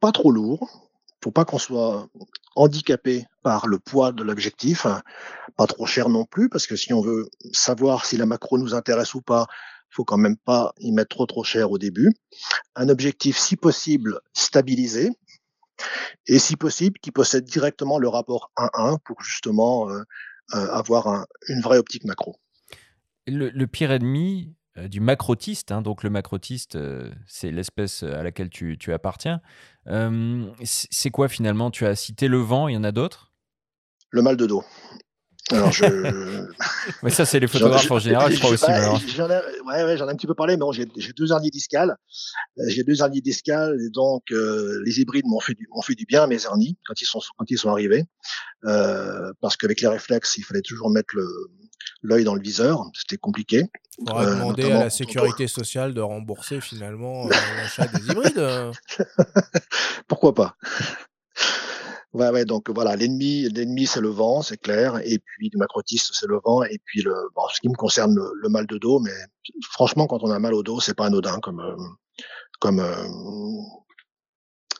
[0.00, 0.90] pas trop lourd,
[1.20, 2.08] pour pas qu'on soit
[2.56, 4.86] handicapé par le poids de l'objectif,
[5.56, 8.74] pas trop cher non plus, parce que si on veut savoir si la macro nous
[8.74, 9.46] intéresse ou pas,
[9.90, 12.12] faut quand même pas y mettre trop trop cher au début.
[12.76, 15.10] Un objectif, si possible, stabilisé,
[16.26, 20.02] et si possible, qui possède directement le rapport 1-1 pour justement euh,
[20.54, 22.36] euh, avoir une vraie optique macro.
[23.26, 26.78] Le, pire ennemi euh, du macrotiste, hein, donc le macrotiste,
[27.26, 29.40] c'est l'espèce à laquelle tu, tu appartiens.
[30.64, 31.70] c'est quoi finalement?
[31.70, 33.32] Tu as cité le vent, il y en a d'autres?
[34.10, 34.64] Le mal de dos.
[35.52, 35.84] Alors je.
[37.02, 39.12] Mais ça, c'est les photographes en général, je crois aussi.
[39.16, 41.50] J'en ai, ouais, ouais, j'en ai un petit peu parlé, mais bon, j'ai deux hernies
[41.50, 41.96] discales.
[42.58, 46.04] Euh, j'ai deux hernies discales, et donc euh, les hybrides m'ont fait, du, fait du
[46.06, 48.04] bien, mes hernies, quand ils sont, quand ils sont arrivés.
[48.64, 51.14] Euh, parce qu'avec les réflexes, il fallait toujours mettre
[52.02, 52.84] l'œil dans le viseur.
[52.94, 53.66] C'était compliqué.
[54.06, 58.72] On va demander à la sécurité sociale de rembourser finalement l'achat des hybrides.
[60.08, 60.56] Pourquoi pas?
[62.12, 66.10] Ouais, ouais, donc voilà, l'ennemi, l'ennemi c'est le vent, c'est clair, et puis le macrotiste
[66.12, 68.98] c'est le vent, et puis le, bon, ce qui me concerne le, mal de dos,
[68.98, 69.12] mais
[69.70, 71.76] franchement quand on a mal au dos, c'est pas anodin comme euh,
[72.58, 73.06] comme euh,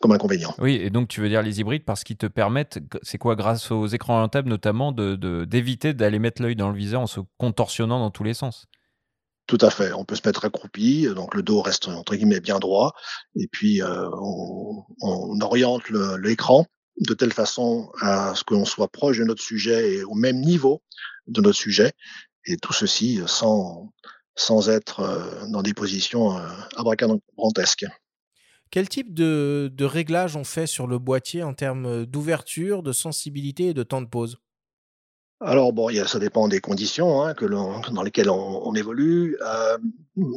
[0.01, 0.53] comme inconvénient.
[0.59, 3.71] Oui, et donc tu veux dire les hybrides parce qu'ils te permettent, c'est quoi, grâce
[3.71, 8.01] aux écrans orientables notamment, de d'éviter d'aller mettre l'œil dans le viseur en se contorsionnant
[8.01, 8.67] dans tous les sens?
[9.47, 9.93] Tout à fait.
[9.93, 12.93] On peut se mettre accroupi, donc le dos reste entre guillemets bien droit,
[13.37, 15.83] et puis euh, on, on, oriente
[16.19, 16.67] l'écran
[16.99, 20.41] de telle façon à ce que l'on soit proche de notre sujet et au même
[20.41, 20.83] niveau
[21.27, 21.93] de notre sujet,
[22.47, 23.91] et tout ceci sans,
[24.69, 27.87] être euh, dans des positions euh, abracadabrantesques.
[28.71, 33.69] Quel type de, de réglage on fait sur le boîtier en termes d'ouverture, de sensibilité
[33.69, 34.39] et de temps de pause?
[35.43, 39.39] Alors bon, ça dépend des conditions hein, que dans lesquelles on, évolue.
[39.41, 39.79] Euh,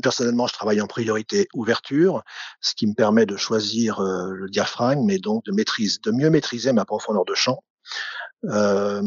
[0.01, 2.23] personnellement, je travaille en priorité ouverture,
[2.61, 6.29] ce qui me permet de choisir euh, le diaphragme, mais donc de maîtrise, de mieux
[6.29, 7.63] maîtriser ma profondeur de champ.
[8.45, 9.01] Euh,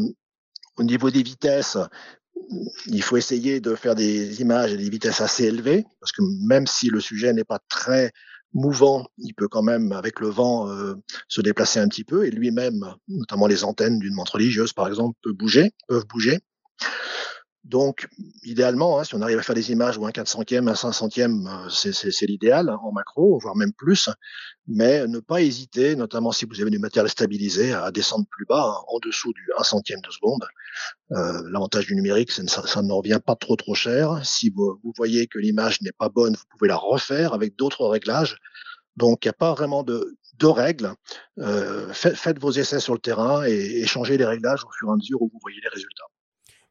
[0.77, 1.77] au niveau des vitesses,
[2.85, 6.67] il faut essayer de faire des images à des vitesses assez élevées, parce que même
[6.67, 8.11] si le sujet n'est pas très
[8.53, 10.95] mouvant, il peut quand même, avec le vent, euh,
[11.27, 15.17] se déplacer un petit peu, et lui-même, notamment les antennes d'une montre religieuse, par exemple,
[15.21, 16.39] peut bouger, peuvent bouger.
[17.67, 18.07] Donc,
[18.43, 21.69] idéalement, hein, si on arrive à faire des images ou un 400e, un 500e, euh,
[21.69, 24.09] c'est l'idéal hein, en macro, voire même plus.
[24.67, 28.63] Mais ne pas hésiter, notamment si vous avez du matériel stabilisé, à descendre plus bas,
[28.63, 30.45] hein, en dessous du 1 centième de seconde.
[31.11, 34.25] Euh, l'avantage du numérique, ça, ne revient pas trop trop cher.
[34.25, 38.37] Si vous, voyez que l'image n'est pas bonne, vous pouvez la refaire avec d'autres réglages.
[38.95, 40.93] Donc, il n'y a pas vraiment de, de règles.
[41.39, 44.91] Euh, faites, vos essais sur le terrain et, et changez les réglages au fur et
[44.93, 46.05] à mesure où vous voyez les résultats.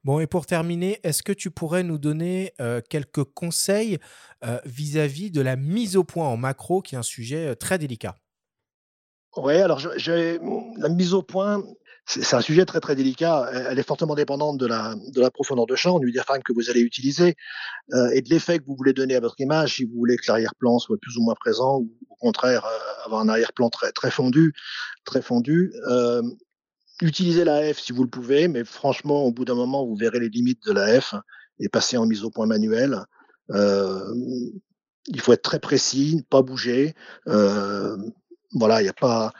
[0.06, 3.98] Bon, et pour terminer, est-ce que tu pourrais nous donner euh, quelques conseils
[4.44, 7.76] euh, vis-à-vis de la mise au point en macro, qui est un sujet euh, très
[7.76, 8.14] délicat?
[9.36, 11.60] Oui, alors la mise au point,
[12.06, 13.50] c'est un sujet très très délicat.
[13.52, 16.70] Elle est fortement dépendante de la, de la profondeur de champ, du diaphragme que vous
[16.70, 17.34] allez utiliser
[18.14, 19.74] et de l'effet que vous voulez donner à votre image.
[19.74, 22.64] Si vous voulez que l'arrière-plan soit plus ou moins présent, ou au contraire
[23.04, 24.54] avoir un arrière-plan très très fondu,
[25.04, 25.74] très fondu,
[27.00, 30.20] utilisez la F si vous le pouvez, mais franchement, au bout d'un moment, vous verrez
[30.20, 31.14] les limites de la F
[31.58, 33.02] et passer en mise au point manuel.
[33.50, 34.14] Euh,
[35.06, 36.94] il faut être très précis, ne pas bouger.
[37.28, 37.96] Euh,
[38.52, 39.32] voilà, il n'y a pas.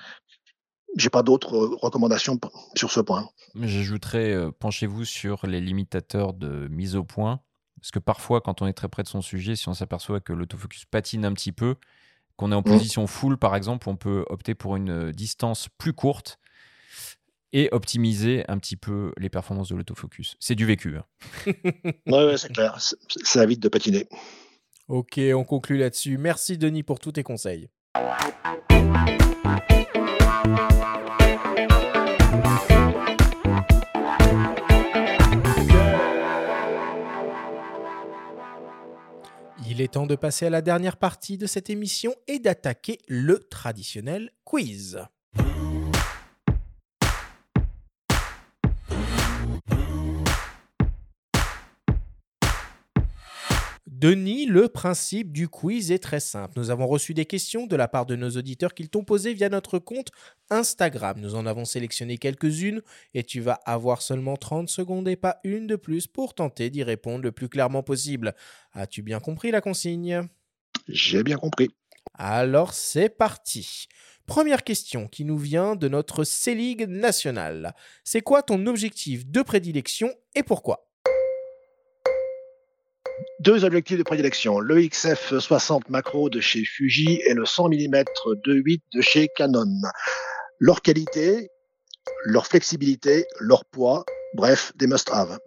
[0.96, 2.38] J'ai pas d'autres recommandations
[2.74, 3.28] sur ce point.
[3.54, 7.40] J'ajouterais, euh, penchez-vous sur les limitateurs de mise au point.
[7.80, 10.32] Parce que parfois, quand on est très près de son sujet, si on s'aperçoit que
[10.32, 11.76] l'autofocus patine un petit peu,
[12.36, 12.64] qu'on est en mmh.
[12.64, 16.38] position full, par exemple, on peut opter pour une distance plus courte
[17.52, 20.36] et optimiser un petit peu les performances de l'autofocus.
[20.40, 20.96] C'est du vécu.
[20.96, 21.04] Hein.
[22.06, 22.78] oui, c'est clair.
[22.78, 24.08] Ça évite de patiner.
[24.88, 26.18] Ok, on conclut là-dessus.
[26.18, 27.68] Merci Denis pour tous tes conseils.
[39.68, 43.40] Il est temps de passer à la dernière partie de cette émission et d'attaquer le
[43.50, 44.98] traditionnel quiz.
[53.98, 56.58] Denis, le principe du quiz est très simple.
[56.58, 59.48] Nous avons reçu des questions de la part de nos auditeurs qu'ils t'ont posées via
[59.48, 60.10] notre compte
[60.50, 61.18] Instagram.
[61.18, 62.82] Nous en avons sélectionné quelques-unes
[63.14, 66.82] et tu vas avoir seulement 30 secondes et pas une de plus pour tenter d'y
[66.82, 68.34] répondre le plus clairement possible.
[68.74, 70.28] As-tu bien compris la consigne?
[70.88, 71.70] J'ai bien compris.
[72.12, 73.86] Alors c'est parti.
[74.26, 77.74] Première question qui nous vient de notre C-League nationale.
[78.04, 80.85] C'est quoi ton objectif de prédilection et pourquoi?
[83.40, 88.04] Deux objectifs de prédilection, le XF60 macro de chez Fuji et le 100 mm
[88.46, 89.66] 2.8 de chez Canon.
[90.58, 91.50] Leur qualité,
[92.24, 95.38] leur flexibilité, leur poids, bref, des must-have.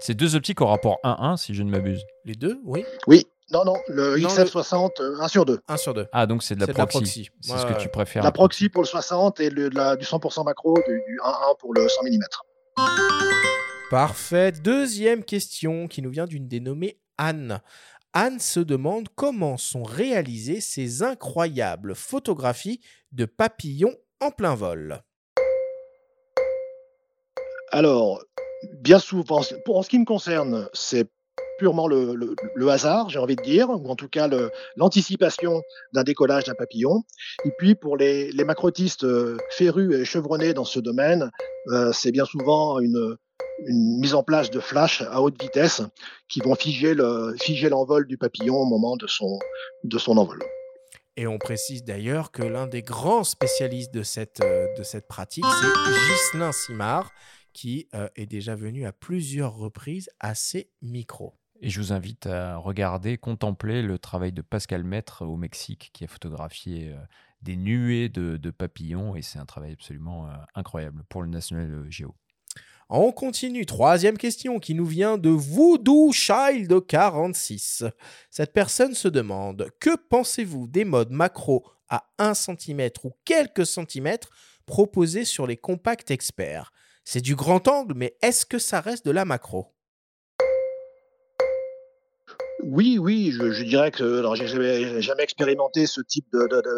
[0.00, 2.02] C'est deux optiques au rapport 1-1, si je ne m'abuse.
[2.24, 5.60] Les deux, oui Oui, non, non, le XF60, 1 sur 2.
[5.68, 6.06] 1 sur 2.
[6.12, 7.28] Ah, donc c'est de la proxy.
[7.40, 8.22] C'est ce que tu préfères.
[8.22, 12.04] La proxy pour le 60 et le, du 100% macro, du 1-1 pour le 100
[12.04, 13.41] mm.
[13.92, 14.52] Parfait.
[14.52, 17.60] Deuxième question qui nous vient d'une dénommée Anne.
[18.14, 22.80] Anne se demande comment sont réalisées ces incroyables photographies
[23.12, 25.02] de papillons en plein vol.
[27.70, 28.24] Alors,
[28.80, 31.10] bien souvent, en ce qui me concerne, c'est
[31.58, 32.34] purement le,
[32.70, 34.26] hasard, j'ai envie de dire, ou en tout cas
[34.74, 35.60] l'anticipation
[35.92, 37.02] d'un décollage d'un papillon.
[37.44, 41.30] Et puis pour les, macrotistes euh, férus et chevronnés dans ce domaine,
[41.68, 43.18] euh, c'est bien souvent une,
[43.66, 45.82] une mise en place de flash à haute vitesse
[46.28, 49.38] qui vont figer le figer l'envol du papillon au moment de son
[49.84, 50.40] de son envol.
[51.16, 55.44] Et on précise d'ailleurs que l'un des grands spécialistes de cette, euh, de cette pratique,
[55.44, 57.10] c'est Ghislain Simard,
[57.52, 61.34] qui euh, est déjà venu à plusieurs reprises à ces micros.
[61.60, 66.04] Et je vous invite à regarder, contempler le travail de Pascal Maître au Mexique, qui
[66.04, 66.96] a photographié euh,
[67.42, 72.14] des nuées de, de papillons, et c'est un travail absolument incroyable pour le National Geo.
[72.94, 73.64] On continue.
[73.64, 77.84] Troisième question qui nous vient de Voodoo Child 46.
[78.28, 84.28] Cette personne se demande Que pensez-vous des modes macro à 1 cm ou quelques centimètres
[84.66, 86.70] proposés sur les compacts experts?
[87.02, 89.72] C'est du grand angle, mais est-ce que ça reste de la macro?
[92.62, 96.26] Oui, oui, je, dirais que alors j'ai jamais, jamais expérimenté ce type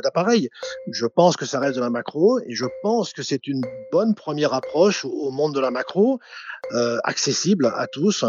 [0.02, 0.48] d'appareil.
[0.90, 3.62] Je pense que ça reste de la macro et je pense que c'est une
[3.92, 6.18] bonne première approche au monde de la macro,
[6.72, 8.24] euh, accessible à tous.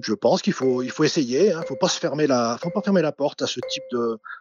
[0.00, 1.46] Je pense qu'il faut, il faut essayer.
[1.46, 3.84] Il hein, faut pas se fermer la, faut pas fermer la porte à ce type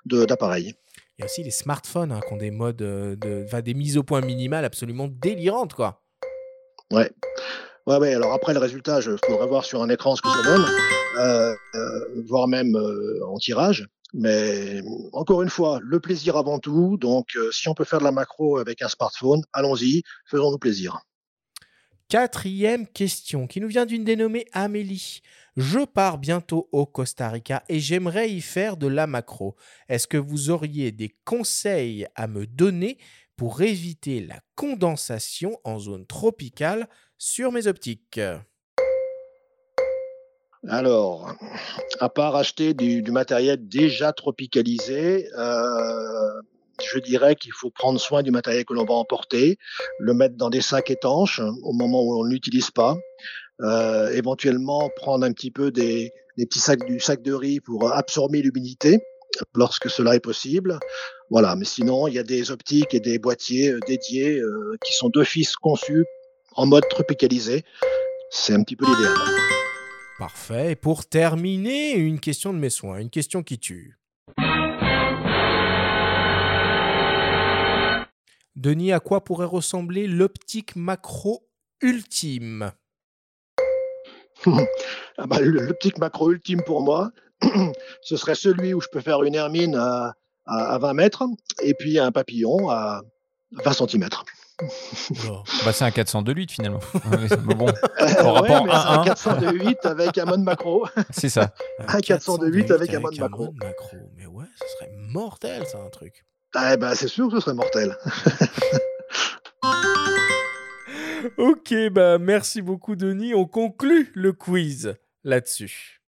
[0.06, 0.74] de d'appareil.
[1.18, 3.98] Il y a aussi les smartphones hein, qui ont des modes, euh, de, des mises
[3.98, 6.02] au point minimales absolument délirantes, quoi.
[6.92, 7.12] Ouais.
[7.88, 8.14] Ouais, ouais.
[8.14, 10.66] Alors après, le résultat, il faudrait voir sur un écran ce que ça donne,
[11.20, 13.88] euh, euh, voire même euh, en tirage.
[14.14, 14.82] Mais
[15.14, 16.98] encore une fois, le plaisir avant tout.
[16.98, 21.00] Donc, si on peut faire de la macro avec un smartphone, allons-y, faisons-nous plaisir.
[22.10, 25.22] Quatrième question qui nous vient d'une dénommée Amélie.
[25.56, 29.56] Je pars bientôt au Costa Rica et j'aimerais y faire de la macro.
[29.88, 32.98] Est-ce que vous auriez des conseils à me donner
[33.38, 36.90] pour éviter la condensation en zone tropicale
[37.22, 38.20] sur mes optiques
[40.68, 41.32] Alors,
[42.00, 46.42] à part acheter du, matériel déjà tropicalisé, euh,
[46.84, 49.60] je dirais qu'il faut prendre soin du matériel que l'on va emporter,
[50.00, 52.98] le mettre dans des sacs étanches au moment où on ne l'utilise pas,
[53.62, 58.42] euh, éventuellement prendre un petit peu des, petits sacs du sac de riz pour absorber
[58.42, 58.98] l'humidité
[59.54, 60.80] lorsque cela est possible.
[61.30, 64.42] Voilà, mais sinon, il y a des optiques et des boîtiers euh, dédiés
[64.84, 66.04] qui sont d'office conçus
[66.56, 67.64] en mode tropicalisé.
[68.30, 69.14] C'est un petit peu l'idéal.
[70.20, 70.72] Parfait.
[70.72, 73.98] Et pour terminer, une question de mes soins, une question qui tue.
[78.56, 81.48] Denis, à quoi pourrait ressembler l'optique macro
[81.82, 82.72] ultime?
[85.18, 87.12] Ah bah, L'optique macro ultime pour moi,
[88.02, 90.16] ce serait celui où je peux faire une hermine à,
[90.46, 91.24] à, à 20 mètres
[91.62, 93.02] et puis un papillon à
[93.52, 94.10] 20 cm.
[95.66, 96.80] Bah, c'est un 400 de 8 finalement.
[97.12, 100.18] Ouais, c'est- bon, bon, Euh, au rapport mais c'est un 1-1, 400 de 8 avec
[100.18, 100.86] un mode macro.
[101.12, 101.54] c'est ça.
[101.88, 103.52] Un 408 avec un mode macro.
[103.54, 103.98] macro.
[104.18, 106.24] Mais ouais, ce serait mortel, ça, un truc.
[106.74, 107.98] Eh ben, c'est sûr que ce serait mortel.
[111.38, 113.36] Ok, bah merci beaucoup, Denis.
[113.36, 116.01] On conclut le quiz là-dessus.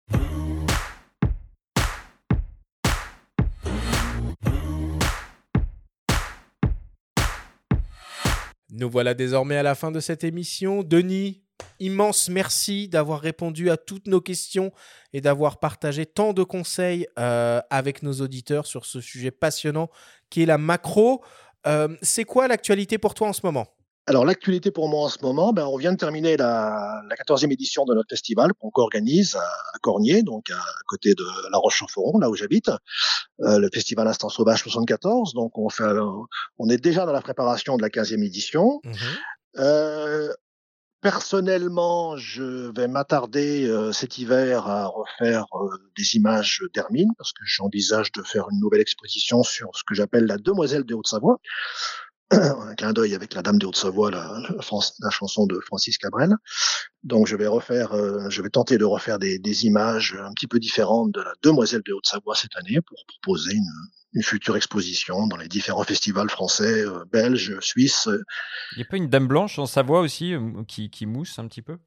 [8.75, 10.83] Nous voilà désormais à la fin de cette émission.
[10.83, 11.43] Denis,
[11.79, 14.73] immense merci d'avoir répondu à toutes nos questions
[15.13, 19.91] et d'avoir partagé tant de conseils euh, avec nos auditeurs sur ce sujet passionnant
[20.31, 21.23] qui est la macro.
[21.67, 23.67] Euh, c'est quoi l'actualité pour toi en ce moment?
[24.07, 27.53] Alors, l'actualité pour moi en ce moment, ben, on vient de terminer la, la 14e
[27.53, 32.29] édition de notre festival qu'on co-organise à, Cornier, donc à, côté de La Roche-sur-Foron, là
[32.29, 32.71] où j'habite,
[33.41, 35.35] euh, le festival Instant Sauvage 74.
[35.35, 35.85] Donc, on, fait,
[36.59, 38.81] on est déjà dans la préparation de la 15e édition.
[39.59, 40.33] Euh,
[41.03, 47.43] personnellement, je vais m'attarder euh, cet hiver à refaire euh, des images d'Hermine parce que
[47.45, 51.39] j'envisage de faire une nouvelle exposition sur ce que j'appelle la Demoiselle de Haute-Savoie.
[52.33, 56.35] Un clin d'œil avec la Dame de Haute-Savoie, la, chanson de Francis Cabrel.
[57.03, 60.47] Donc, je vais refaire, euh, je vais tenter de refaire des, des images un petit
[60.47, 63.73] peu différentes de la Demoiselle de Haute-Savoie cette année pour proposer une,
[64.15, 68.09] une future exposition dans les différents festivals français, euh, belges, suisses,
[68.73, 71.49] Il n'y a pas une dame blanche en Savoie aussi euh, qui, qui mousse un
[71.49, 71.79] petit peu?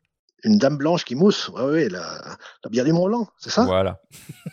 [0.46, 3.66] Une dame blanche qui mousse, ouais, ouais, la, la bière du Mont-Blanc, c'est ça?
[3.66, 4.00] Voilà.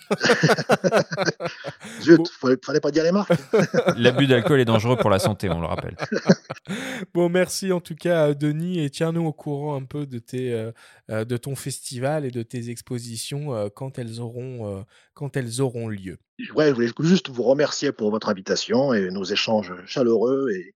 [2.00, 3.34] Zut, fallait, fallait pas dire les marques.
[3.98, 5.96] L'abus d'alcool est dangereux pour la santé, on le rappelle.
[7.12, 10.72] Bon, merci en tout cas, Denis, et tiens-nous au courant un peu de, tes, euh,
[11.10, 14.82] euh, de ton festival et de tes expositions euh, quand, elles auront, euh,
[15.12, 16.18] quand elles auront lieu.
[16.54, 20.74] Ouais, je voulais juste vous remercier pour votre invitation et nos échanges chaleureux et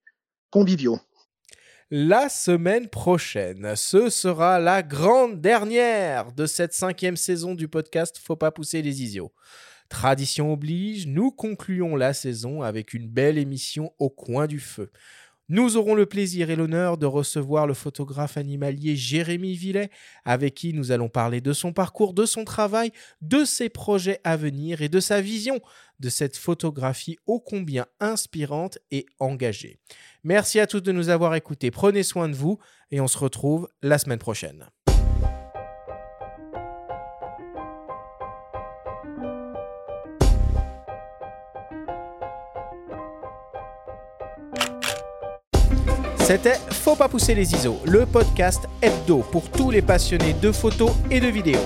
[0.51, 1.01] conviviaux.
[1.92, 8.34] La semaine prochaine, ce sera la grande dernière de cette cinquième saison du podcast Faut
[8.34, 9.32] pas pousser les isios.
[9.88, 14.90] Tradition oblige, nous concluons la saison avec une belle émission au coin du feu.
[15.48, 19.90] Nous aurons le plaisir et l'honneur de recevoir le photographe animalier Jérémy Villet,
[20.24, 22.90] avec qui nous allons parler de son parcours, de son travail,
[23.20, 25.60] de ses projets à venir et de sa vision
[26.00, 29.78] de cette photographie ô combien inspirante et engagée.
[30.28, 32.59] Merci à tous de nous avoir écoutés, prenez soin de vous
[32.90, 34.66] et on se retrouve la semaine prochaine.
[46.19, 50.90] C'était Faut pas pousser les ISO, le podcast hebdo pour tous les passionnés de photos
[51.09, 51.61] et de vidéos.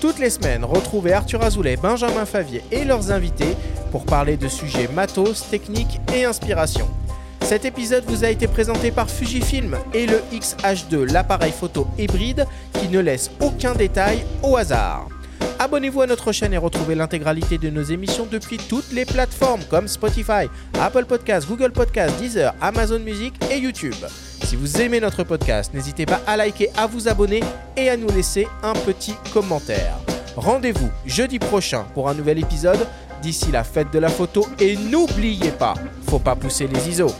[0.00, 3.56] Toutes les semaines, retrouvez Arthur Azoulay, Benjamin Favier et leurs invités
[3.90, 6.88] pour parler de sujets matos, techniques et inspiration.
[7.44, 12.46] Cet épisode vous a été présenté par Fujifilm et le XH2, l'appareil photo hybride
[12.80, 15.08] qui ne laisse aucun détail au hasard.
[15.58, 19.88] Abonnez-vous à notre chaîne et retrouvez l'intégralité de nos émissions depuis toutes les plateformes comme
[19.88, 20.48] Spotify,
[20.80, 23.94] Apple Podcasts, Google Podcasts, Deezer, Amazon Music et YouTube.
[24.42, 27.40] Si vous aimez notre podcast, n'hésitez pas à liker, à vous abonner
[27.76, 29.96] et à nous laisser un petit commentaire.
[30.34, 32.86] Rendez-vous jeudi prochain pour un nouvel épisode.
[33.22, 35.74] D'ici la fête de la photo et n'oubliez pas,
[36.08, 37.10] faut pas pousser les ISO.